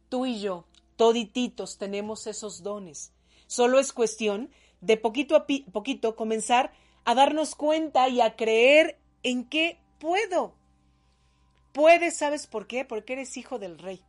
Tú 0.09 0.25
y 0.25 0.39
yo, 0.39 0.65
todititos, 0.95 1.77
tenemos 1.77 2.25
esos 2.25 2.63
dones. 2.63 3.11
Solo 3.45 3.79
es 3.79 3.93
cuestión 3.93 4.49
de 4.81 4.97
poquito 4.97 5.35
a 5.35 5.45
poquito 5.71 6.15
comenzar 6.15 6.73
a 7.05 7.13
darnos 7.13 7.53
cuenta 7.53 8.09
y 8.09 8.21
a 8.21 8.35
creer 8.35 8.97
en 9.21 9.47
que 9.47 9.77
puedo. 9.99 10.55
Puedes, 11.73 12.17
¿sabes 12.17 12.47
por 12.47 12.65
qué? 12.65 12.85
Porque 12.85 13.13
eres 13.13 13.37
hijo 13.37 13.59
del 13.59 13.77
rey. 13.77 14.03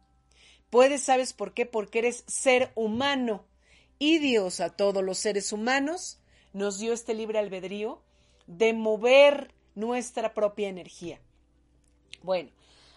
Puedes, 0.70 1.02
¿sabes 1.02 1.34
por 1.34 1.52
qué? 1.52 1.66
Porque 1.66 1.98
eres 1.98 2.24
ser 2.26 2.72
humano. 2.76 3.44
Y 3.98 4.20
Dios 4.20 4.60
a 4.60 4.70
todos 4.70 5.04
los 5.04 5.18
seres 5.18 5.52
humanos 5.52 6.18
nos 6.54 6.78
dio 6.78 6.94
este 6.94 7.12
libre 7.12 7.38
albedrío 7.38 8.00
de 8.46 8.72
mover 8.72 9.54
nuestra 9.74 10.34
propia 10.34 10.68
energía. 10.68 11.20
Bueno, 12.22 12.50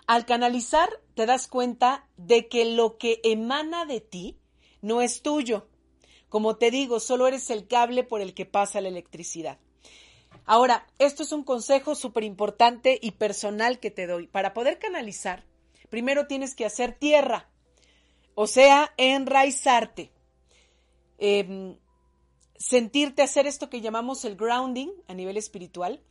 al 0.05 0.25
canalizar 0.25 0.89
te 1.15 1.25
das 1.25 1.47
cuenta 1.47 2.07
de 2.17 2.47
que 2.47 2.65
lo 2.65 2.97
que 2.97 3.19
emana 3.23 3.85
de 3.85 4.01
ti 4.01 4.37
no 4.81 5.01
es 5.01 5.21
tuyo, 5.21 5.67
como 6.29 6.57
te 6.57 6.71
digo, 6.71 6.99
solo 6.99 7.27
eres 7.27 7.49
el 7.49 7.67
cable 7.67 8.03
por 8.03 8.21
el 8.21 8.33
que 8.33 8.45
pasa 8.45 8.81
la 8.81 8.89
electricidad. 8.89 9.59
Ahora, 10.45 10.87
esto 10.99 11.23
es 11.23 11.31
un 11.31 11.43
consejo 11.43 11.95
súper 11.95 12.23
importante 12.23 12.99
y 13.01 13.11
personal 13.11 13.79
que 13.79 13.91
te 13.91 14.07
doy. 14.07 14.27
Para 14.27 14.53
poder 14.53 14.79
canalizar, 14.79 15.43
primero 15.89 16.27
tienes 16.27 16.55
que 16.55 16.65
hacer 16.65 16.93
tierra, 16.93 17.49
o 18.35 18.47
sea, 18.47 18.93
enraizarte. 18.97 20.11
Em, 21.17 21.77
sentirte 22.57 23.21
hacer 23.21 23.47
esto 23.47 23.69
que 23.69 23.81
llamamos 23.81 24.25
el 24.25 24.35
grounding 24.35 24.89
a 25.07 25.13
nivel 25.13 25.37
espiritual, 25.37 26.01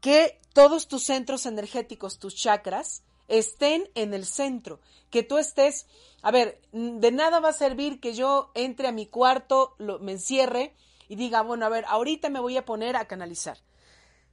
que 0.00 0.40
todos 0.52 0.88
tus 0.88 1.04
centros 1.04 1.46
energéticos, 1.46 2.18
tus 2.18 2.34
chakras, 2.34 3.02
estén 3.28 3.88
en 3.94 4.14
el 4.14 4.26
centro, 4.26 4.80
que 5.10 5.22
tú 5.22 5.38
estés, 5.38 5.86
a 6.22 6.30
ver, 6.30 6.60
de 6.72 7.12
nada 7.12 7.40
va 7.40 7.50
a 7.50 7.54
servir 7.54 8.00
que 8.00 8.14
yo 8.14 8.50
entre 8.54 8.88
a 8.88 8.92
mi 8.92 9.06
cuarto, 9.06 9.74
lo, 9.78 9.98
me 10.00 10.12
encierre 10.12 10.74
y 11.08 11.16
diga, 11.16 11.42
bueno, 11.42 11.66
a 11.66 11.68
ver, 11.68 11.84
ahorita 11.88 12.28
me 12.30 12.40
voy 12.40 12.56
a 12.56 12.64
poner 12.64 12.96
a 12.96 13.06
canalizar. 13.06 13.58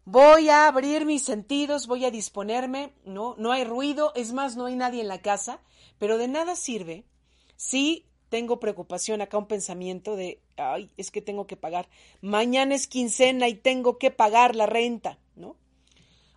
Voy 0.06 0.50
a 0.50 0.68
abrir 0.68 1.06
mis 1.06 1.24
sentidos, 1.24 1.86
voy 1.86 2.04
a 2.04 2.12
disponerme, 2.12 2.94
no, 3.06 3.36
no 3.38 3.52
hay 3.52 3.64
ruido, 3.64 4.12
es 4.16 4.34
más, 4.34 4.56
no 4.56 4.66
hay 4.66 4.76
nadie 4.76 5.02
en 5.02 5.08
la 5.08 5.22
casa, 5.22 5.62
pero 6.00 6.18
de 6.18 6.28
nada 6.28 6.56
sirve 6.56 7.06
si 7.56 8.09
tengo 8.30 8.60
preocupación 8.60 9.22
acá, 9.22 9.38
un 9.38 9.48
pensamiento 9.48 10.16
de, 10.16 10.40
ay, 10.58 10.92
es 10.98 11.12
que 11.12 11.22
tengo 11.22 11.48
que 11.48 11.58
pagar, 11.58 11.90
mañana 12.22 12.76
es 12.76 12.88
quincena 12.88 13.48
y 13.48 13.56
tengo 13.56 13.98
que 13.98 14.12
pagar 14.12 14.56
la 14.56 14.66
renta, 14.66 15.20
¿no? 15.36 15.56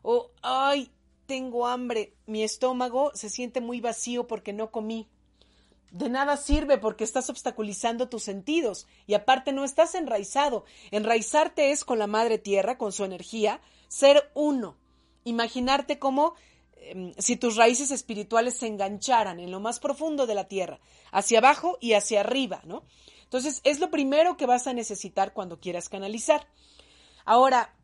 O, 0.02 0.31
ay, 0.42 0.90
tengo 1.26 1.66
hambre, 1.66 2.14
mi 2.26 2.42
estómago 2.42 3.12
se 3.14 3.28
siente 3.28 3.61
muy 3.61 3.81
vacío 3.81 4.26
porque 4.26 4.52
no 4.52 4.70
comí. 4.70 5.09
De 5.90 6.09
nada 6.09 6.38
sirve 6.38 6.78
porque 6.78 7.05
estás 7.05 7.28
obstaculizando 7.28 8.09
tus 8.09 8.22
sentidos 8.22 8.87
y 9.07 9.12
aparte 9.12 9.52
no 9.52 9.62
estás 9.62 9.94
enraizado. 9.94 10.64
Enraizarte 10.90 11.70
es 11.70 11.85
con 11.85 11.98
la 11.98 12.07
madre 12.07 12.38
tierra, 12.38 12.78
con 12.78 12.92
su 12.92 13.05
energía, 13.05 13.61
ser 13.88 14.31
uno. 14.35 14.78
Imaginarte 15.24 15.98
como 15.98 16.35
si 17.18 17.37
tus 17.37 17.57
raíces 17.57 17.90
espirituales 17.90 18.57
se 18.57 18.66
engancharan 18.66 19.40
en 19.40 19.51
lo 19.51 19.61
más 19.61 19.81
profundo 19.81 20.27
de 20.27 20.35
la 20.35 20.49
tierra, 20.49 20.81
hacia 21.11 21.38
abajo 21.38 21.79
y 21.81 21.95
hacia 21.95 22.21
arriba, 22.21 22.62
¿no? 22.64 22.85
Entonces, 23.25 23.61
es 23.64 23.81
lo 23.81 23.90
primero 23.90 24.37
que 24.37 24.47
vas 24.47 24.66
a 24.66 24.75
necesitar 24.75 25.33
cuando 25.33 25.59
quieras 25.59 25.88
canalizar. 25.88 26.47
Ahora, 27.25 27.75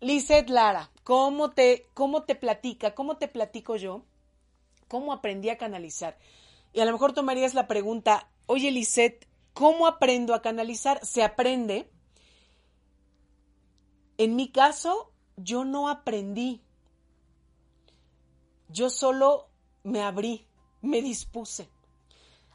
Lizeth 0.00 0.50
Lara, 0.50 0.90
¿cómo 1.02 1.50
te, 1.50 1.86
cómo 1.94 2.24
te 2.24 2.34
platica? 2.34 2.94
¿Cómo 2.94 3.16
te 3.16 3.26
platico 3.26 3.76
yo? 3.76 4.04
¿Cómo 4.86 5.12
aprendí 5.12 5.48
a 5.48 5.58
canalizar? 5.58 6.18
Y 6.72 6.80
a 6.80 6.84
lo 6.84 6.92
mejor 6.92 7.14
tomarías 7.14 7.54
la 7.54 7.66
pregunta, 7.66 8.28
oye 8.46 8.70
Lizeth, 8.70 9.26
¿cómo 9.54 9.86
aprendo 9.86 10.34
a 10.34 10.42
canalizar? 10.42 11.04
Se 11.06 11.22
aprende. 11.22 11.88
En 14.18 14.36
mi 14.36 14.48
caso, 14.48 15.10
yo 15.36 15.64
no 15.64 15.88
aprendí, 15.88 16.60
yo 18.74 18.90
solo 18.90 19.46
me 19.84 20.02
abrí, 20.02 20.48
me 20.82 21.00
dispuse. 21.00 21.70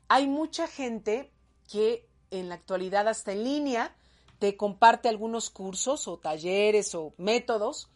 Hay 0.09 0.27
mucha 0.27 0.67
gente 0.67 1.31
que 1.71 2.05
en 2.29 2.49
la 2.49 2.55
actualidad 2.55 3.07
hasta 3.07 3.31
en 3.31 3.45
línea 3.45 3.95
te 4.37 4.57
comparte 4.57 5.07
algunos 5.07 5.49
cursos 5.49 6.09
o 6.09 6.17
talleres 6.17 6.93
o 6.93 7.13
métodos 7.17 7.89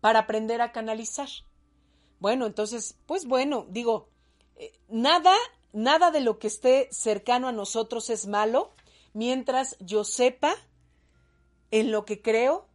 para 0.00 0.20
aprender 0.20 0.60
a 0.60 0.70
canalizar. 0.70 1.28
Bueno, 2.20 2.46
entonces, 2.46 2.96
pues 3.06 3.26
bueno, 3.26 3.66
digo, 3.68 4.08
eh, 4.54 4.72
nada, 4.88 5.34
nada 5.72 6.12
de 6.12 6.20
lo 6.20 6.38
que 6.38 6.46
esté 6.46 6.88
cercano 6.92 7.48
a 7.48 7.52
nosotros 7.52 8.08
es 8.08 8.28
malo 8.28 8.70
mientras 9.14 9.76
yo 9.80 10.04
sepa 10.04 10.54
en 11.72 11.90
lo 11.90 12.04
que 12.04 12.22
creo 12.22 12.68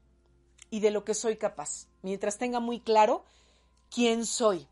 y 0.70 0.82
de 0.82 0.92
lo 0.92 1.06
que 1.06 1.14
soy 1.14 1.38
capaz, 1.38 1.88
mientras 2.02 2.38
tenga 2.38 2.60
muy 2.60 2.82
claro 2.82 3.24
quién 3.90 4.26
soy 4.26 4.68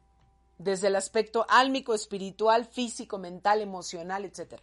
desde 0.58 0.88
el 0.88 0.96
aspecto 0.96 1.46
álmico, 1.50 1.94
espiritual, 1.94 2.66
físico, 2.66 3.18
mental, 3.18 3.62
emocional, 3.62 4.26
etc. 4.26 4.60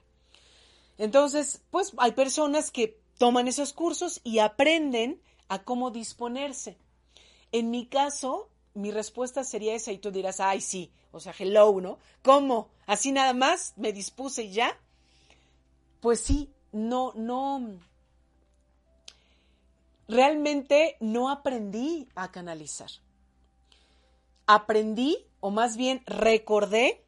Entonces, 0.98 1.62
pues 1.70 1.92
hay 1.98 2.12
personas 2.12 2.70
que 2.70 2.98
toman 3.18 3.48
esos 3.48 3.72
cursos 3.72 4.20
y 4.24 4.38
aprenden 4.38 5.20
a 5.48 5.62
cómo 5.62 5.90
disponerse. 5.90 6.76
En 7.52 7.70
mi 7.70 7.86
caso, 7.86 8.48
mi 8.74 8.90
respuesta 8.90 9.44
sería 9.44 9.74
esa 9.74 9.92
y 9.92 9.98
tú 9.98 10.10
dirás, 10.10 10.40
ay, 10.40 10.60
sí, 10.60 10.90
o 11.12 11.20
sea, 11.20 11.34
hello, 11.38 11.80
¿no? 11.80 11.98
¿Cómo? 12.22 12.68
¿Así 12.86 13.12
nada 13.12 13.32
más? 13.32 13.74
¿Me 13.76 13.92
dispuse 13.92 14.44
y 14.44 14.52
ya? 14.52 14.76
Pues 16.00 16.20
sí, 16.20 16.50
no, 16.72 17.12
no, 17.14 17.78
realmente 20.08 20.96
no 21.00 21.30
aprendí 21.30 22.08
a 22.14 22.30
canalizar. 22.30 22.90
Aprendí 24.46 25.26
o 25.40 25.50
más 25.50 25.76
bien 25.76 26.02
recordé 26.06 27.04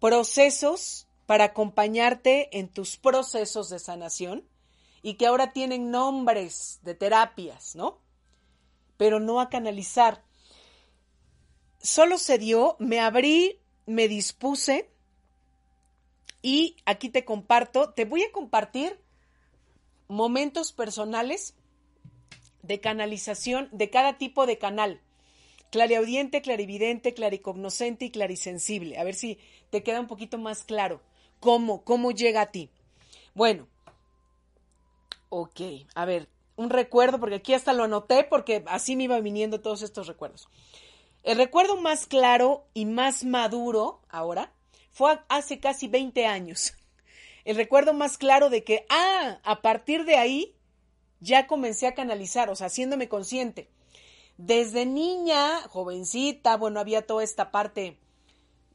procesos 0.00 1.06
para 1.26 1.44
acompañarte 1.44 2.58
en 2.58 2.68
tus 2.68 2.96
procesos 2.96 3.70
de 3.70 3.78
sanación 3.78 4.44
y 5.02 5.14
que 5.14 5.26
ahora 5.26 5.52
tienen 5.52 5.90
nombres 5.90 6.80
de 6.82 6.94
terapias, 6.94 7.74
¿no? 7.74 8.00
Pero 8.96 9.20
no 9.20 9.40
a 9.40 9.48
canalizar. 9.48 10.24
Solo 11.80 12.18
se 12.18 12.38
dio, 12.38 12.76
me 12.78 13.00
abrí, 13.00 13.60
me 13.86 14.08
dispuse 14.08 14.90
y 16.42 16.76
aquí 16.84 17.08
te 17.08 17.24
comparto, 17.24 17.90
te 17.90 18.04
voy 18.04 18.22
a 18.22 18.32
compartir 18.32 19.00
momentos 20.08 20.72
personales 20.72 21.54
de 22.62 22.80
canalización 22.80 23.68
de 23.72 23.90
cada 23.90 24.18
tipo 24.18 24.46
de 24.46 24.58
canal 24.58 25.00
clariaudiente, 25.72 26.42
clarividente, 26.42 27.14
claricognoscente 27.14 28.04
y 28.04 28.10
clarisensible. 28.10 28.98
A 28.98 29.04
ver 29.04 29.14
si 29.14 29.38
te 29.70 29.82
queda 29.82 30.00
un 30.00 30.06
poquito 30.06 30.36
más 30.36 30.64
claro 30.64 31.00
cómo, 31.40 31.82
cómo 31.82 32.12
llega 32.12 32.42
a 32.42 32.50
ti. 32.52 32.68
Bueno, 33.34 33.66
ok, 35.30 35.60
a 35.94 36.04
ver, 36.04 36.28
un 36.56 36.68
recuerdo, 36.68 37.18
porque 37.18 37.36
aquí 37.36 37.54
hasta 37.54 37.72
lo 37.72 37.84
anoté 37.84 38.22
porque 38.22 38.62
así 38.66 38.96
me 38.96 39.04
iba 39.04 39.18
viniendo 39.20 39.62
todos 39.62 39.80
estos 39.80 40.06
recuerdos. 40.06 40.46
El 41.22 41.38
recuerdo 41.38 41.80
más 41.80 42.06
claro 42.06 42.66
y 42.74 42.84
más 42.84 43.24
maduro 43.24 44.02
ahora 44.10 44.52
fue 44.90 45.20
hace 45.30 45.58
casi 45.58 45.88
20 45.88 46.26
años. 46.26 46.74
El 47.46 47.56
recuerdo 47.56 47.94
más 47.94 48.18
claro 48.18 48.50
de 48.50 48.62
que, 48.62 48.84
ah, 48.90 49.40
a 49.42 49.62
partir 49.62 50.04
de 50.04 50.16
ahí 50.16 50.54
ya 51.20 51.46
comencé 51.46 51.86
a 51.86 51.94
canalizar, 51.94 52.50
o 52.50 52.56
sea, 52.56 52.66
haciéndome 52.66 53.08
consciente. 53.08 53.70
Desde 54.44 54.86
niña, 54.86 55.62
jovencita, 55.68 56.56
bueno, 56.56 56.80
había 56.80 57.06
toda 57.06 57.22
esta 57.22 57.52
parte 57.52 57.96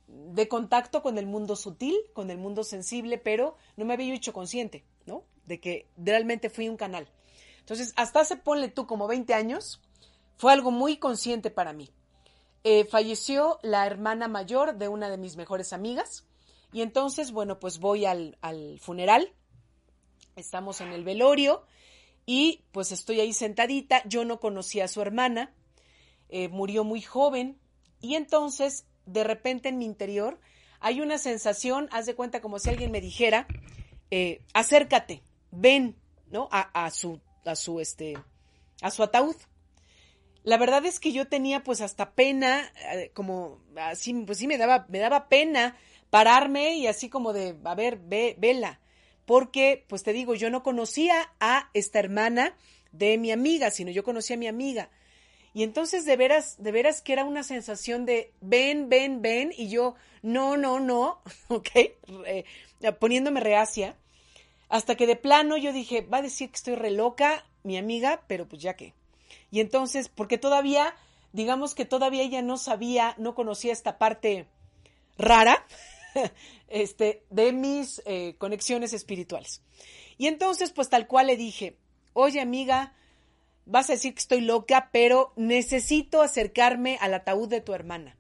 de 0.08 0.48
contacto 0.48 1.02
con 1.02 1.18
el 1.18 1.26
mundo 1.26 1.58
sutil, 1.58 1.94
con 2.14 2.32
el 2.32 2.38
mundo 2.38 2.64
sensible, 2.64 3.18
pero 3.18 3.58
no 3.76 3.84
me 3.84 3.94
había 3.94 4.14
hecho 4.14 4.32
consciente, 4.32 4.86
¿no? 5.06 5.26
De 5.46 5.60
que 5.60 5.90
realmente 5.98 6.50
fui 6.50 6.70
un 6.70 6.78
canal. 6.78 7.10
Entonces, 7.60 7.92
hasta 7.98 8.22
hace, 8.22 8.38
ponle 8.38 8.70
tú, 8.70 8.88
como 8.88 9.08
20 9.08 9.34
años, 9.34 9.82
fue 10.38 10.54
algo 10.54 10.72
muy 10.72 11.00
consciente 11.00 11.52
para 11.52 11.74
mí. 11.74 11.90
Eh, 12.64 12.86
falleció 12.86 13.60
la 13.62 13.86
hermana 13.86 14.30
mayor 14.30 14.78
de 14.78 14.88
una 14.88 15.10
de 15.10 15.18
mis 15.18 15.36
mejores 15.36 15.74
amigas 15.74 16.26
y 16.72 16.82
entonces, 16.82 17.34
bueno, 17.34 17.60
pues 17.60 17.80
voy 17.80 18.06
al, 18.06 18.38
al 18.40 18.80
funeral, 18.80 19.34
estamos 20.38 20.80
en 20.80 20.94
el 20.94 21.04
velorio 21.04 21.66
y 22.26 22.64
pues 22.72 22.94
estoy 22.94 23.20
ahí 23.20 23.34
sentadita, 23.34 24.02
yo 24.08 24.24
no 24.24 24.40
conocía 24.40 24.86
a 24.86 24.88
su 24.88 25.02
hermana, 25.02 25.54
eh, 26.30 26.48
murió 26.50 26.84
muy 26.84 27.02
joven 27.02 27.60
y 28.02 28.16
entonces 28.16 28.86
de 29.06 29.24
repente 29.24 29.70
en 29.70 29.78
mi 29.78 29.86
interior 29.86 30.40
hay 30.80 31.02
una 31.02 31.18
sensación, 31.18 31.88
haz 31.92 32.06
de 32.06 32.16
cuenta 32.16 32.42
como 32.42 32.60
si 32.60 32.70
alguien 32.70 32.92
me 32.92 33.02
dijera, 33.02 33.48
eh, 34.12 34.42
acércate, 34.54 35.24
ven, 35.52 35.96
¿no? 36.30 36.48
A, 36.52 36.86
a, 36.86 36.92
su, 36.92 37.20
a 37.46 37.56
su, 37.56 37.80
este, 37.80 38.18
a 38.82 38.92
su 38.92 39.04
ataúd. 39.04 39.36
La 40.44 40.58
verdad 40.58 40.86
es 40.86 41.00
que 41.00 41.12
yo 41.12 41.28
tenía 41.28 41.64
pues 41.64 41.82
hasta 41.82 42.12
pena, 42.12 42.72
eh, 42.94 43.12
como 43.14 43.60
así, 43.76 44.14
pues 44.14 44.38
sí 44.38 44.48
me 44.48 44.58
daba, 44.58 44.86
me 44.90 45.00
daba 45.00 45.28
pena 45.28 45.76
pararme 46.10 46.76
y 46.76 46.88
así 46.88 47.10
como 47.10 47.34
de, 47.34 47.58
a 47.64 47.76
ver, 47.76 47.98
ve, 47.98 48.36
vela 48.38 48.80
porque, 49.28 49.84
pues 49.90 50.04
te 50.04 50.14
digo, 50.14 50.36
yo 50.36 50.50
no 50.50 50.64
conocía 50.64 51.34
a 51.42 51.70
esta 51.74 52.00
hermana 52.00 52.56
de 52.94 53.18
mi 53.18 53.34
amiga, 53.34 53.72
sino 53.72 53.92
yo 53.92 54.06
conocía 54.06 54.38
a 54.38 54.40
mi 54.40 54.48
amiga. 54.48 54.90
Y 55.58 55.64
entonces 55.64 56.06
de 56.06 56.16
veras, 56.18 56.58
de 56.60 56.72
veras 56.72 57.02
que 57.02 57.14
era 57.14 57.26
una 57.26 57.42
sensación 57.42 58.06
de 58.06 58.32
ven, 58.42 58.90
ven, 58.90 59.24
ven, 59.24 59.52
y 59.58 59.70
yo 59.70 59.96
no, 60.22 60.56
no, 60.56 60.80
no, 60.80 61.20
ok, 61.48 61.70
poniéndome 63.00 63.40
reacia, 63.40 63.96
hasta 64.70 64.94
que 64.94 65.08
de 65.08 65.16
plano 65.16 65.58
yo 65.58 65.74
dije, 65.74 66.02
va 66.02 66.20
a 66.20 66.22
decir 66.22 66.52
que 66.52 66.58
estoy 66.58 66.76
re 66.76 66.92
loca, 66.92 67.44
mi 67.64 67.76
amiga, 67.76 68.22
pero 68.28 68.48
pues 68.48 68.62
ya 68.62 68.76
que. 68.76 68.94
Y 69.50 69.60
entonces, 69.60 70.10
porque 70.10 70.38
todavía, 70.38 70.94
digamos 71.34 71.74
que 71.74 71.86
todavía 71.86 72.22
ella 72.22 72.44
no 72.44 72.58
sabía, 72.58 73.16
no 73.18 73.34
conocía 73.34 73.74
esta 73.74 73.98
parte 73.98 74.46
rara, 75.18 75.66
este, 76.68 77.24
de 77.32 77.52
mis 77.52 78.04
eh, 78.06 78.36
conexiones 78.38 78.94
espirituales. 78.94 79.64
Y 80.20 80.28
entonces, 80.28 80.72
pues 80.72 80.88
tal 80.90 81.08
cual 81.08 81.26
le 81.26 81.36
dije, 81.36 81.78
oye 82.14 82.42
amiga, 82.42 82.94
vas 83.68 83.90
a 83.90 83.94
decir 83.94 84.14
que 84.14 84.20
estoy 84.20 84.42
loca, 84.42 84.90
pero 84.92 85.34
necesito 85.36 86.22
acercarme 86.22 86.98
al 87.02 87.14
ataúd 87.14 87.50
de 87.50 87.62
tu 87.62 87.74
hermana. 87.74 88.18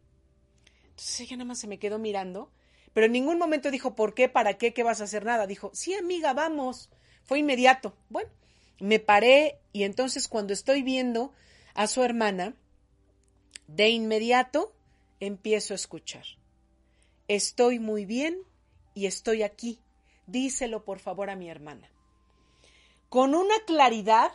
Entonces 0.89 1.21
ella 1.21 1.37
nada 1.37 1.47
más 1.47 1.59
se 1.59 1.67
me 1.67 1.79
quedó 1.79 1.99
mirando, 1.99 2.51
pero 2.93 3.05
en 3.05 3.13
ningún 3.13 3.37
momento 3.37 3.71
dijo, 3.71 3.95
¿por 3.95 4.13
qué? 4.13 4.29
¿Para 4.29 4.57
qué? 4.57 4.73
¿Qué 4.73 4.83
vas 4.83 5.01
a 5.01 5.05
hacer? 5.05 5.23
Nada. 5.25 5.47
Dijo, 5.47 5.71
sí 5.73 5.93
amiga, 5.93 6.33
vamos. 6.33 6.89
Fue 7.23 7.39
inmediato. 7.39 7.95
Bueno, 8.09 8.29
me 8.79 8.99
paré 8.99 9.59
y 9.71 9.83
entonces 9.83 10.27
cuando 10.27 10.53
estoy 10.53 10.83
viendo 10.83 11.33
a 11.73 11.87
su 11.87 12.03
hermana, 12.03 12.55
de 13.67 13.89
inmediato 13.89 14.73
empiezo 15.19 15.73
a 15.73 15.75
escuchar. 15.75 16.25
Estoy 17.27 17.79
muy 17.79 18.05
bien 18.05 18.39
y 18.93 19.05
estoy 19.05 19.43
aquí. 19.43 19.79
Díselo 20.25 20.83
por 20.83 20.99
favor 20.99 21.29
a 21.29 21.35
mi 21.35 21.49
hermana. 21.49 21.89
Con 23.09 23.35
una 23.35 23.55
claridad 23.65 24.31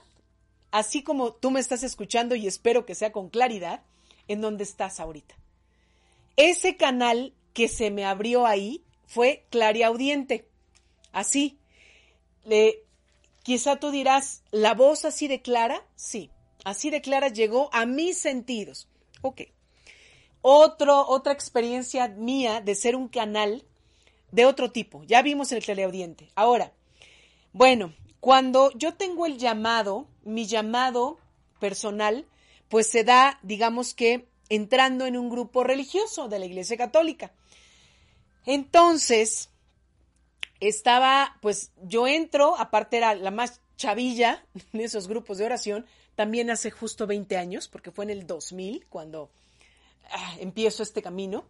así 0.73 1.03
como 1.03 1.33
tú 1.33 1.51
me 1.51 1.61
estás 1.61 1.85
escuchando 1.85 2.35
y 2.35 2.49
espero 2.49 2.85
que 2.85 2.97
sea 2.97 3.13
con 3.13 3.29
claridad, 3.29 3.83
en 4.27 4.41
donde 4.41 4.65
estás 4.65 4.99
ahorita. 4.99 5.37
Ese 6.37 6.77
canal 6.77 7.35
que 7.53 7.69
se 7.69 7.91
me 7.91 8.05
abrió 8.05 8.47
ahí 8.47 8.83
fue 9.07 9.47
clariaudiente. 9.51 10.49
Así. 11.13 11.59
Le, 12.45 12.83
quizá 13.43 13.77
tú 13.77 13.91
dirás, 13.91 14.43
¿la 14.51 14.75
voz 14.75 15.05
así 15.05 15.29
de 15.29 15.43
clara? 15.43 15.87
Sí, 15.95 16.31
así 16.65 16.91
de 16.91 17.03
clara 17.03 17.29
llegó 17.29 17.69
a 17.73 17.87
mis 17.87 18.19
sentidos. 18.19 18.89
Ok. 19.21 19.43
Otro, 20.41 21.07
otra 21.07 21.33
experiencia 21.33 22.09
mía 22.09 22.61
de 22.61 22.75
ser 22.75 22.97
un 22.97 23.09
canal 23.09 23.65
de 24.33 24.47
otro 24.47 24.73
tipo. 24.73 25.05
Ya 25.05 25.23
vimos 25.23 25.53
el 25.53 25.63
clariaudiente. 25.63 26.31
Ahora, 26.35 26.73
bueno, 27.53 27.95
cuando 28.19 28.73
yo 28.73 28.95
tengo 28.95 29.27
el 29.27 29.39
llamado, 29.39 30.09
mi 30.25 30.47
llamado 30.47 31.19
personal, 31.61 32.27
pues 32.69 32.89
se 32.89 33.05
da, 33.05 33.39
digamos 33.43 33.95
que, 33.95 34.29
entrando 34.49 35.07
en 35.07 35.17
un 35.17 35.31
grupo 35.31 35.65
religioso 35.65 36.29
de 36.29 36.39
la 36.39 36.47
Iglesia 36.47 36.77
Católica. 36.77 37.33
Entonces, 38.45 39.51
estaba, 40.61 41.39
pues 41.41 41.73
yo 41.83 42.07
entro, 42.07 42.57
aparte 42.59 42.97
era 42.97 43.15
la 43.15 43.31
más 43.31 43.61
chavilla 43.77 44.45
en 44.73 44.81
esos 44.81 45.09
grupos 45.09 45.39
de 45.39 45.47
oración, 45.47 45.87
también 46.15 46.51
hace 46.51 46.71
justo 46.71 47.07
20 47.07 47.37
años, 47.37 47.69
porque 47.69 47.91
fue 47.91 48.05
en 48.05 48.11
el 48.11 48.27
2000 48.27 48.87
cuando 48.89 49.31
ah, 50.11 50.37
empiezo 50.39 50.83
este 50.83 51.03
camino, 51.03 51.47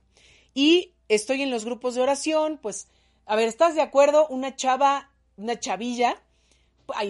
y 0.55 0.95
estoy 1.09 1.43
en 1.43 1.51
los 1.51 1.65
grupos 1.65 1.95
de 1.95 2.03
oración, 2.03 2.59
pues, 2.61 2.89
a 3.27 3.37
ver, 3.37 3.49
¿estás 3.49 3.75
de 3.75 3.83
acuerdo? 3.83 4.27
Una 4.29 4.55
chava, 4.55 5.11
una 5.37 5.59
chavilla, 5.59 6.23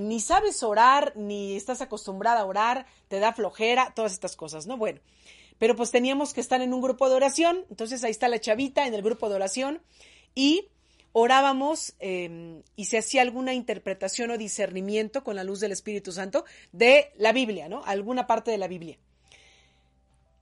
ni 0.01 0.21
sabes 0.21 0.63
orar, 0.63 1.13
ni 1.17 1.57
estás 1.57 1.81
acostumbrada 1.81 2.41
a 2.41 2.45
orar, 2.45 2.87
te 3.09 3.19
da 3.19 3.33
flojera, 3.33 3.93
todas 3.95 4.13
estas 4.13 4.37
cosas, 4.37 4.67
¿no? 4.67 4.77
Bueno, 4.77 5.01
pero 5.59 5.77
pues 5.77 5.91
teníamos 5.91 6.35
que 6.35 6.41
estar 6.41 6.61
en 6.61 6.75
un 6.75 6.81
grupo 6.81 7.09
de 7.09 7.15
oración, 7.15 7.65
entonces 7.71 8.03
ahí 8.05 8.11
está 8.11 8.29
la 8.29 8.41
chavita 8.41 8.87
en 8.87 8.95
el 8.95 9.03
grupo 9.03 9.29
de 9.29 9.37
oración 9.37 9.81
y 10.35 10.69
orábamos 11.13 11.95
em, 12.01 12.63
y 12.75 12.87
se 12.87 12.99
hacía 12.99 13.23
alguna 13.23 13.55
interpretación 13.55 14.31
o 14.31 14.39
discernimiento 14.39 15.23
con 15.23 15.37
la 15.37 15.45
luz 15.45 15.61
del 15.61 15.73
Espíritu 15.73 16.11
Santo 16.11 16.45
de 16.73 17.13
la 17.17 17.33
Biblia, 17.33 17.69
¿no? 17.69 17.85
Alguna 17.85 18.27
parte 18.27 18.51
de 18.51 18.59
la 18.59 18.69
Biblia. 18.69 18.99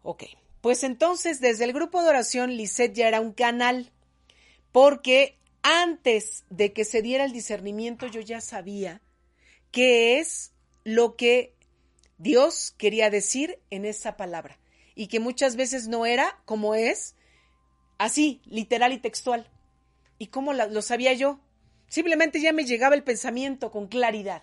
Ok, 0.02 0.24
pues 0.60 0.84
entonces 0.84 1.40
desde 1.40 1.64
el 1.64 1.72
grupo 1.72 2.02
de 2.02 2.08
oración 2.08 2.56
Lisette 2.56 2.94
ya 2.94 3.08
era 3.08 3.20
un 3.20 3.32
canal, 3.32 3.90
porque 4.72 5.36
antes 5.62 6.44
de 6.48 6.72
que 6.72 6.84
se 6.84 7.02
diera 7.02 7.24
el 7.24 7.32
discernimiento 7.32 8.06
yo 8.06 8.20
ya 8.20 8.40
sabía 8.40 9.02
qué 9.70 10.18
es 10.18 10.52
lo 10.84 11.16
que 11.16 11.54
Dios 12.18 12.74
quería 12.76 13.10
decir 13.10 13.60
en 13.70 13.84
esa 13.84 14.16
palabra 14.16 14.58
y 14.94 15.06
que 15.06 15.20
muchas 15.20 15.56
veces 15.56 15.88
no 15.88 16.06
era 16.06 16.40
como 16.44 16.74
es, 16.74 17.16
así, 17.98 18.42
literal 18.44 18.92
y 18.92 18.98
textual. 18.98 19.48
¿Y 20.18 20.26
cómo 20.26 20.52
lo 20.52 20.82
sabía 20.82 21.14
yo? 21.14 21.40
Simplemente 21.88 22.40
ya 22.40 22.52
me 22.52 22.64
llegaba 22.64 22.94
el 22.94 23.02
pensamiento 23.02 23.70
con 23.70 23.86
claridad. 23.88 24.42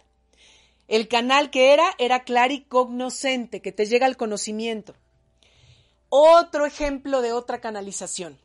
El 0.87 1.07
canal 1.07 1.51
que 1.51 1.73
era 1.73 1.85
era 1.99 2.23
claricognoscente, 2.23 3.61
que 3.61 3.71
te 3.71 3.85
llega 3.85 4.07
el 4.07 4.17
conocimiento. 4.17 4.95
Otro 6.09 6.65
ejemplo 6.65 7.21
de 7.21 7.33
otra 7.33 7.59
canalización. 7.59 8.39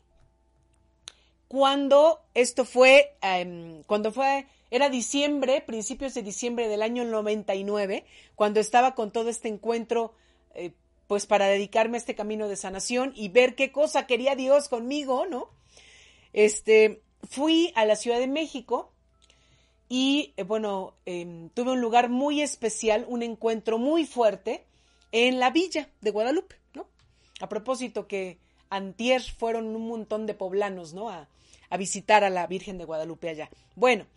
Cuando 1.47 2.21
esto 2.33 2.65
fue, 2.65 3.15
em, 3.21 3.83
cuando 3.83 4.11
fue, 4.11 4.47
era 4.73 4.89
diciembre, 4.89 5.61
principios 5.61 6.15
de 6.15 6.23
diciembre 6.23 6.67
del 6.67 6.81
año 6.81 7.05
99, 7.05 8.05
cuando 8.33 8.59
estaba 8.59 8.95
con 8.95 9.11
todo 9.11 9.29
este 9.29 9.47
encuentro 9.47 10.15
eh, 10.55 10.71
pues 11.05 11.27
para 11.27 11.45
dedicarme 11.45 11.97
a 11.97 11.99
este 11.99 12.15
camino 12.15 12.47
de 12.47 12.55
sanación 12.55 13.13
y 13.15 13.29
ver 13.29 13.53
qué 13.53 13.71
cosa 13.71 14.07
quería 14.07 14.35
Dios 14.35 14.69
conmigo, 14.69 15.27
¿no? 15.27 15.49
Este, 16.33 17.03
fui 17.29 17.71
a 17.75 17.85
la 17.85 17.95
Ciudad 17.95 18.17
de 18.17 18.25
México 18.25 18.91
y, 19.89 20.33
eh, 20.37 20.43
bueno, 20.43 20.95
em, 21.05 21.49
tuve 21.49 21.73
un 21.73 21.79
lugar 21.81 22.09
muy 22.09 22.41
especial, 22.41 23.05
un 23.07 23.21
encuentro 23.21 23.77
muy 23.77 24.07
fuerte 24.07 24.65
en 25.11 25.39
la 25.39 25.51
villa 25.51 25.87
de 26.01 26.09
Guadalupe, 26.09 26.55
¿no? 26.73 26.87
A 27.41 27.47
propósito 27.47 28.07
que 28.07 28.39
antier 28.71 29.21
fueron 29.21 29.67
un 29.67 29.87
montón 29.87 30.25
de 30.25 30.33
poblanos, 30.33 30.95
¿no? 30.95 31.11
A, 31.11 31.29
a 31.69 31.77
visitar 31.77 32.23
a 32.23 32.31
la 32.31 32.47
Virgen 32.47 32.79
de 32.79 32.85
Guadalupe 32.85 33.29
allá. 33.29 33.51
Bueno, 33.75 34.07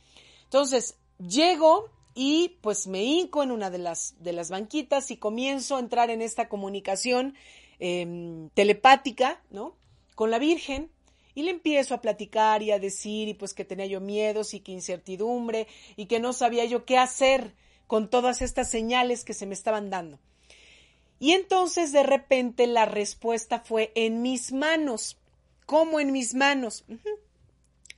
entonces 0.47 0.97
llego 1.19 1.91
y 2.15 2.57
pues 2.63 2.87
me 2.87 3.03
hinco 3.03 3.43
en 3.43 3.51
una 3.51 3.69
de 3.69 3.79
las, 3.79 4.15
de 4.21 4.33
las 4.33 4.49
banquitas 4.49 5.11
y 5.11 5.19
comienzo 5.19 5.77
a 5.77 5.81
entrar 5.81 6.09
en 6.11 6.23
esta 6.23 6.49
comunicación 6.49 7.35
em, 7.79 8.49
telepática, 8.51 9.43
¿no? 9.51 9.77
Con 10.15 10.31
la 10.31 10.39
Virgen 10.39 10.91
y 11.35 11.43
le 11.43 11.51
empiezo 11.51 11.95
a 11.95 12.01
platicar 12.01 12.63
y 12.63 12.71
a 12.71 12.79
decir 12.79 13.29
y 13.29 13.35
pues 13.35 13.53
que 13.53 13.67
tenía 13.67 13.85
yo 13.85 14.01
miedos 14.01 14.55
y 14.55 14.61
que 14.61 14.73
incertidumbre 14.73 15.67
y 15.95 16.07
que 16.07 16.19
no 16.19 16.33
sabía 16.33 16.65
yo 16.65 16.87
qué 16.87 16.97
hacer 16.97 17.55
con 17.87 18.09
todas 18.09 18.41
estas 18.41 18.71
señales 18.71 19.23
que 19.23 19.35
se 19.35 19.45
me 19.45 19.53
estaban 19.53 19.91
dando. 19.91 20.19
Y 21.19 21.33
entonces 21.33 21.93
de 21.93 22.03
repente 22.03 22.67
la 22.67 22.87
respuesta 22.87 23.61
fue 23.61 23.93
en 23.95 24.23
mis 24.23 24.53
manos. 24.53 25.19
¿Cómo 25.67 26.01
en 26.01 26.13
mis 26.13 26.35
manos? 26.35 26.85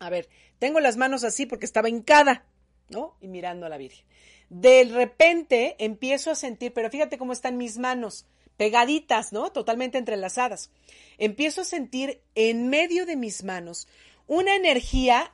A 0.01 0.11
ver, 0.11 0.29
tengo 0.59 0.81
las 0.81 0.97
manos 0.97 1.25
así 1.25 1.47
porque 1.47 1.67
estaba 1.67 1.89
hincada, 1.89 2.45
¿no? 2.89 3.17
Y 3.21 3.29
mirando 3.29 3.67
a 3.67 3.69
la 3.69 3.79
Virgen. 3.79 4.05
De 4.51 4.85
repente 4.85 5.77
empiezo 5.79 6.31
a 6.31 6.35
sentir, 6.35 6.73
pero 6.73 6.91
fíjate 6.91 7.19
cómo 7.19 7.33
están 7.33 7.57
mis 7.57 7.79
manos, 7.79 8.27
pegaditas, 8.57 9.33
¿no? 9.33 9.53
Totalmente 9.53 9.99
entrelazadas. 9.99 10.71
Empiezo 11.19 11.63
a 11.63 11.65
sentir 11.65 12.23
en 12.35 12.69
medio 12.69 13.07
de 13.07 13.17
mis 13.17 13.45
manos 13.45 13.89
una 14.27 14.57
energía 14.57 15.33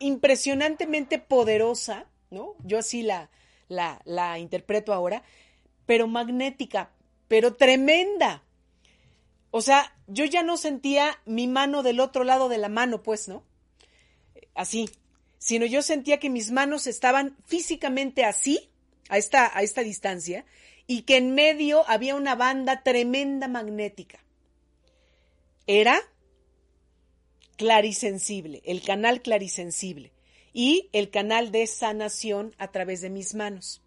impresionantemente 0.00 1.18
poderosa, 1.18 2.06
¿no? 2.30 2.54
Yo 2.64 2.78
así 2.78 3.02
la, 3.02 3.30
la, 3.68 4.00
la 4.04 4.38
interpreto 4.38 4.92
ahora, 4.92 5.22
pero 5.86 6.06
magnética, 6.06 6.90
pero 7.26 7.54
tremenda. 7.56 8.42
O 9.50 9.62
sea, 9.62 9.94
yo 10.06 10.24
ya 10.24 10.42
no 10.42 10.56
sentía 10.56 11.18
mi 11.24 11.46
mano 11.46 11.82
del 11.82 12.00
otro 12.00 12.22
lado 12.22 12.48
de 12.48 12.58
la 12.58 12.68
mano, 12.68 13.02
pues, 13.02 13.28
¿no? 13.28 13.42
Así, 14.58 14.90
sino 15.38 15.66
yo 15.66 15.82
sentía 15.82 16.18
que 16.18 16.30
mis 16.30 16.50
manos 16.50 16.88
estaban 16.88 17.36
físicamente 17.46 18.24
así, 18.24 18.68
a 19.08 19.16
esta, 19.16 19.56
a 19.56 19.62
esta 19.62 19.82
distancia, 19.82 20.44
y 20.88 21.02
que 21.02 21.16
en 21.16 21.32
medio 21.32 21.88
había 21.88 22.16
una 22.16 22.34
banda 22.34 22.82
tremenda 22.82 23.46
magnética. 23.46 24.18
Era 25.68 26.00
clarisensible, 27.56 28.60
el 28.64 28.82
canal 28.82 29.22
clarisensible 29.22 30.10
y 30.52 30.88
el 30.92 31.08
canal 31.10 31.52
de 31.52 31.64
sanación 31.68 32.52
a 32.58 32.72
través 32.72 33.00
de 33.00 33.10
mis 33.10 33.36
manos. 33.36 33.80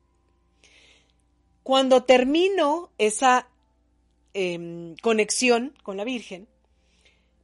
Cuando 1.64 2.06
termino 2.06 2.92
esa 2.98 3.50
em, 4.34 4.96
conexión 5.02 5.78
con 5.84 5.98
la 5.98 6.06
Virgen, 6.06 6.48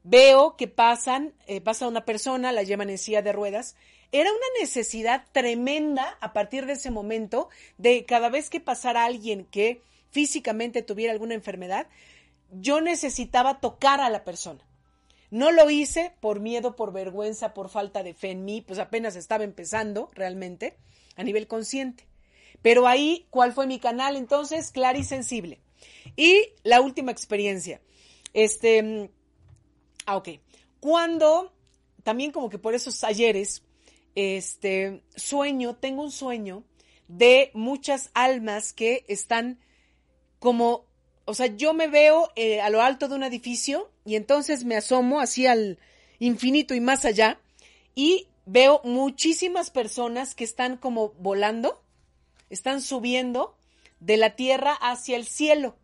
veo 0.09 0.55
que 0.55 0.67
pasan, 0.67 1.33
eh, 1.47 1.59
pasa 1.59 1.87
una 1.87 2.05
persona, 2.05 2.53
la 2.53 2.63
llevan 2.63 2.89
en 2.89 2.97
silla 2.97 3.21
de 3.21 3.33
ruedas, 3.33 3.75
era 4.13 4.29
una 4.31 4.61
necesidad 4.61 5.25
tremenda 5.33 6.17
a 6.21 6.31
partir 6.31 6.65
de 6.65 6.73
ese 6.73 6.91
momento 6.91 7.49
de 7.77 8.05
cada 8.05 8.29
vez 8.29 8.49
que 8.49 8.61
pasara 8.61 9.03
alguien 9.03 9.45
que 9.45 9.81
físicamente 10.09 10.81
tuviera 10.81 11.11
alguna 11.11 11.33
enfermedad, 11.33 11.87
yo 12.51 12.79
necesitaba 12.79 13.59
tocar 13.59 13.99
a 13.99 14.09
la 14.09 14.23
persona. 14.23 14.65
No 15.29 15.51
lo 15.51 15.69
hice 15.69 16.13
por 16.21 16.39
miedo, 16.39 16.77
por 16.77 16.93
vergüenza, 16.93 17.53
por 17.53 17.69
falta 17.69 18.01
de 18.01 18.13
fe 18.13 18.31
en 18.31 18.45
mí, 18.45 18.61
pues 18.61 18.79
apenas 18.79 19.17
estaba 19.17 19.43
empezando 19.43 20.09
realmente 20.13 20.77
a 21.17 21.23
nivel 21.23 21.47
consciente. 21.47 22.07
Pero 22.61 22.87
ahí, 22.87 23.27
¿cuál 23.29 23.51
fue 23.51 23.67
mi 23.67 23.77
canal? 23.77 24.15
Entonces, 24.15 24.71
clara 24.71 24.97
y 24.97 25.03
sensible. 25.03 25.59
Y 26.15 26.43
la 26.63 26.79
última 26.79 27.11
experiencia. 27.11 27.81
Este, 28.33 29.09
ah, 30.07 30.17
ok. 30.17 30.29
Cuando, 30.79 31.53
también 32.03 32.31
como 32.31 32.49
que 32.49 32.57
por 32.57 32.73
esos 32.73 32.99
talleres, 32.99 33.63
este 34.15 35.03
sueño, 35.15 35.75
tengo 35.75 36.01
un 36.01 36.11
sueño 36.11 36.63
de 37.07 37.51
muchas 37.53 38.09
almas 38.15 38.73
que 38.73 39.05
están 39.07 39.59
como, 40.39 40.85
o 41.25 41.35
sea, 41.35 41.47
yo 41.47 41.73
me 41.73 41.87
veo 41.87 42.31
eh, 42.35 42.61
a 42.61 42.69
lo 42.69 42.81
alto 42.81 43.07
de 43.07 43.15
un 43.15 43.23
edificio 43.23 43.91
y 44.05 44.15
entonces 44.15 44.65
me 44.65 44.75
asomo 44.75 45.19
así 45.19 45.45
al 45.45 45.77
infinito 46.19 46.73
y 46.73 46.79
más 46.79 47.05
allá 47.05 47.39
y 47.93 48.27
veo 48.45 48.81
muchísimas 48.83 49.69
personas 49.69 50.35
que 50.35 50.43
están 50.43 50.77
como 50.77 51.09
volando, 51.19 51.83
están 52.49 52.81
subiendo 52.81 53.55
de 53.99 54.17
la 54.17 54.35
tierra 54.35 54.73
hacia 54.73 55.17
el 55.17 55.25
cielo, 55.25 55.75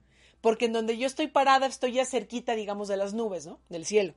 porque 0.44 0.66
en 0.66 0.74
donde 0.74 0.98
yo 0.98 1.08
estoy 1.08 1.28
parada 1.28 1.68
estoy 1.68 1.94
ya 1.94 2.06
cerquita, 2.06 2.54
digamos, 2.54 2.90
de 2.90 2.98
las 2.98 3.14
nubes, 3.14 3.46
¿no? 3.46 3.62
Del 3.70 3.86
cielo. 3.86 4.14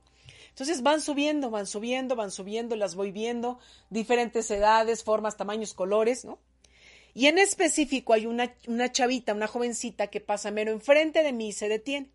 Entonces 0.49 0.83
van 0.83 0.99
subiendo, 0.99 1.49
van 1.49 1.65
subiendo, 1.65 2.17
van 2.17 2.31
subiendo, 2.31 2.75
las 2.75 2.95
voy 2.95 3.11
viendo, 3.11 3.59
diferentes 3.89 4.51
edades, 4.51 5.05
formas, 5.05 5.37
tamaños, 5.37 5.73
colores, 5.73 6.25
¿no? 6.25 6.37
Y 7.13 7.27
en 7.27 7.37
específico 7.37 8.11
hay 8.11 8.25
una, 8.25 8.53
una 8.67 8.91
chavita, 8.91 9.33
una 9.33 9.47
jovencita 9.47 10.07
que 10.07 10.19
pasa 10.19 10.51
mero 10.51 10.73
enfrente 10.73 11.23
de 11.23 11.31
mí 11.31 11.47
y 11.47 11.53
se 11.53 11.69
detiene. 11.69 12.09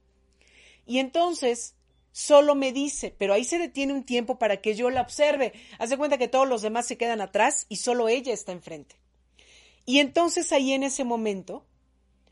Y 0.85 0.99
entonces 0.99 1.75
solo 2.13 2.55
me 2.55 2.71
dice, 2.71 3.15
pero 3.17 3.33
ahí 3.33 3.45
se 3.45 3.59
detiene 3.59 3.95
un 3.95 4.05
tiempo 4.05 4.39
para 4.39 4.59
que 4.59 4.75
yo 4.75 4.91
la 4.91 5.01
observe. 5.01 5.55
Hace 5.79 5.97
cuenta 5.97 6.19
que 6.19 6.29
todos 6.29 6.47
los 6.47 6.61
demás 6.61 6.87
se 6.87 6.99
quedan 6.99 7.23
atrás 7.23 7.65
y 7.71 7.77
solo 7.77 8.11
ella 8.11 8.35
está 8.35 8.53
enfrente. 8.53 8.95
Y 9.87 10.01
entonces 10.01 10.53
ahí 10.53 10.73
en 10.75 10.83
ese 10.83 11.03
momento 11.03 11.65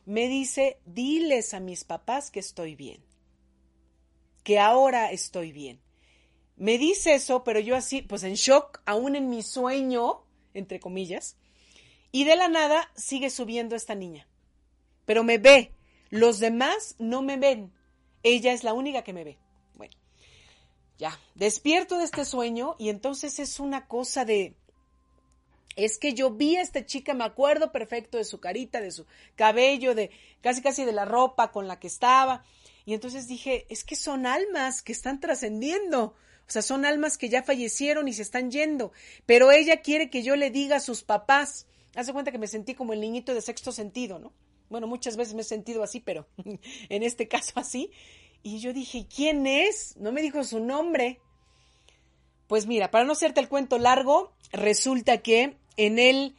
me 0.05 0.28
dice, 0.28 0.80
diles 0.86 1.55
a 1.55 1.61
mis 1.61 1.84
papás 1.84 2.30
que 2.30 2.40
estoy 2.40 2.74
bien, 2.74 3.05
que 4.42 4.59
ahora 4.59 5.11
estoy 5.11 5.53
bien. 5.53 5.80
Me 6.57 6.78
dice 6.78 7.14
eso, 7.14 7.42
pero 7.44 7.61
yo 7.61 7.76
así, 7.76 8.03
pues 8.03 8.22
en 8.22 8.34
shock, 8.34 8.82
aún 8.84 9.16
en 9.16 9.30
mi 9.30 9.42
sueño, 9.42 10.24
entre 10.53 10.80
comillas, 10.80 11.36
y 12.12 12.24
de 12.24 12.36
la 12.36 12.48
nada 12.48 12.90
sigue 12.96 13.30
subiendo 13.30 13.76
esta 13.76 13.94
niña. 13.94 14.26
Pero 15.07 15.24
me 15.24 15.38
ve, 15.38 15.72
los 16.11 16.38
demás 16.38 16.96
no 16.98 17.22
me 17.22 17.36
ven, 17.36 17.72
ella 18.22 18.53
es 18.53 18.64
la 18.64 18.74
única 18.74 19.03
que 19.03 19.12
me 19.12 19.24
ve. 19.24 19.38
Bueno, 19.74 19.94
ya, 20.98 21.18
despierto 21.34 21.98
de 21.98 22.05
este 22.05 22.24
sueño 22.24 22.76
y 22.78 22.88
entonces 22.90 23.38
es 23.38 23.61
una 23.61 23.86
cosa 23.86 24.24
de, 24.24 24.57
es 25.76 25.98
que 25.98 26.14
yo 26.14 26.30
vi 26.30 26.56
a 26.56 26.62
esta 26.62 26.84
chica, 26.84 27.14
me 27.14 27.24
acuerdo 27.24 27.72
perfecto 27.72 28.18
de 28.18 28.24
su 28.24 28.40
carita, 28.40 28.80
de 28.80 28.90
su 28.90 29.06
cabello, 29.36 29.94
de 29.94 30.10
casi 30.40 30.62
casi 30.62 30.84
de 30.84 30.92
la 30.92 31.04
ropa 31.04 31.52
con 31.52 31.68
la 31.68 31.78
que 31.78 31.86
estaba. 31.86 32.44
Y 32.84 32.94
entonces 32.94 33.28
dije, 33.28 33.66
es 33.68 33.84
que 33.84 33.96
son 33.96 34.26
almas 34.26 34.82
que 34.82 34.92
están 34.92 35.20
trascendiendo. 35.20 36.14
O 36.50 36.52
sea, 36.52 36.62
son 36.62 36.84
almas 36.84 37.16
que 37.16 37.28
ya 37.28 37.44
fallecieron 37.44 38.08
y 38.08 38.12
se 38.12 38.22
están 38.22 38.50
yendo. 38.50 38.92
Pero 39.26 39.52
ella 39.52 39.82
quiere 39.82 40.10
que 40.10 40.22
yo 40.22 40.34
le 40.34 40.50
diga 40.50 40.76
a 40.76 40.80
sus 40.80 41.02
papás. 41.02 41.66
Hace 41.94 42.12
cuenta 42.12 42.32
que 42.32 42.38
me 42.38 42.48
sentí 42.48 42.74
como 42.74 42.92
el 42.92 43.00
niñito 43.00 43.34
de 43.34 43.40
sexto 43.40 43.70
sentido, 43.70 44.18
¿no? 44.18 44.32
Bueno, 44.68 44.86
muchas 44.86 45.16
veces 45.16 45.34
me 45.34 45.42
he 45.42 45.44
sentido 45.44 45.82
así, 45.82 46.00
pero 46.00 46.28
en 46.88 47.02
este 47.02 47.28
caso 47.28 47.52
así. 47.56 47.90
Y 48.42 48.58
yo 48.58 48.72
dije, 48.72 49.06
¿quién 49.14 49.46
es? 49.46 49.96
No 49.96 50.12
me 50.12 50.22
dijo 50.22 50.42
su 50.42 50.60
nombre. 50.60 51.20
Pues 52.51 52.66
mira, 52.66 52.90
para 52.90 53.05
no 53.05 53.12
hacerte 53.12 53.38
el 53.38 53.48
cuento 53.48 53.78
largo, 53.78 54.32
resulta 54.51 55.18
que 55.18 55.57
en 55.76 56.01
el 56.01 56.34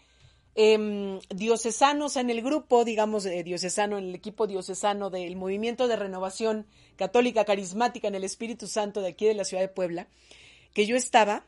eh, 0.55 1.19
diocesano, 1.33 2.07
o 2.07 2.09
sea, 2.09 2.21
en 2.21 2.29
el 2.29 2.41
grupo, 2.41 2.83
digamos, 2.83 3.25
eh, 3.25 3.43
diocesano, 3.43 3.97
en 3.97 4.09
el 4.09 4.15
equipo 4.15 4.45
diocesano 4.45 5.09
del 5.09 5.37
Movimiento 5.37 5.87
de 5.87 5.95
Renovación 5.95 6.67
Católica 6.97 7.45
Carismática 7.45 8.09
en 8.09 8.15
el 8.15 8.25
Espíritu 8.25 8.67
Santo 8.67 8.99
de 8.99 9.07
aquí 9.07 9.25
de 9.25 9.35
la 9.35 9.45
ciudad 9.45 9.63
de 9.63 9.69
Puebla, 9.69 10.09
que 10.73 10.85
yo 10.85 10.97
estaba, 10.97 11.45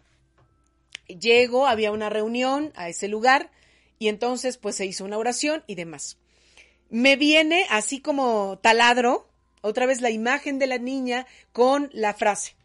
llego, 1.07 1.67
había 1.67 1.91
una 1.91 2.09
reunión 2.09 2.71
a 2.77 2.87
ese 2.87 3.09
lugar 3.09 3.51
y 3.99 4.07
entonces 4.07 4.55
pues 4.55 4.77
se 4.77 4.85
hizo 4.85 5.03
una 5.03 5.17
oración 5.17 5.65
y 5.67 5.75
demás. 5.75 6.19
Me 6.89 7.17
viene 7.17 7.65
así 7.69 7.99
como 7.99 8.59
taladro, 8.59 9.27
otra 9.59 9.87
vez 9.87 9.99
la 9.99 10.09
imagen 10.09 10.57
de 10.57 10.67
la 10.67 10.77
niña 10.77 11.27
con 11.51 11.89
la 11.91 12.13
frase. 12.13 12.55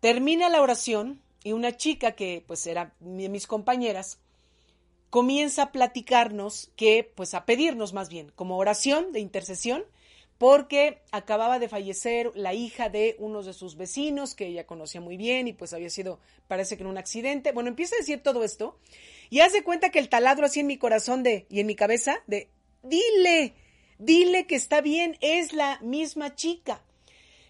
Termina 0.00 0.48
la 0.48 0.62
oración 0.62 1.22
y 1.42 1.52
una 1.52 1.76
chica 1.76 2.12
que 2.12 2.44
pues 2.46 2.66
era 2.66 2.94
de 3.00 3.28
mis 3.28 3.46
compañeras 3.46 4.18
comienza 5.10 5.62
a 5.64 5.72
platicarnos 5.72 6.70
que 6.76 7.10
pues 7.14 7.34
a 7.34 7.46
pedirnos 7.46 7.92
más 7.92 8.08
bien 8.08 8.30
como 8.34 8.58
oración 8.58 9.12
de 9.12 9.20
intercesión 9.20 9.84
porque 10.36 11.02
acababa 11.10 11.58
de 11.58 11.68
fallecer 11.68 12.30
la 12.36 12.54
hija 12.54 12.88
de 12.88 13.16
uno 13.18 13.42
de 13.42 13.52
sus 13.52 13.76
vecinos 13.76 14.36
que 14.36 14.46
ella 14.46 14.66
conocía 14.66 15.00
muy 15.00 15.16
bien 15.16 15.48
y 15.48 15.52
pues 15.52 15.72
había 15.72 15.90
sido 15.90 16.20
parece 16.46 16.76
que 16.76 16.84
en 16.84 16.90
un 16.90 16.98
accidente. 16.98 17.50
Bueno, 17.50 17.68
empieza 17.68 17.96
a 17.96 17.98
decir 17.98 18.22
todo 18.22 18.44
esto 18.44 18.78
y 19.30 19.40
hace 19.40 19.64
cuenta 19.64 19.90
que 19.90 19.98
el 19.98 20.08
taladro 20.08 20.46
así 20.46 20.60
en 20.60 20.68
mi 20.68 20.78
corazón 20.78 21.24
de 21.24 21.46
y 21.50 21.58
en 21.58 21.66
mi 21.66 21.74
cabeza 21.74 22.22
de 22.28 22.50
dile, 22.84 23.54
dile 23.98 24.46
que 24.46 24.54
está 24.54 24.80
bien, 24.80 25.16
es 25.20 25.52
la 25.52 25.80
misma 25.80 26.36
chica. 26.36 26.84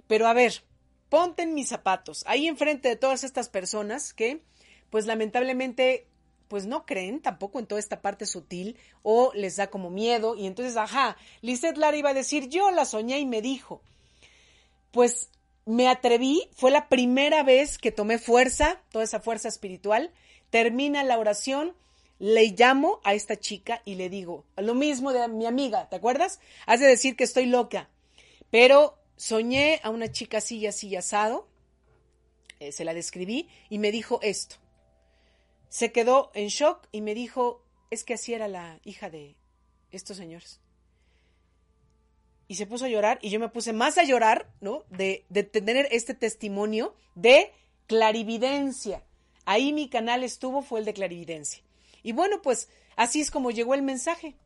Pero 0.06 0.26
a 0.26 0.32
ver, 0.32 0.62
ponte 1.08 1.46
mis 1.46 1.68
zapatos, 1.68 2.24
ahí 2.26 2.46
enfrente 2.46 2.88
de 2.88 2.96
todas 2.96 3.24
estas 3.24 3.48
personas 3.48 4.12
que, 4.12 4.42
pues 4.90 5.06
lamentablemente, 5.06 6.06
pues 6.48 6.66
no 6.66 6.86
creen 6.86 7.20
tampoco 7.20 7.58
en 7.58 7.66
toda 7.66 7.78
esta 7.78 8.00
parte 8.00 8.26
sutil 8.26 8.76
o 9.02 9.32
les 9.34 9.56
da 9.56 9.68
como 9.68 9.90
miedo. 9.90 10.34
Y 10.34 10.46
entonces, 10.46 10.76
ajá, 10.76 11.16
Lizeth 11.42 11.76
Lara 11.76 11.96
iba 11.96 12.10
a 12.10 12.14
decir, 12.14 12.48
yo 12.48 12.70
la 12.70 12.84
soñé 12.84 13.18
y 13.18 13.26
me 13.26 13.42
dijo, 13.42 13.82
pues 14.90 15.30
me 15.66 15.88
atreví, 15.88 16.48
fue 16.56 16.70
la 16.70 16.88
primera 16.88 17.42
vez 17.42 17.76
que 17.76 17.92
tomé 17.92 18.18
fuerza, 18.18 18.80
toda 18.90 19.04
esa 19.04 19.20
fuerza 19.20 19.48
espiritual, 19.48 20.10
termina 20.48 21.04
la 21.04 21.18
oración, 21.18 21.74
le 22.18 22.46
llamo 22.46 23.00
a 23.04 23.14
esta 23.14 23.36
chica 23.36 23.82
y 23.84 23.94
le 23.94 24.08
digo, 24.08 24.44
lo 24.56 24.74
mismo 24.74 25.12
de 25.12 25.28
mi 25.28 25.46
amiga, 25.46 25.88
¿te 25.88 25.96
acuerdas? 25.96 26.40
Has 26.66 26.80
de 26.80 26.86
decir 26.86 27.16
que 27.16 27.24
estoy 27.24 27.46
loca, 27.46 27.90
pero 28.50 28.97
soñé 29.18 29.80
a 29.82 29.90
una 29.90 30.10
chica 30.10 30.38
así 30.38 30.58
y 30.58 30.66
así 30.66 30.96
asado, 30.96 31.48
eh, 32.60 32.72
se 32.72 32.84
la 32.84 32.94
describí 32.94 33.48
y 33.68 33.78
me 33.78 33.92
dijo 33.92 34.20
esto. 34.22 34.56
Se 35.68 35.92
quedó 35.92 36.30
en 36.34 36.48
shock 36.48 36.88
y 36.92 37.02
me 37.02 37.14
dijo, 37.14 37.62
es 37.90 38.04
que 38.04 38.14
así 38.14 38.32
era 38.32 38.48
la 38.48 38.80
hija 38.84 39.10
de 39.10 39.36
estos 39.90 40.16
señores. 40.16 40.60
Y 42.46 42.54
se 42.54 42.66
puso 42.66 42.86
a 42.86 42.88
llorar 42.88 43.18
y 43.20 43.28
yo 43.28 43.38
me 43.38 43.50
puse 43.50 43.74
más 43.74 43.98
a 43.98 44.04
llorar, 44.04 44.50
¿no? 44.60 44.84
De, 44.88 45.26
de 45.28 45.42
tener 45.42 45.88
este 45.90 46.14
testimonio 46.14 46.94
de 47.14 47.52
clarividencia. 47.86 49.04
Ahí 49.44 49.72
mi 49.72 49.90
canal 49.90 50.22
estuvo, 50.22 50.62
fue 50.62 50.78
el 50.80 50.86
de 50.86 50.94
clarividencia. 50.94 51.62
Y 52.02 52.12
bueno, 52.12 52.40
pues 52.40 52.68
así 52.96 53.20
es 53.20 53.30
como 53.30 53.50
llegó 53.50 53.74
el 53.74 53.82
mensaje. 53.82 54.36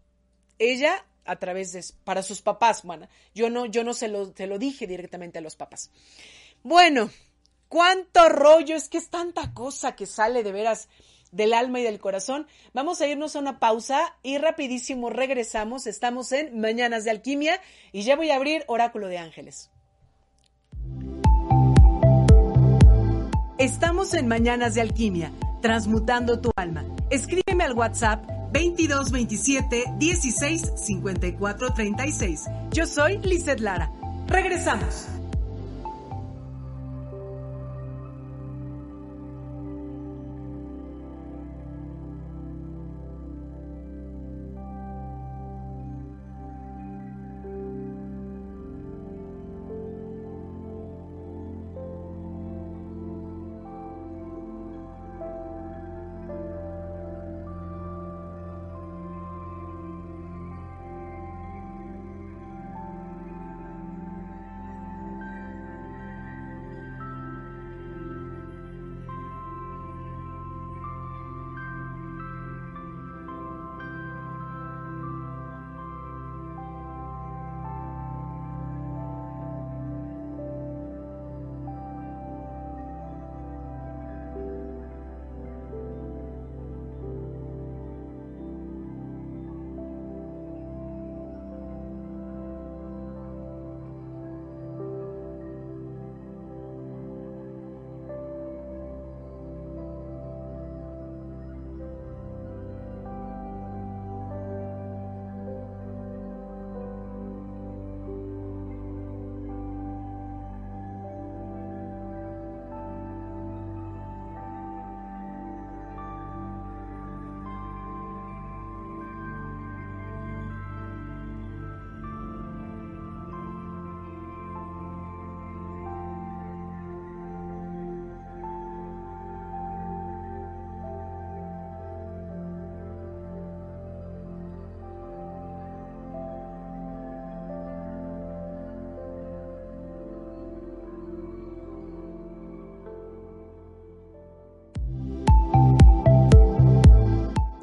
Ella 0.59 1.07
a 1.25 1.37
través 1.37 1.73
de 1.73 1.85
para 2.05 2.23
sus 2.23 2.43
papás, 2.43 2.83
bueno, 2.83 3.09
yo 3.35 3.51
no 3.51 3.67
yo 3.67 3.85
no 3.85 3.95
se 3.95 4.09
lo, 4.09 4.33
se 4.35 4.47
lo 4.47 4.59
dije 4.59 4.87
directamente 4.87 5.39
a 5.39 5.43
los 5.43 5.57
papás. 5.57 5.91
Bueno, 6.63 7.11
cuánto 7.69 8.29
rollo, 8.29 8.77
es 8.77 8.89
que 8.89 8.99
es 8.99 9.09
tanta 9.09 9.53
cosa 9.55 9.97
que 9.97 10.07
sale 10.07 10.43
de 10.43 10.53
veras 10.53 10.89
del 11.33 11.55
alma 11.55 11.81
y 11.81 11.83
del 11.83 11.99
corazón. 11.99 12.47
Vamos 12.73 13.01
a 13.01 13.09
irnos 13.09 13.35
a 13.35 13.41
una 13.41 13.59
pausa 13.59 14.15
y 14.23 14.39
rapidísimo 14.39 15.11
regresamos. 15.11 15.87
Estamos 15.87 16.31
en 16.33 16.61
Mañanas 16.61 17.05
de 17.05 17.11
Alquimia 17.11 17.61
y 17.91 18.03
ya 18.03 18.15
voy 18.15 18.31
a 18.31 18.37
abrir 18.37 18.65
Oráculo 18.69 19.09
de 19.09 19.19
Ángeles. 19.19 19.71
Estamos 23.59 24.15
en 24.15 24.29
Mañanas 24.29 24.75
de 24.75 24.81
Alquimia, 24.81 25.33
transmutando 25.61 26.41
tu 26.41 26.51
alma. 26.57 26.85
Escríbeme 27.11 27.65
al 27.65 27.75
WhatsApp 27.75 28.25
22 28.53 29.11
27 29.11 29.85
16 29.99 30.73
54 30.77 31.75
36. 31.75 32.45
Yo 32.73 32.87
soy 32.87 33.19
Lizeth 33.19 33.61
Lara. 33.61 33.91
Regresamos. 34.29 35.09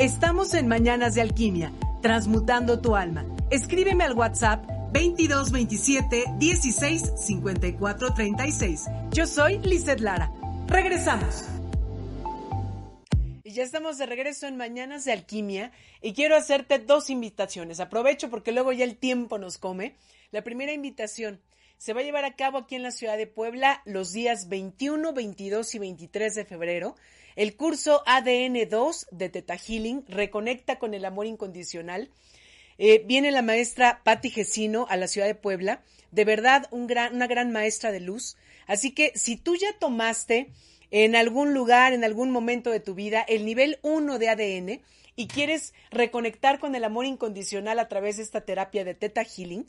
Estamos 0.10 0.56
en 0.56 0.68
Mañanas 0.68 1.14
de 1.14 1.22
Alquimia, 1.22 1.72
transmutando 2.02 2.82
tu 2.82 2.96
alma. 2.96 3.24
Escríbeme 3.52 4.04
al 4.04 4.14
WhatsApp 4.14 4.66
2227 4.92 6.24
16 6.40 7.14
54 7.16 8.14
36. 8.16 8.86
Yo 9.12 9.28
soy 9.28 9.60
Lizeth 9.60 10.00
Lara. 10.00 10.34
Regresamos. 10.66 11.46
Y 13.44 13.52
ya 13.52 13.62
estamos 13.62 14.00
de 14.00 14.08
regreso 14.08 14.48
en 14.48 14.58
Mañanas 14.58 15.06
de 15.06 15.12
Alquimia 15.12 15.72
y 16.02 16.14
quiero 16.14 16.36
hacerte 16.36 16.80
dos 16.80 17.12
invitaciones. 17.12 17.80
Aprovecho 17.80 18.32
porque 18.32 18.52
luego 18.52 18.72
ya 18.72 18.86
el 18.86 18.98
tiempo 18.98 19.38
nos 19.38 19.60
come. 19.60 19.96
La 20.32 20.44
primera 20.44 20.74
invitación 20.74 21.40
se 21.78 21.94
va 21.94 22.02
a 22.02 22.04
llevar 22.04 22.26
a 22.26 22.36
cabo 22.36 22.58
aquí 22.58 22.74
en 22.74 22.82
la 22.82 22.92
ciudad 22.92 23.16
de 23.16 23.28
Puebla 23.28 23.84
los 23.86 24.12
días 24.12 24.50
21, 24.50 25.14
22 25.14 25.76
y 25.76 25.80
23 25.80 26.34
de 26.34 26.46
febrero. 26.46 26.96
El 27.40 27.56
curso 27.56 28.04
ADN 28.06 28.68
2 28.70 29.08
de 29.12 29.30
Teta 29.30 29.56
Healing 29.56 30.04
reconecta 30.10 30.78
con 30.78 30.94
el 30.94 31.06
amor 31.06 31.26
incondicional. 31.26 32.10
Eh, 32.78 33.02
viene 33.06 33.32
la 33.32 33.42
maestra 33.42 34.02
Patti 34.04 34.30
Gesino 34.30 34.88
a 34.90 34.98
la 34.98 35.08
ciudad 35.08 35.26
de 35.26 35.36
Puebla. 35.36 35.82
De 36.12 36.26
verdad, 36.26 36.68
una 36.72 37.28
gran 37.28 37.54
maestra 37.54 37.94
de 37.94 38.02
luz. 38.02 38.36
Así 38.68 38.92
que 38.92 39.14
si 39.16 39.38
tú 39.38 39.56
ya 39.56 39.72
tomaste 39.80 40.50
en 40.92 41.16
algún 41.16 41.54
lugar, 41.54 41.94
en 41.94 42.04
algún 42.04 42.30
momento 42.30 42.72
de 42.72 42.82
tu 42.82 42.94
vida, 42.94 43.22
el 43.22 43.46
nivel 43.46 43.80
1 43.84 44.20
de 44.20 44.28
ADN 44.28 44.82
y 45.16 45.28
quieres 45.28 45.74
reconectar 45.92 46.60
con 46.60 46.76
el 46.76 46.84
amor 46.84 47.06
incondicional 47.06 47.80
a 47.80 47.88
través 47.88 48.18
de 48.18 48.24
esta 48.24 48.42
terapia 48.42 48.84
de 48.84 48.96
Teta 48.96 49.24
Healing, 49.24 49.66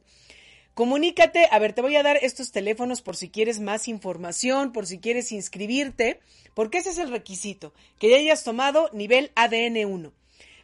Comunícate, 0.81 1.47
a 1.51 1.59
ver, 1.59 1.75
te 1.75 1.83
voy 1.83 1.97
a 1.97 2.03
dar 2.03 2.17
estos 2.23 2.53
teléfonos 2.53 3.03
por 3.03 3.15
si 3.15 3.29
quieres 3.29 3.61
más 3.61 3.87
información, 3.87 4.73
por 4.73 4.87
si 4.87 4.99
quieres 4.99 5.31
inscribirte, 5.31 6.21
porque 6.55 6.79
ese 6.79 6.89
es 6.89 6.97
el 6.97 7.11
requisito, 7.11 7.75
que 7.99 8.09
ya 8.09 8.17
hayas 8.17 8.45
tomado 8.45 8.89
nivel 8.95 9.31
ADN 9.35 9.85
1. 9.85 10.11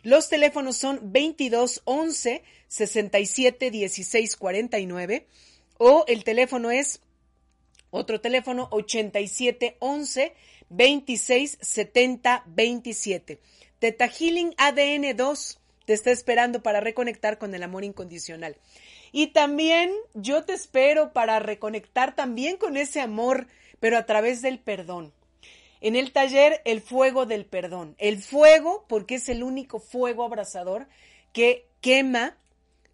Los 0.04 0.30
teléfonos 0.30 0.78
son 0.78 1.12
22 1.12 1.82
11 1.84 2.42
67 2.66 3.70
16 3.70 4.36
49 4.36 5.26
o 5.76 6.06
el 6.08 6.24
teléfono 6.24 6.70
es 6.70 7.02
otro 7.90 8.18
teléfono 8.18 8.68
87 8.70 9.76
11 9.80 10.32
26 10.70 11.58
70 11.60 12.42
27. 12.46 13.38
Teta 13.78 14.08
Healing 14.08 14.54
ADN 14.56 15.14
2 15.14 15.58
te 15.84 15.92
está 15.92 16.10
esperando 16.10 16.62
para 16.62 16.80
reconectar 16.80 17.36
con 17.36 17.54
el 17.54 17.62
amor 17.62 17.84
incondicional. 17.84 18.56
Y 19.18 19.28
también 19.28 19.94
yo 20.12 20.44
te 20.44 20.52
espero 20.52 21.14
para 21.14 21.38
reconectar 21.38 22.14
también 22.14 22.58
con 22.58 22.76
ese 22.76 23.00
amor, 23.00 23.46
pero 23.80 23.96
a 23.96 24.04
través 24.04 24.42
del 24.42 24.58
perdón. 24.58 25.14
En 25.80 25.96
el 25.96 26.12
taller, 26.12 26.60
el 26.66 26.82
fuego 26.82 27.24
del 27.24 27.46
perdón. 27.46 27.94
El 27.96 28.22
fuego, 28.22 28.84
porque 28.90 29.14
es 29.14 29.30
el 29.30 29.42
único 29.42 29.80
fuego 29.80 30.22
abrasador 30.22 30.86
que 31.32 31.66
quema 31.80 32.36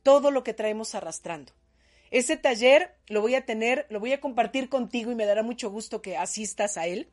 todo 0.04 0.30
lo 0.30 0.44
que 0.44 0.54
traemos 0.54 0.94
arrastrando. 0.94 1.54
Ese 2.12 2.36
taller 2.36 2.94
lo 3.08 3.20
voy 3.20 3.34
a 3.34 3.44
tener, 3.44 3.88
lo 3.90 3.98
voy 3.98 4.12
a 4.12 4.20
compartir 4.20 4.68
contigo 4.68 5.10
y 5.10 5.16
me 5.16 5.26
dará 5.26 5.42
mucho 5.42 5.72
gusto 5.72 6.02
que 6.02 6.16
asistas 6.16 6.76
a 6.76 6.86
él. 6.86 7.08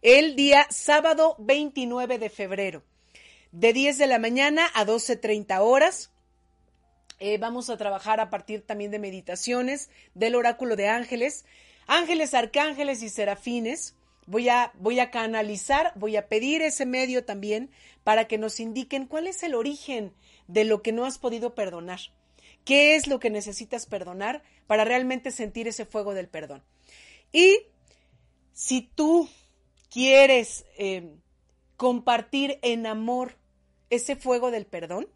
El 0.00 0.36
día 0.36 0.66
sábado 0.70 1.36
29 1.38 2.18
de 2.18 2.30
febrero, 2.30 2.82
de 3.52 3.74
10 3.74 3.98
de 3.98 4.06
la 4.06 4.18
mañana 4.18 4.70
a 4.72 4.86
12.30 4.86 5.58
horas. 5.60 6.13
Eh, 7.26 7.38
vamos 7.38 7.70
a 7.70 7.78
trabajar 7.78 8.20
a 8.20 8.28
partir 8.28 8.60
también 8.66 8.90
de 8.90 8.98
meditaciones 8.98 9.88
del 10.12 10.34
oráculo 10.34 10.76
de 10.76 10.88
ángeles, 10.88 11.46
ángeles, 11.86 12.34
arcángeles 12.34 13.02
y 13.02 13.08
serafines. 13.08 13.94
Voy 14.26 14.50
a, 14.50 14.72
voy 14.74 15.00
a 15.00 15.10
canalizar, 15.10 15.92
voy 15.94 16.16
a 16.16 16.28
pedir 16.28 16.60
ese 16.60 16.84
medio 16.84 17.24
también 17.24 17.70
para 18.02 18.26
que 18.26 18.36
nos 18.36 18.60
indiquen 18.60 19.06
cuál 19.06 19.26
es 19.26 19.42
el 19.42 19.54
origen 19.54 20.12
de 20.48 20.64
lo 20.66 20.82
que 20.82 20.92
no 20.92 21.06
has 21.06 21.16
podido 21.16 21.54
perdonar. 21.54 22.00
¿Qué 22.66 22.94
es 22.94 23.06
lo 23.06 23.20
que 23.20 23.30
necesitas 23.30 23.86
perdonar 23.86 24.42
para 24.66 24.84
realmente 24.84 25.30
sentir 25.30 25.66
ese 25.66 25.86
fuego 25.86 26.12
del 26.12 26.28
perdón? 26.28 26.62
Y 27.32 27.56
si 28.52 28.82
tú 28.82 29.30
quieres 29.88 30.66
eh, 30.76 31.16
compartir 31.78 32.58
en 32.60 32.86
amor 32.86 33.38
ese 33.88 34.14
fuego 34.14 34.50
del 34.50 34.66
perdón, 34.66 35.08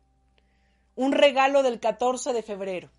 un 0.98 1.12
regalo 1.12 1.62
del 1.62 1.78
14 1.78 2.32
de 2.32 2.42
febrero. 2.42 2.90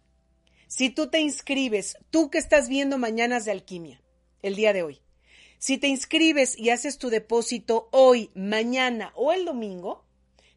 Si 0.67 0.89
tú 0.89 1.09
te 1.09 1.19
inscribes, 1.19 1.97
tú 2.11 2.29
que 2.29 2.37
estás 2.37 2.69
viendo 2.69 2.97
Mañanas 2.97 3.43
de 3.43 3.51
Alquimia, 3.51 4.01
el 4.41 4.55
día 4.55 4.71
de 4.71 4.83
hoy, 4.83 5.01
si 5.57 5.77
te 5.77 5.87
inscribes 5.87 6.57
y 6.57 6.69
haces 6.69 6.97
tu 6.97 7.09
depósito 7.09 7.89
hoy, 7.91 8.31
mañana 8.35 9.11
o 9.15 9.33
el 9.33 9.43
domingo, 9.43 10.05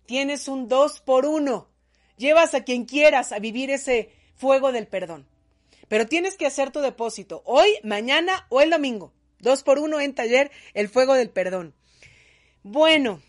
tienes 0.07 0.47
un 0.47 0.68
2 0.68 1.01
por 1.01 1.26
1. 1.26 1.68
Llevas 2.16 2.55
a 2.55 2.62
quien 2.62 2.84
quieras 2.84 3.32
a 3.32 3.40
vivir 3.40 3.72
ese 3.72 4.12
fuego 4.36 4.70
del 4.70 4.86
perdón. 4.86 5.26
Pero 5.88 6.07
tienes 6.07 6.36
que 6.36 6.47
hacer 6.47 6.70
tu 6.70 6.78
depósito 6.78 7.43
hoy, 7.45 7.70
mañana 7.82 8.47
o 8.51 8.61
el 8.61 8.70
domingo. 8.70 9.12
2 9.40 9.64
por 9.64 9.80
1 9.80 9.99
en 9.99 10.14
taller, 10.14 10.53
el 10.74 10.88
fuego 10.88 11.14
del 11.14 11.30
perdón. 11.30 11.74
Bueno, 12.62 13.20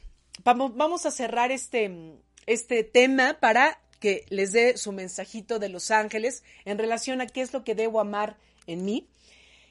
vamos, 0.44 1.08
a 1.08 1.12
cerrar 1.12 1.52
este, 1.52 2.20
este 2.46 2.84
tema 2.84 3.40
para 3.40 3.83
que 4.04 4.26
les 4.28 4.52
dé 4.52 4.76
su 4.76 4.92
mensajito 4.92 5.60
de 5.60 5.70
los 5.70 5.90
ángeles 5.90 6.44
en 6.66 6.78
relación 6.78 7.22
a 7.22 7.26
qué 7.26 7.40
es 7.40 7.54
lo 7.54 7.64
que 7.64 7.74
debo 7.74 8.02
amar 8.02 8.36
en 8.68 8.84
mí. 8.84 9.08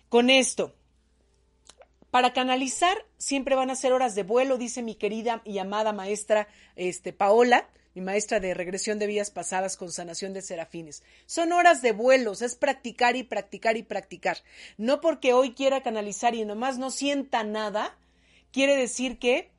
Con 0.08 0.30
esto, 0.30 0.74
para 2.10 2.32
canalizar 2.32 2.96
siempre 3.18 3.56
van 3.56 3.68
a 3.68 3.76
ser 3.76 3.92
horas 3.92 4.14
de 4.14 4.22
vuelo, 4.22 4.56
dice 4.56 4.80
mi 4.80 4.94
querida 4.94 5.42
y 5.44 5.58
amada 5.58 5.92
maestra 5.92 6.48
este, 6.76 7.12
Paola, 7.12 7.68
mi 7.94 8.00
maestra 8.00 8.40
de 8.40 8.54
regresión 8.54 8.98
de 8.98 9.06
vías 9.06 9.30
pasadas 9.30 9.76
con 9.76 9.92
sanación 9.92 10.32
de 10.32 10.40
serafines. 10.40 11.02
Son 11.26 11.52
horas 11.52 11.82
de 11.82 11.92
vuelos, 11.92 12.40
es 12.40 12.54
practicar 12.54 13.16
y 13.16 13.24
practicar 13.24 13.76
y 13.76 13.82
practicar. 13.82 14.38
No 14.78 15.02
porque 15.02 15.34
hoy 15.34 15.52
quiera 15.52 15.82
canalizar 15.82 16.34
y 16.34 16.46
nomás 16.46 16.78
no 16.78 16.90
sienta 16.90 17.44
nada, 17.44 17.98
quiere 18.50 18.78
decir 18.78 19.18
que 19.18 19.50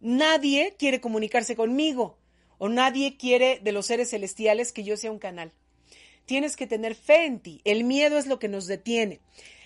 nadie 0.00 0.76
quiere 0.78 1.00
comunicarse 1.00 1.56
conmigo 1.56 2.17
o 2.58 2.68
nadie 2.68 3.16
quiere 3.16 3.60
de 3.62 3.72
los 3.72 3.86
seres 3.86 4.10
celestiales 4.10 4.72
que 4.72 4.84
yo 4.84 4.96
sea 4.96 5.10
un 5.10 5.18
canal. 5.18 5.52
Tienes 6.26 6.56
que 6.56 6.66
tener 6.66 6.94
fe 6.94 7.24
en 7.24 7.40
ti. 7.40 7.60
El 7.64 7.84
miedo 7.84 8.18
es 8.18 8.26
lo 8.26 8.38
que 8.38 8.48
nos 8.48 8.66
detiene. 8.66 9.20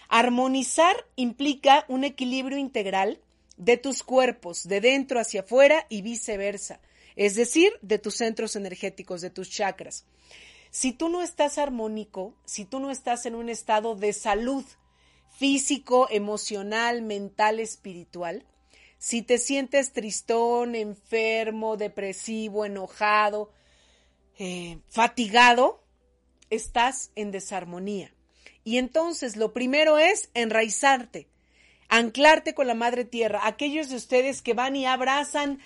Armonizar 0.08 0.94
implica 1.16 1.84
un 1.88 2.04
equilibrio 2.04 2.58
integral 2.58 3.20
de 3.56 3.76
tus 3.76 4.02
cuerpos, 4.02 4.68
de 4.68 4.80
dentro 4.80 5.18
hacia 5.18 5.40
afuera 5.40 5.86
y 5.88 6.02
viceversa, 6.02 6.80
es 7.16 7.34
decir, 7.34 7.72
de 7.82 7.98
tus 7.98 8.16
centros 8.16 8.56
energéticos, 8.56 9.20
de 9.20 9.30
tus 9.30 9.50
chakras. 9.50 10.04
Si 10.70 10.92
tú 10.92 11.08
no 11.08 11.22
estás 11.22 11.58
armónico, 11.58 12.34
si 12.44 12.64
tú 12.64 12.80
no 12.80 12.90
estás 12.90 13.26
en 13.26 13.34
un 13.34 13.48
estado 13.48 13.94
de 13.94 14.12
salud 14.12 14.64
físico, 15.30 16.08
emocional, 16.10 17.02
mental, 17.02 17.60
espiritual, 17.60 18.44
si 19.02 19.20
te 19.20 19.38
sientes 19.38 19.92
tristón, 19.92 20.76
enfermo, 20.76 21.76
depresivo, 21.76 22.64
enojado, 22.64 23.50
eh, 24.38 24.78
fatigado, 24.90 25.82
estás 26.50 27.10
en 27.16 27.32
desarmonía. 27.32 28.14
Y 28.62 28.78
entonces 28.78 29.36
lo 29.36 29.52
primero 29.52 29.98
es 29.98 30.30
enraizarte, 30.34 31.26
anclarte 31.88 32.54
con 32.54 32.68
la 32.68 32.74
madre 32.74 33.04
tierra. 33.04 33.40
Aquellos 33.42 33.88
de 33.88 33.96
ustedes 33.96 34.40
que 34.40 34.54
van 34.54 34.76
y 34.76 34.86
abrazan 34.86 35.58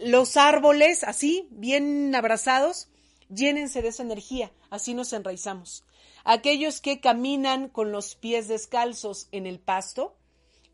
los 0.00 0.38
árboles 0.38 1.04
así, 1.04 1.46
bien 1.50 2.14
abrazados, 2.14 2.88
llénense 3.28 3.82
de 3.82 3.88
esa 3.88 4.02
energía, 4.02 4.50
así 4.70 4.94
nos 4.94 5.12
enraizamos. 5.12 5.84
Aquellos 6.24 6.80
que 6.80 7.00
caminan 7.00 7.68
con 7.68 7.92
los 7.92 8.14
pies 8.14 8.48
descalzos 8.48 9.28
en 9.30 9.46
el 9.46 9.60
pasto, 9.60 10.16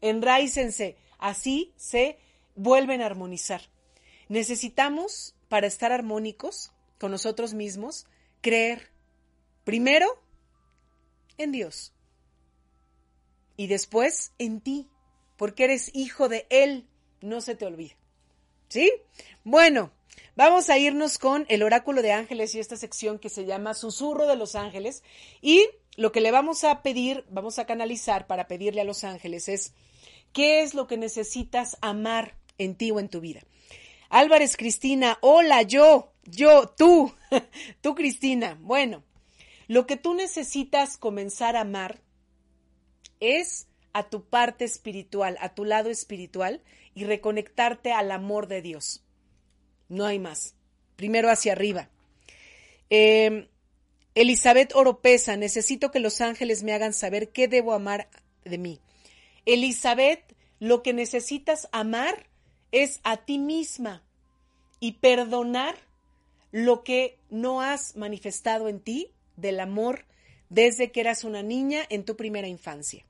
enraícense 0.01 0.97
Así 1.25 1.73
se 1.79 2.19
vuelven 2.55 3.01
a 3.01 3.07
armonizar. 3.07 3.63
Necesitamos, 4.29 5.35
para 5.49 5.67
estar 5.67 5.91
armónicos 5.91 6.71
con 7.01 7.13
nosotros 7.13 7.55
mismos, 7.55 8.07
creer 8.43 8.91
primero 9.65 10.07
en 11.39 11.51
Dios 11.51 11.95
y 13.57 13.69
después 13.69 14.33
en 14.37 14.61
ti, 14.61 14.91
porque 15.39 15.65
eres 15.65 15.91
hijo 15.95 16.29
de 16.29 16.47
Él, 16.51 16.87
no 17.23 17.41
se 17.41 17.55
te 17.55 17.65
olvide. 17.65 17.97
¿Sí? 18.69 18.93
Bueno, 19.45 19.93
vamos 20.37 20.69
a 20.69 20.77
irnos 20.77 21.17
con 21.17 21.47
el 21.49 21.63
oráculo 21.63 22.03
de 22.03 22.13
ángeles 22.13 22.55
y 22.55 22.61
esta 22.61 22.77
sección 22.77 23.19
que 23.19 23.31
se 23.31 23.47
llama 23.47 23.73
Susurro 23.73 24.27
de 24.27 24.37
los 24.37 24.57
ángeles 24.57 25.03
y 25.41 25.67
lo 25.97 26.13
que 26.13 26.21
le 26.21 26.33
vamos 26.33 26.65
a 26.65 26.83
pedir, 26.83 27.25
vamos 27.31 27.59
a 27.59 27.65
canalizar 27.65 28.27
para 28.27 28.47
pedirle 28.47 28.83
a 28.83 28.85
los 28.85 29.05
ángeles 29.05 29.49
es 29.49 29.73
¿Qué 30.35 30.63
es 30.63 30.75
lo 30.75 30.89
que 30.89 30.99
necesitas 30.99 31.79
amar 31.81 32.37
en 32.59 32.75
ti 32.75 32.91
o 32.91 32.99
en 32.99 33.09
tu 33.09 33.21
vida? 33.21 33.41
Álvarez 34.11 34.57
Cristina, 34.57 35.17
hola, 35.21 35.63
yo, 35.63 36.13
yo, 36.25 36.75
tú, 36.77 37.15
tú 37.81 37.95
Cristina. 37.95 38.59
Bueno, 38.61 39.05
lo 39.69 39.87
que 39.87 39.97
tú 39.97 40.13
necesitas 40.13 40.99
comenzar 40.99 41.55
a 41.55 41.61
amar 41.61 42.03
es 43.21 43.69
a 43.93 44.11
tu 44.11 44.25
parte 44.25 44.65
espiritual, 44.65 45.39
a 45.41 45.55
tu 45.55 45.65
lado 45.65 45.89
espiritual 45.89 46.63
y 46.97 47.05
reconectarte 47.05 47.93
al 47.93 48.11
amor 48.11 48.49
de 48.49 48.61
Dios. 48.61 49.05
No 49.89 50.05
hay 50.05 50.19
más. 50.19 50.57
primero 50.97 51.31
hacia 51.31 51.53
arriba. 51.53 51.91
Eh, 52.91 53.49
Elizabeth 54.17 54.75
Oropesa, 54.75 55.37
necesito 55.37 55.93
que 55.93 56.01
los 56.01 56.21
ángeles 56.21 56.65
me 56.65 56.73
hagan 56.73 56.93
saber 56.93 57.31
qué 57.31 57.47
debo 57.47 57.73
amar 57.73 58.09
de 58.45 58.59
mí. 58.59 58.81
Elizabeth, 59.47 60.35
lo 60.59 60.83
que 60.83 60.93
necesitas 60.93 61.69
amar 61.73 62.27
es 62.73 63.01
a 63.05 63.19
ti 63.19 63.39
misma 63.39 64.03
y 64.81 64.93
perdonar 64.93 65.77
lo 66.53 66.85
que 66.85 67.19
no 67.31 67.61
has 67.61 67.97
manifestado 67.97 68.69
en 68.69 68.81
ti 68.81 69.11
del 69.37 69.61
amor 69.61 70.05
desde 70.49 70.93
que 70.93 71.01
eras 71.01 71.25
una 71.25 71.43
niña 71.43 71.83
en 71.89 72.05
tu 72.05 72.17
primera 72.17 72.49
infancia. 72.49 73.05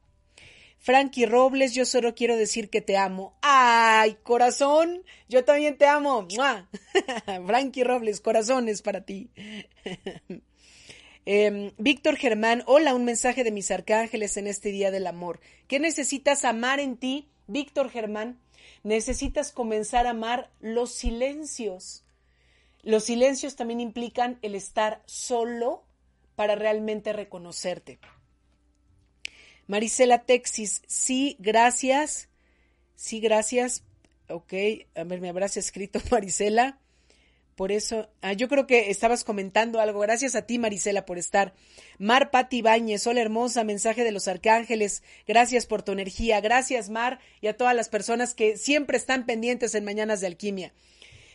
Frankie 0.79 1.25
Robles, 1.25 1.75
yo 1.75 1.87
solo 1.87 2.15
quiero 2.15 2.37
decir 2.37 2.69
que 2.69 2.83
te 2.83 2.99
amo. 2.99 3.35
¡Ay, 3.41 4.19
corazón! 4.23 5.03
Yo 5.31 5.45
también 5.45 5.79
te 5.79 5.87
amo. 5.87 6.27
Frankie 7.47 7.85
Robles, 7.85 8.21
corazones 8.21 8.83
para 8.83 9.01
ti. 9.05 9.31
Em, 11.27 11.73
Víctor 11.79 12.17
Germán, 12.17 12.63
hola, 12.67 12.95
un 12.95 13.05
mensaje 13.05 13.45
de 13.45 13.51
mis 13.51 13.71
arcángeles 13.71 14.37
en 14.37 14.47
este 14.47 14.71
día 14.71 14.91
del 14.91 15.07
amor. 15.07 15.41
¿Qué 15.69 15.81
necesitas 15.81 16.45
amar 16.45 16.81
en 16.81 16.99
ti, 16.99 17.31
Víctor 17.47 17.91
Germán? 17.91 18.39
Necesitas 18.83 19.51
comenzar 19.51 20.07
a 20.07 20.11
amar 20.11 20.51
los 20.61 20.93
silencios. 20.93 22.05
Los 22.83 23.05
silencios 23.05 23.57
también 23.57 23.81
implican 23.81 24.39
el 24.43 24.55
estar 24.55 25.03
solo 25.07 25.85
para 26.37 26.57
realmente 26.57 27.15
reconocerte. 27.15 27.99
Marisela 29.67 30.25
Texis, 30.25 30.83
sí, 30.87 31.37
gracias. 31.39 32.29
Sí, 32.97 33.21
gracias. 33.21 33.83
Ok, 34.29 34.53
a 34.95 35.05
ver, 35.05 35.23
me 35.23 35.31
habrás 35.31 35.57
escrito 35.57 36.01
Marisela. 36.11 36.79
Por 37.57 37.71
eso, 37.71 38.09
ah, 38.21 38.33
yo 38.33 38.49
creo 38.49 38.67
que 38.67 38.91
estabas 38.91 39.23
comentando 39.23 39.81
algo. 39.81 40.01
Gracias 40.01 40.35
a 40.35 40.43
ti, 40.43 40.59
Marisela, 40.59 41.07
por 41.07 41.19
estar. 41.19 41.55
Mar 41.99 42.31
Pati 42.31 42.63
Bañez, 42.63 43.07
hola 43.07 43.21
hermosa, 43.21 43.63
mensaje 43.63 44.03
de 44.03 44.11
los 44.11 44.27
arcángeles. 44.27 45.03
Gracias 45.27 45.67
por 45.67 45.83
tu 45.83 45.93
energía. 45.93 46.41
Gracias, 46.41 46.91
Mar, 46.91 47.21
y 47.41 47.47
a 47.47 47.57
todas 47.57 47.77
las 47.77 47.89
personas 47.89 48.35
que 48.35 48.57
siempre 48.57 48.97
están 48.97 49.25
pendientes 49.25 49.75
en 49.75 49.85
Mañanas 49.85 50.21
de 50.21 50.27
Alquimia. 50.27 50.73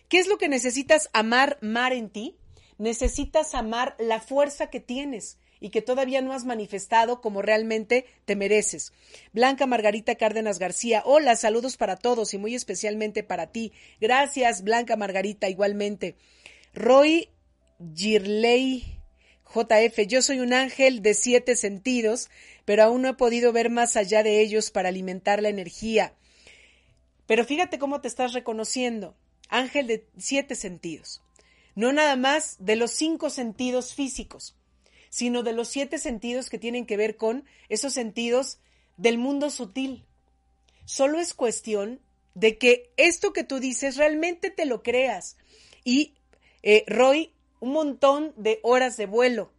¿Qué 0.10 0.20
es 0.20 0.28
lo 0.28 0.38
que 0.38 0.50
necesitas 0.50 1.10
amar, 1.14 1.58
Mar, 1.62 1.94
en 1.94 2.10
ti? 2.10 2.36
Necesitas 2.78 3.56
amar 3.56 3.96
la 4.00 4.20
fuerza 4.20 4.70
que 4.70 4.80
tienes 4.80 5.38
y 5.60 5.70
que 5.70 5.82
todavía 5.82 6.22
no 6.22 6.34
has 6.34 6.46
manifestado 6.46 7.22
como 7.22 7.42
realmente 7.42 8.06
te 8.26 8.36
mereces. 8.36 8.94
Blanca 9.34 9.66
Margarita 9.66 10.16
Cárdenas 10.16 10.60
García, 10.60 11.04
hola, 11.06 11.36
saludos 11.36 11.78
para 11.78 11.98
todos 11.98 12.34
y 12.34 12.38
muy 12.38 12.56
especialmente 12.56 13.24
para 13.24 13.48
ti. 13.48 13.74
Gracias, 14.00 14.64
Blanca 14.64 14.96
Margarita, 14.96 15.50
igualmente. 15.50 16.16
Roy 16.74 17.30
Girley 17.96 19.00
JF, 19.54 20.06
yo 20.08 20.22
soy 20.22 20.40
un 20.40 20.54
ángel 20.54 21.02
de 21.02 21.16
siete 21.16 21.56
sentidos, 21.56 22.30
pero 22.66 22.84
aún 22.84 23.02
no 23.02 23.10
he 23.10 23.14
podido 23.16 23.52
ver 23.52 23.72
más 23.72 23.98
allá 23.98 24.22
de 24.22 24.42
ellos 24.42 24.70
para 24.70 24.90
alimentar 24.90 25.42
la 25.42 25.50
energía. 25.50 26.14
Pero 27.26 27.44
fíjate 27.44 27.80
cómo 27.80 28.00
te 28.00 28.08
estás 28.08 28.34
reconociendo. 28.34 29.16
Ángel 29.50 29.88
de 29.88 30.06
siete 30.18 30.54
sentidos. 30.54 31.24
No 31.74 31.92
nada 31.94 32.16
más 32.16 32.58
de 32.60 32.76
los 32.76 32.92
cinco 32.92 33.32
sentidos 33.32 33.96
físicos 33.96 34.56
sino 35.10 35.44
de 35.44 35.54
los 35.54 35.68
siete 35.68 35.98
sentidos 35.98 36.50
que 36.50 36.60
tienen 36.60 36.86
que 36.86 36.98
ver 36.98 37.18
con 37.18 37.46
esos 37.68 37.94
sentidos 37.94 38.60
del 38.98 39.18
mundo 39.18 39.50
sutil. 39.50 40.06
Solo 40.86 41.20
es 41.20 41.34
cuestión 41.34 42.00
de 42.36 42.58
que 42.58 42.92
esto 42.98 43.34
que 43.34 43.44
tú 43.44 43.60
dices 43.60 43.98
realmente 43.98 44.50
te 44.50 44.66
lo 44.66 44.84
creas. 44.84 45.38
Y, 45.84 46.14
eh, 46.64 46.84
Roy, 46.88 47.32
un 47.60 47.74
montón 47.74 48.34
de 48.38 48.60
horas 48.64 48.98
de 48.98 49.06
vuelo. 49.06 49.52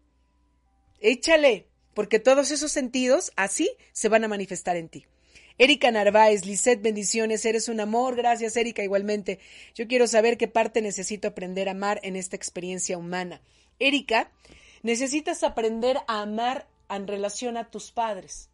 Échale, 1.00 1.66
porque 1.94 2.18
todos 2.18 2.50
esos 2.50 2.72
sentidos 2.72 3.32
así 3.36 3.70
se 3.92 4.08
van 4.08 4.24
a 4.24 4.28
manifestar 4.28 4.76
en 4.76 4.88
ti. 4.88 5.06
Erika 5.58 5.90
Narváez, 5.90 6.46
Lisette, 6.46 6.80
bendiciones, 6.80 7.44
eres 7.44 7.68
un 7.68 7.80
amor, 7.80 8.16
gracias 8.16 8.56
Erika 8.56 8.82
igualmente. 8.82 9.38
Yo 9.74 9.86
quiero 9.86 10.06
saber 10.06 10.38
qué 10.38 10.48
parte 10.48 10.80
necesito 10.80 11.28
aprender 11.28 11.68
a 11.68 11.72
amar 11.72 12.00
en 12.02 12.16
esta 12.16 12.34
experiencia 12.34 12.96
humana. 12.96 13.42
Erika 13.78 14.30
Necesitas 14.82 15.42
aprender 15.42 15.98
a 16.06 16.22
amar 16.22 16.68
en 16.88 17.06
relación 17.06 17.56
a 17.56 17.70
tus 17.70 17.92
padres. 17.92 18.50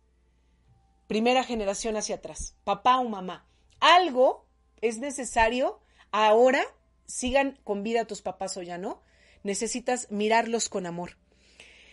Primera 1.07 1.45
generación 1.45 1.97
hacia 1.97 2.17
atrás, 2.17 2.55
papá 2.65 2.99
o 2.99 3.09
mamá. 3.09 3.47
Algo 3.81 4.47
es 4.81 4.99
necesario 4.99 5.81
ahora, 6.11 6.63
sigan 7.07 7.59
con 7.63 7.83
vida 7.83 8.07
tus 8.07 8.23
papás 8.23 8.57
o 8.57 8.63
ya 8.63 8.79
no, 8.79 9.03
necesitas 9.43 10.11
mirarlos 10.11 10.69
con 10.69 10.87
amor. 10.87 11.17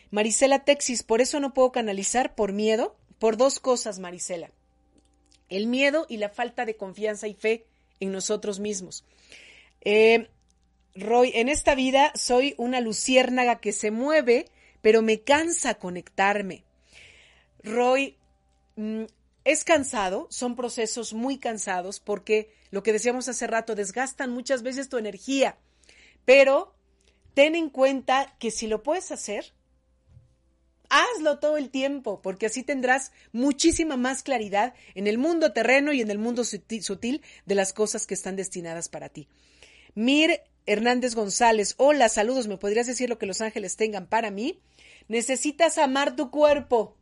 Marisela 0.09 0.63
Texis, 0.63 1.03
por 1.03 1.21
eso 1.21 1.39
no 1.39 1.53
puedo 1.53 1.71
canalizar 1.71 2.35
por 2.35 2.53
miedo, 2.53 2.95
por 3.19 3.37
dos 3.37 3.59
cosas, 3.59 3.99
Marisela. 3.99 4.51
El 5.49 5.67
miedo 5.67 6.05
y 6.09 6.17
la 6.17 6.29
falta 6.29 6.65
de 6.65 6.75
confianza 6.75 7.27
y 7.27 7.33
fe 7.33 7.67
en 7.99 8.11
nosotros 8.11 8.59
mismos. 8.59 9.05
Eh, 9.81 10.29
Roy, 10.95 11.31
en 11.33 11.49
esta 11.49 11.75
vida 11.75 12.11
soy 12.15 12.53
una 12.57 12.79
luciérnaga 12.79 13.59
que 13.59 13.71
se 13.71 13.91
mueve, 13.91 14.45
pero 14.81 15.01
me 15.01 15.21
cansa 15.21 15.75
conectarme. 15.75 16.63
Roy, 17.63 18.17
mm, 18.75 19.03
es 19.43 19.63
cansado, 19.63 20.27
son 20.29 20.55
procesos 20.55 21.13
muy 21.13 21.37
cansados 21.37 21.99
porque 21.99 22.53
lo 22.71 22.83
que 22.83 22.93
decíamos 22.93 23.27
hace 23.27 23.47
rato, 23.47 23.75
desgastan 23.75 24.31
muchas 24.31 24.63
veces 24.63 24.89
tu 24.89 24.97
energía, 24.97 25.57
pero 26.25 26.73
ten 27.33 27.55
en 27.55 27.69
cuenta 27.69 28.35
que 28.39 28.51
si 28.51 28.67
lo 28.67 28.83
puedes 28.83 29.11
hacer, 29.11 29.53
hazlo 30.89 31.39
todo 31.39 31.57
el 31.57 31.69
tiempo, 31.69 32.21
porque 32.21 32.45
así 32.45 32.63
tendrás 32.63 33.11
muchísima 33.31 33.97
más 33.97 34.23
claridad 34.23 34.73
en 34.95 35.07
el 35.07 35.17
mundo 35.17 35.53
terreno 35.53 35.91
y 35.91 36.01
en 36.01 36.11
el 36.11 36.19
mundo 36.19 36.43
sutil 36.43 37.21
de 37.45 37.55
las 37.55 37.73
cosas 37.73 38.05
que 38.05 38.13
están 38.13 38.35
destinadas 38.35 38.89
para 38.89 39.09
ti. 39.09 39.27
Mir 39.95 40.41
Hernández 40.65 41.13
González, 41.13 41.75
hola, 41.77 42.07
saludos, 42.07 42.47
¿me 42.47 42.57
podrías 42.57 42.87
decir 42.87 43.09
lo 43.09 43.17
que 43.17 43.25
los 43.25 43.41
ángeles 43.41 43.75
tengan 43.75 44.07
para 44.07 44.31
mí? 44.31 44.59
Necesitas 45.09 45.77
amar 45.77 46.15
tu 46.15 46.31
cuerpo. 46.31 46.95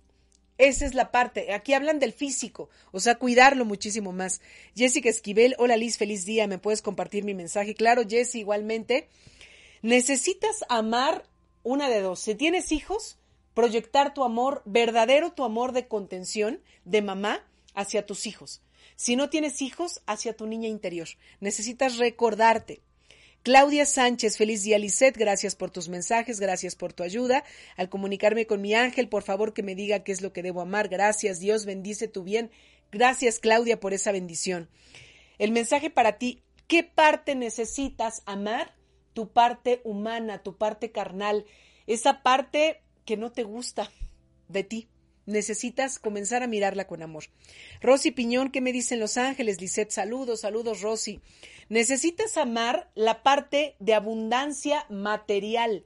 Esa 0.58 0.86
es 0.86 0.96
la 0.96 1.12
parte. 1.12 1.54
Aquí 1.54 1.74
hablan 1.74 2.00
del 2.00 2.14
físico, 2.14 2.70
o 2.92 3.00
sea, 3.00 3.16
cuidarlo 3.16 3.64
muchísimo 3.66 4.12
más. 4.12 4.42
Jessica 4.76 5.10
Esquivel, 5.10 5.56
hola 5.60 5.78
Liz, 5.78 5.98
feliz 5.98 6.26
día, 6.26 6.48
¿me 6.48 6.58
puedes 6.58 6.82
compartir 6.82 7.24
mi 7.24 7.34
mensaje? 7.36 7.76
Claro, 7.76 8.04
Jessy, 8.08 8.40
igualmente. 8.40 9.10
Necesitas 9.84 10.66
amar 10.68 11.26
una 11.64 11.90
de 11.90 12.02
dos. 12.02 12.20
Si 12.20 12.36
tienes 12.36 12.72
hijos, 12.72 13.18
proyectar 13.54 14.14
tu 14.14 14.24
amor, 14.24 14.64
verdadero 14.66 15.34
tu 15.34 15.44
amor 15.44 15.72
de 15.72 15.88
contención 15.88 16.62
de 16.86 17.02
mamá 17.02 17.44
hacia 17.76 18.06
tus 18.06 18.26
hijos. 18.26 18.62
Si 18.96 19.16
no 19.16 19.30
tienes 19.30 19.62
hijos, 19.62 20.02
hacia 20.06 20.36
tu 20.36 20.48
niña 20.48 20.68
interior. 20.68 21.08
Necesitas 21.40 21.98
recordarte 21.98 22.82
Claudia 23.44 23.88
Sánchez, 23.88 24.38
feliz 24.38 24.62
día, 24.62 24.78
Lisette. 24.78 25.18
Gracias 25.18 25.56
por 25.56 25.72
tus 25.72 25.90
mensajes, 25.90 26.40
gracias 26.40 26.76
por 26.76 26.94
tu 26.94 27.02
ayuda. 27.02 27.44
Al 27.76 27.90
comunicarme 27.90 28.46
con 28.46 28.62
mi 28.62 28.76
ángel, 28.76 29.10
por 29.10 29.24
favor 29.24 29.56
que 29.56 29.64
me 29.64 29.74
diga 29.74 30.04
qué 30.04 30.12
es 30.12 30.22
lo 30.22 30.32
que 30.32 30.44
debo 30.44 30.62
amar. 30.62 30.90
Gracias, 30.90 31.40
Dios 31.40 31.66
bendice 31.66 32.08
tu 32.08 32.24
bien. 32.24 32.52
Gracias, 32.92 33.40
Claudia, 33.40 33.80
por 33.80 33.94
esa 33.94 34.12
bendición. 34.12 34.70
El 35.40 35.52
mensaje 35.52 35.90
para 35.90 36.20
ti, 36.20 36.44
¿qué 36.68 36.84
parte 36.84 37.34
necesitas 37.34 38.22
amar? 38.28 38.76
Tu 39.14 39.32
parte 39.32 39.82
humana, 39.84 40.44
tu 40.44 40.56
parte 40.56 40.92
carnal, 40.92 41.46
esa 41.88 42.22
parte 42.22 42.82
que 43.06 43.18
no 43.18 43.32
te 43.32 43.42
gusta 43.42 43.92
de 44.50 44.64
ti. 44.64 44.88
Necesitas 45.26 46.00
comenzar 46.00 46.44
a 46.44 46.48
mirarla 46.48 46.86
con 46.88 47.02
amor. 47.02 47.24
Rosy 47.82 48.12
Piñón, 48.12 48.52
¿qué 48.52 48.62
me 48.62 48.74
dicen 48.74 49.00
Los 49.00 49.18
Ángeles? 49.18 49.62
Lisette, 49.62 49.92
saludos, 49.92 50.42
saludos, 50.42 50.82
Rosy. 50.82 51.22
Necesitas 51.72 52.36
amar 52.36 52.92
la 52.96 53.24
parte 53.24 53.78
de 53.80 53.94
abundancia 53.94 54.86
material. 54.90 55.86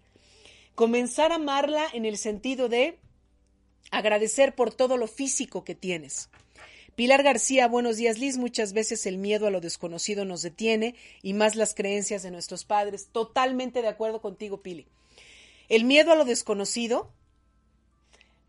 Comenzar 0.74 1.32
a 1.32 1.36
amarla 1.36 1.86
en 1.94 2.06
el 2.06 2.18
sentido 2.18 2.70
de 2.70 2.98
agradecer 3.92 4.56
por 4.56 4.74
todo 4.74 4.98
lo 4.98 5.06
físico 5.06 5.64
que 5.64 5.76
tienes. 5.76 6.32
Pilar 6.96 7.22
García, 7.22 7.68
buenos 7.68 7.98
días 7.98 8.18
Liz. 8.18 8.40
Muchas 8.40 8.74
veces 8.74 9.06
el 9.06 9.20
miedo 9.20 9.46
a 9.46 9.52
lo 9.52 9.62
desconocido 9.62 10.26
nos 10.26 10.42
detiene 10.42 10.96
y 11.22 11.36
más 11.36 11.56
las 11.56 11.76
creencias 11.76 12.24
de 12.24 12.32
nuestros 12.32 12.66
padres. 12.66 13.10
Totalmente 13.12 13.84
de 13.84 13.88
acuerdo 13.88 14.22
contigo, 14.22 14.64
Pili. 14.64 14.88
El 15.70 15.84
miedo 15.84 16.14
a 16.14 16.16
lo 16.16 16.26
desconocido 16.26 17.12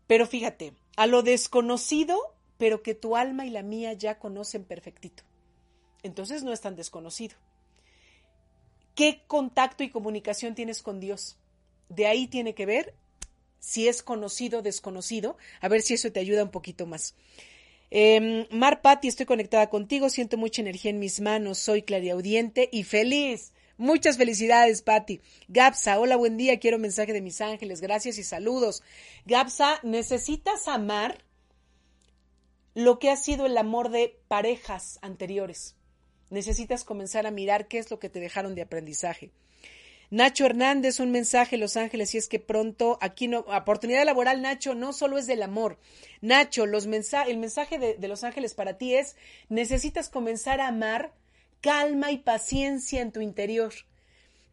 pero 0.07 0.25
fíjate, 0.25 0.73
a 0.95 1.05
lo 1.05 1.21
desconocido, 1.21 2.17
pero 2.57 2.81
que 2.81 2.95
tu 2.95 3.15
alma 3.15 3.45
y 3.45 3.51
la 3.51 3.61
mía 3.61 3.93
ya 3.93 4.17
conocen 4.17 4.63
perfectito. 4.63 5.26
Entonces 6.07 6.43
no 6.43 6.51
es 6.51 6.61
tan 6.61 6.75
desconocido. 6.75 7.35
¿Qué 8.95 9.21
contacto 9.27 9.83
y 9.83 9.91
comunicación 9.91 10.55
tienes 10.55 10.81
con 10.81 10.99
Dios? 10.99 11.37
De 11.89 12.07
ahí 12.07 12.27
tiene 12.27 12.55
que 12.55 12.65
ver 12.65 12.95
si 13.59 13.87
es 13.87 14.01
conocido 14.01 14.59
o 14.59 14.61
desconocido, 14.61 15.37
a 15.61 15.67
ver 15.67 15.81
si 15.81 15.93
eso 15.93 16.11
te 16.11 16.19
ayuda 16.19 16.43
un 16.43 16.51
poquito 16.51 16.85
más. 16.85 17.13
Eh, 17.91 18.47
Mar 18.51 18.81
Patti, 18.81 19.07
estoy 19.07 19.25
conectada 19.25 19.69
contigo, 19.69 20.09
siento 20.09 20.37
mucha 20.37 20.61
energía 20.61 20.91
en 20.91 20.99
mis 20.99 21.21
manos, 21.21 21.59
soy 21.59 21.83
clariaudiente 21.83 22.69
y 22.71 22.83
feliz. 22.83 23.53
Muchas 23.77 24.17
felicidades, 24.17 24.81
Patti. 24.81 25.21
Gapsa, 25.47 25.99
hola, 25.99 26.15
buen 26.15 26.35
día. 26.35 26.59
Quiero 26.59 26.79
mensaje 26.79 27.13
de 27.13 27.21
mis 27.21 27.41
ángeles. 27.41 27.79
Gracias 27.79 28.17
y 28.17 28.23
saludos. 28.23 28.81
Gapsa, 29.25 29.79
necesitas 29.83 30.67
amar 30.67 31.23
lo 32.73 32.97
que 32.97 33.11
ha 33.11 33.15
sido 33.15 33.45
el 33.45 33.57
amor 33.57 33.89
de 33.89 34.19
parejas 34.27 34.97
anteriores. 35.03 35.76
Necesitas 36.29 36.83
comenzar 36.83 37.25
a 37.27 37.31
mirar 37.31 37.67
qué 37.67 37.77
es 37.77 37.89
lo 37.91 37.99
que 37.99 38.09
te 38.09 38.19
dejaron 38.19 38.55
de 38.55 38.61
aprendizaje. 38.63 39.31
Nacho 40.09 40.45
Hernández, 40.45 41.01
un 41.01 41.11
mensaje, 41.11 41.57
Los 41.57 41.75
Ángeles, 41.75 42.15
y 42.15 42.17
es 42.17 42.29
que 42.29 42.39
pronto 42.39 42.97
aquí 43.01 43.27
no, 43.27 43.39
oportunidad 43.39 44.05
laboral, 44.05 44.41
Nacho, 44.41 44.73
no 44.73 44.93
solo 44.93 45.17
es 45.17 45.27
del 45.27 45.43
amor. 45.43 45.77
Nacho, 46.21 46.65
los 46.65 46.85
el 46.85 47.37
mensaje 47.37 47.77
de, 47.77 47.95
de 47.95 48.07
Los 48.07 48.23
Ángeles 48.23 48.53
para 48.53 48.77
ti 48.77 48.95
es, 48.95 49.17
necesitas 49.49 50.07
comenzar 50.07 50.61
a 50.61 50.69
amar 50.69 51.13
calma 51.59 52.11
y 52.11 52.19
paciencia 52.19 53.01
en 53.01 53.11
tu 53.11 53.19
interior 53.19 53.73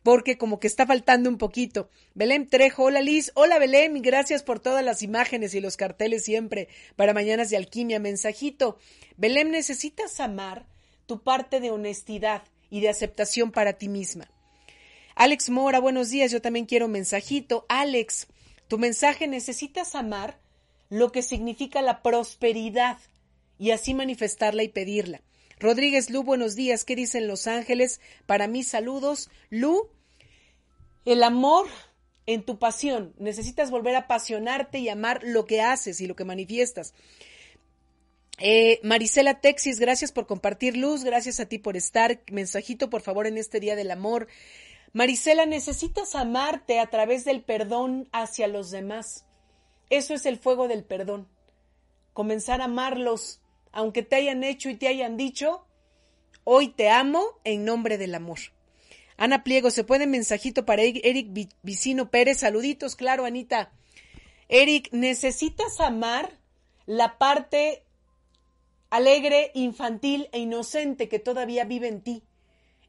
porque 0.05 0.37
como 0.37 0.61
que 0.61 0.67
está 0.67 0.87
faltando 0.87 1.31
un 1.31 1.39
poquito. 1.39 1.89
Belén 2.15 2.47
Trejo, 2.47 2.85
hola 2.85 3.01
Liz, 3.01 3.33
hola 3.35 3.59
Belén, 3.59 4.01
gracias 4.03 4.43
por 4.43 4.61
todas 4.61 4.85
las 4.85 5.03
imágenes 5.03 5.55
y 5.55 5.61
los 5.61 5.79
carteles 5.79 6.25
siempre 6.25 6.69
para 6.95 7.15
Mañanas 7.15 7.49
de 7.49 7.57
Alquimia. 7.57 7.99
Mensajito, 7.99 8.79
Belén, 9.17 9.51
necesitas 9.51 10.21
amar 10.21 10.67
tu 11.07 11.23
parte 11.23 11.61
de 11.61 11.71
honestidad 11.71 12.43
y 12.71 12.81
de 12.81 12.89
aceptación 12.89 13.53
para 13.53 13.75
ti 13.75 13.89
misma. 13.89 14.31
Alex 15.15 15.51
Mora, 15.51 15.79
buenos 15.79 16.11
días, 16.11 16.33
yo 16.33 16.43
también 16.43 16.67
quiero 16.67 16.89
mensajito. 16.89 17.67
Alex, 17.69 18.27
tu 18.69 18.79
mensaje 18.79 19.29
necesitas 19.29 19.95
amar 19.95 20.41
lo 20.89 21.13
que 21.13 21.23
significa 21.23 21.83
la 21.83 22.03
prosperidad 22.03 22.99
y 23.59 23.71
así 23.71 23.95
manifestarla 23.95 24.63
y 24.63 24.69
pedirla. 24.69 25.21
Rodríguez 25.61 26.11
Lu, 26.11 26.25
buenos 26.25 26.57
días. 26.57 26.85
¿Qué 26.85 26.97
dicen 26.97 27.29
Los 27.29 27.47
Ángeles? 27.47 28.01
Para 28.27 28.49
mí, 28.49 28.63
saludos. 28.63 29.31
Lu, 29.51 29.89
el 31.05 31.23
amor 31.23 31.67
en 32.27 32.45
tu 32.45 32.59
pasión. 32.59 33.15
Necesitas 33.19 33.71
volver 33.71 33.95
a 33.95 34.01
apasionarte 34.01 34.79
y 34.79 34.89
amar 34.89 35.21
lo 35.23 35.47
que 35.47 35.63
haces 35.63 36.01
y 36.01 36.07
lo 36.07 36.17
que 36.17 36.25
manifiestas. 36.25 36.95
Eh, 38.39 38.81
Marisela 38.83 39.41
Texis, 39.41 39.79
gracias 39.79 40.11
por 40.11 40.27
compartir 40.27 40.77
luz, 40.77 41.05
gracias 41.05 41.41
a 41.41 41.47
ti 41.47 41.59
por 41.59 41.77
estar. 41.77 42.21
Mensajito, 42.31 42.91
por 42.91 43.03
favor, 43.03 43.27
en 43.27 43.39
este 43.39 43.61
Día 43.61 43.77
del 43.77 43.91
Amor. 43.91 44.27
Marisela, 44.93 45.47
necesitas 45.47 46.15
amarte 46.15 46.81
a 46.81 46.87
través 46.87 47.25
del 47.25 47.43
perdón 47.43 48.09
hacia 48.13 48.49
los 48.49 48.71
demás. 48.71 49.25
Eso 49.91 50.15
es 50.15 50.27
el 50.27 50.39
fuego 50.39 50.69
del 50.69 50.85
perdón. 50.85 51.29
Comenzar 52.13 52.61
a 52.61 52.65
amarlos, 52.65 53.41
aunque 53.73 54.03
te 54.03 54.17
hayan 54.17 54.45
hecho 54.45 54.69
y 54.69 54.77
te 54.77 54.89
hayan 54.89 55.17
dicho, 55.17 55.67
hoy 56.45 56.69
te 56.69 56.91
amo 56.91 57.25
en 57.45 57.65
nombre 57.65 57.99
del 57.99 58.15
amor. 58.15 58.39
Ana 59.17 59.45
Pliego, 59.45 59.71
¿se 59.71 59.85
puede 59.85 60.07
mensajito 60.07 60.65
para 60.65 60.83
Eric 60.83 61.53
Vicino 61.63 62.11
Pérez? 62.11 62.39
Saluditos, 62.39 62.97
claro, 62.97 63.25
Anita. 63.25 63.73
Eric, 64.49 64.89
necesitas 64.93 65.81
amar 65.81 66.39
la 66.87 67.17
parte 67.19 67.84
alegre, 68.95 69.51
infantil 69.55 70.29
e 70.31 70.39
inocente 70.39 71.09
que 71.09 71.19
todavía 71.19 71.65
vive 71.65 71.89
en 71.89 72.01
ti. 72.01 72.23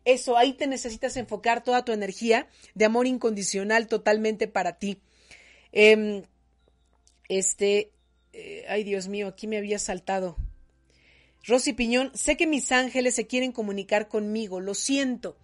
Eso, 0.05 0.37
ahí 0.37 0.53
te 0.53 0.67
necesitas 0.67 1.17
enfocar 1.17 1.63
toda 1.63 1.83
tu 1.83 1.93
energía 1.93 2.47
de 2.75 2.85
amor 2.85 3.07
incondicional 3.07 3.87
totalmente 3.87 4.47
para 4.47 4.77
ti. 4.77 4.99
Em, 5.71 6.21
este, 7.27 7.91
eh, 8.33 8.65
ay 8.69 8.83
Dios 8.83 9.07
mío, 9.07 9.27
aquí 9.27 9.47
me 9.47 9.57
había 9.57 9.79
saltado. 9.79 10.37
Rosy 11.47 11.73
Piñón, 11.73 12.11
sé 12.13 12.37
que 12.37 12.45
mis 12.45 12.71
ángeles 12.71 13.15
se 13.15 13.25
quieren 13.25 13.51
comunicar 13.51 14.07
conmigo, 14.07 14.59
lo 14.59 14.75
siento. 14.75 15.37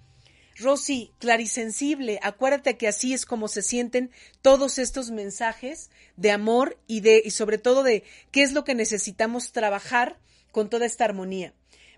Rosy, 0.57 1.11
clarisensible, 1.17 2.19
acuérdate 2.21 2.77
que 2.77 2.87
así 2.87 3.13
es 3.13 3.25
como 3.25 3.47
se 3.47 3.63
sienten 3.63 4.11
todos 4.43 4.77
estos 4.77 5.09
mensajes 5.09 5.89
de 6.17 6.29
amor 6.29 6.77
y 6.85 6.99
de 6.99 7.19
y 7.25 7.31
sobre 7.31 7.57
todo 7.57 7.81
de 7.81 8.03
qué 8.29 8.43
es 8.43 8.51
lo 8.51 8.63
que 8.63 8.75
necesitamos 8.75 9.53
trabajar 9.53 10.19
con 10.51 10.69
toda 10.69 10.85
esta 10.85 11.05
armonía. 11.05 11.53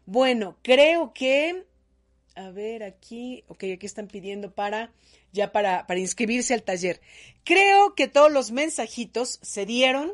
Bueno, 0.05 0.57
creo 0.61 1.13
que 1.13 1.65
a 2.35 2.49
ver, 2.49 2.83
aquí, 2.83 3.43
ok, 3.47 3.63
aquí 3.75 3.85
están 3.85 4.07
pidiendo 4.07 4.53
para, 4.53 4.91
ya 5.31 5.51
para, 5.51 5.85
para 5.87 5.99
inscribirse 5.99 6.53
al 6.53 6.63
taller. 6.63 7.01
Creo 7.43 7.95
que 7.95 8.07
todos 8.07 8.31
los 8.31 8.51
mensajitos 8.51 9.39
se 9.41 9.65
dieron 9.65 10.13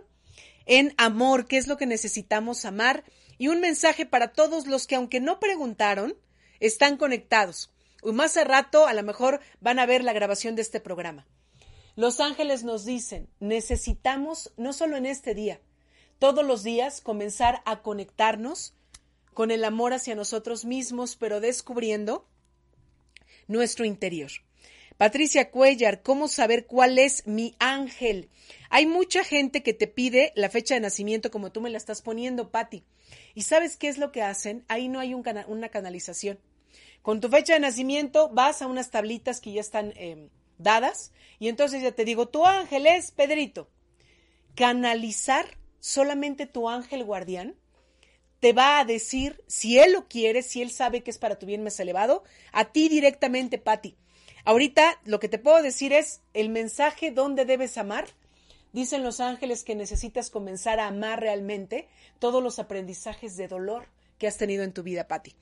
en 0.66 0.94
amor, 0.98 1.48
que 1.48 1.58
es 1.58 1.68
lo 1.68 1.78
que 1.78 1.86
necesitamos 1.86 2.66
amar, 2.66 3.04
y 3.38 3.48
un 3.48 3.62
mensaje 3.62 4.06
para 4.06 4.34
todos 4.34 4.68
los 4.68 4.86
que, 4.86 4.96
aunque 4.96 5.22
no 5.22 5.40
preguntaron, 5.40 6.16
están 6.60 6.98
conectados. 6.98 7.72
Y 8.04 8.12
más 8.12 8.36
a 8.38 8.44
rato, 8.44 8.86
a 8.86 8.94
lo 8.94 9.04
mejor 9.04 9.40
van 9.62 9.80
a 9.80 9.86
ver 9.86 10.04
la 10.04 10.14
grabación 10.14 10.56
de 10.56 10.62
este 10.62 10.80
programa. 10.80 11.26
Los 11.96 12.20
ángeles 12.20 12.64
nos 12.64 12.86
dicen, 12.86 13.30
necesitamos, 13.40 14.52
no 14.58 14.74
solo 14.74 14.98
en 14.98 15.06
este 15.06 15.34
día, 15.34 15.62
todos 16.20 16.46
los 16.46 16.64
días 16.64 17.02
comenzar 17.02 17.62
a 17.66 17.82
conectarnos 17.82 18.74
con 19.34 19.52
el 19.52 19.64
amor 19.64 19.94
hacia 19.94 20.16
nosotros 20.16 20.66
mismos, 20.66 21.16
pero 21.16 21.40
descubriendo 21.40 22.28
nuestro 23.48 23.86
interior. 23.86 24.30
Patricia 24.98 25.50
Cuellar, 25.50 26.02
¿cómo 26.02 26.28
saber 26.28 26.66
cuál 26.66 27.00
es 27.00 27.26
mi 27.26 27.56
ángel? 27.58 28.30
Hay 28.70 28.86
mucha 28.86 29.24
gente 29.24 29.64
que 29.64 29.74
te 29.74 29.88
pide 29.88 30.34
la 30.36 30.50
fecha 30.50 30.74
de 30.74 30.82
nacimiento 30.82 31.32
como 31.32 31.54
tú 31.54 31.62
me 31.62 31.70
la 31.70 31.78
estás 31.78 32.02
poniendo, 32.02 32.52
Patti. 32.52 32.84
¿Y 33.34 33.44
sabes 33.44 33.78
qué 33.78 33.88
es 33.88 33.98
lo 33.98 34.12
que 34.12 34.22
hacen? 34.22 34.66
Ahí 34.68 34.90
no 34.90 35.00
hay 35.00 35.14
una 35.14 35.70
canalización. 35.70 36.38
Con 37.02 37.22
tu 37.22 37.30
fecha 37.30 37.54
de 37.54 37.62
nacimiento 37.62 38.30
vas 38.30 38.62
a 38.62 38.68
unas 38.68 38.92
tablitas 38.92 39.40
que 39.40 39.54
ya 39.54 39.62
están 39.62 39.94
em, 39.96 40.30
dadas 40.58 41.14
y 41.40 41.48
entonces 41.48 41.82
ya 41.82 41.94
te 41.94 42.04
digo, 42.04 42.28
tu 42.28 42.46
ángel 42.46 42.86
es 42.86 43.12
Pedrito. 43.12 43.70
Canalizar 44.54 45.58
solamente 45.80 46.46
tu 46.46 46.70
ángel 46.70 47.04
guardián 47.04 47.56
te 48.40 48.54
va 48.54 48.80
a 48.80 48.86
decir 48.86 49.44
si 49.48 49.80
él 49.80 49.94
lo 49.94 50.08
quiere, 50.08 50.42
si 50.44 50.62
él 50.62 50.72
sabe 50.72 51.04
que 51.04 51.12
es 51.12 51.18
para 51.18 51.38
tu 51.38 51.46
bien 51.46 51.64
más 51.64 51.80
elevado, 51.80 52.24
a 52.52 52.66
ti 52.66 52.88
directamente, 52.88 53.58
Patti. 53.58 53.98
Ahorita 54.46 55.00
lo 55.04 55.20
que 55.20 55.30
te 55.30 55.40
puedo 55.40 55.62
decir 55.62 55.92
es 55.94 56.22
el 56.34 56.50
mensaje 56.50 57.12
donde 57.12 57.46
debes 57.46 57.78
amar. 57.78 58.08
Dicen 58.72 59.04
los 59.04 59.20
ángeles 59.20 59.64
que 59.64 59.76
necesitas 59.76 60.30
comenzar 60.30 60.80
a 60.80 60.88
amar 60.88 61.20
realmente 61.20 61.88
todos 62.20 62.42
los 62.42 62.60
aprendizajes 62.60 63.36
de 63.36 63.48
dolor 63.48 63.88
que 64.20 64.28
has 64.28 64.38
tenido 64.38 64.64
en 64.64 64.74
tu 64.74 64.84
vida, 64.84 65.08
Patti. 65.08 65.36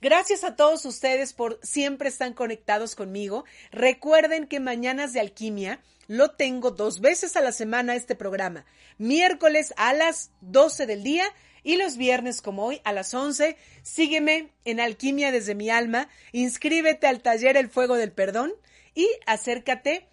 Gracias 0.00 0.44
a 0.44 0.56
todos 0.56 0.86
ustedes 0.86 1.34
por 1.34 1.60
siempre 1.62 2.08
estar 2.08 2.32
conectados 2.32 2.94
conmigo. 2.94 3.44
Recuerden 3.70 4.46
que 4.46 4.60
Mañanas 4.60 5.12
de 5.12 5.20
Alquimia 5.20 5.80
lo 6.06 6.30
tengo 6.30 6.70
dos 6.70 7.00
veces 7.00 7.36
a 7.36 7.42
la 7.42 7.52
semana 7.52 7.94
este 7.94 8.14
programa. 8.14 8.64
Miércoles 8.96 9.74
a 9.76 9.92
las 9.92 10.30
12 10.40 10.86
del 10.86 11.02
día 11.02 11.24
y 11.62 11.76
los 11.76 11.96
viernes 11.96 12.40
como 12.40 12.64
hoy 12.64 12.80
a 12.84 12.92
las 12.92 13.12
11, 13.12 13.56
sígueme 13.82 14.52
en 14.64 14.80
Alquimia 14.80 15.30
desde 15.30 15.54
mi 15.54 15.68
alma, 15.68 16.08
inscríbete 16.32 17.06
al 17.06 17.20
taller 17.20 17.56
El 17.56 17.68
Fuego 17.68 17.96
del 17.96 18.12
Perdón 18.12 18.52
y 18.94 19.08
acércate 19.26 20.08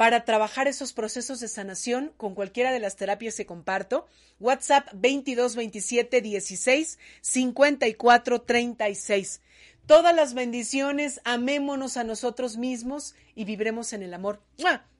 para 0.00 0.24
trabajar 0.24 0.66
esos 0.66 0.94
procesos 0.94 1.40
de 1.40 1.48
sanación 1.48 2.14
con 2.16 2.34
cualquiera 2.34 2.72
de 2.72 2.80
las 2.80 2.96
terapias 2.96 3.36
que 3.36 3.44
comparto. 3.44 4.06
WhatsApp 4.38 4.88
22 4.94 5.56
27 5.56 6.22
16 6.22 6.98
54 7.20 8.40
36. 8.40 9.42
Todas 9.84 10.16
las 10.16 10.32
bendiciones, 10.32 11.20
amémonos 11.24 11.98
a 11.98 12.04
nosotros 12.04 12.56
mismos 12.56 13.14
y 13.34 13.44
vibremos 13.44 13.92
en 13.92 14.02
el 14.02 14.14
amor. 14.14 14.40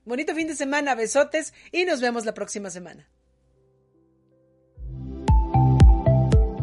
Bonito 0.05 0.35
fin 0.35 0.47
de 0.47 0.55
semana, 0.55 0.93
besotes 0.93 1.55
y 1.71 1.85
nos 1.85 1.99
vemos 1.99 2.23
la 2.23 2.35
próxima 2.35 2.69
semana. 2.69 3.09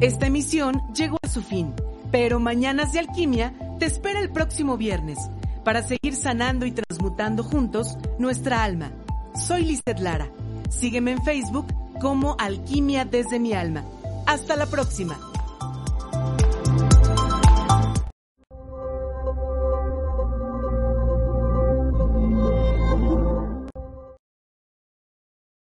Esta 0.01 0.28
emisión 0.28 0.80
llegó 0.95 1.18
a 1.22 1.28
su 1.28 1.43
fin, 1.43 1.74
pero 2.12 2.39
Mañanas 2.39 2.93
de 2.93 3.01
Alquimia 3.01 3.53
te 3.80 3.86
espera 3.86 4.20
el 4.20 4.30
próximo 4.30 4.76
viernes 4.76 5.18
para 5.65 5.83
seguir 5.83 6.15
sanando 6.15 6.67
y 6.67 6.73
transmutando 6.73 7.43
juntos 7.43 7.97
nuestra 8.19 8.65
alma. 8.65 8.91
Soy 9.35 9.65
Lizeth 9.65 10.01
Lara. 10.01 10.29
Sígueme 10.71 11.13
en 11.13 11.25
Facebook 11.25 11.67
como 12.01 12.37
Alquimia 12.39 13.05
desde 13.05 13.39
mi 13.39 13.53
alma. 13.53 13.85
Hasta 14.27 14.57
la 14.57 14.67
próxima. 14.67 15.28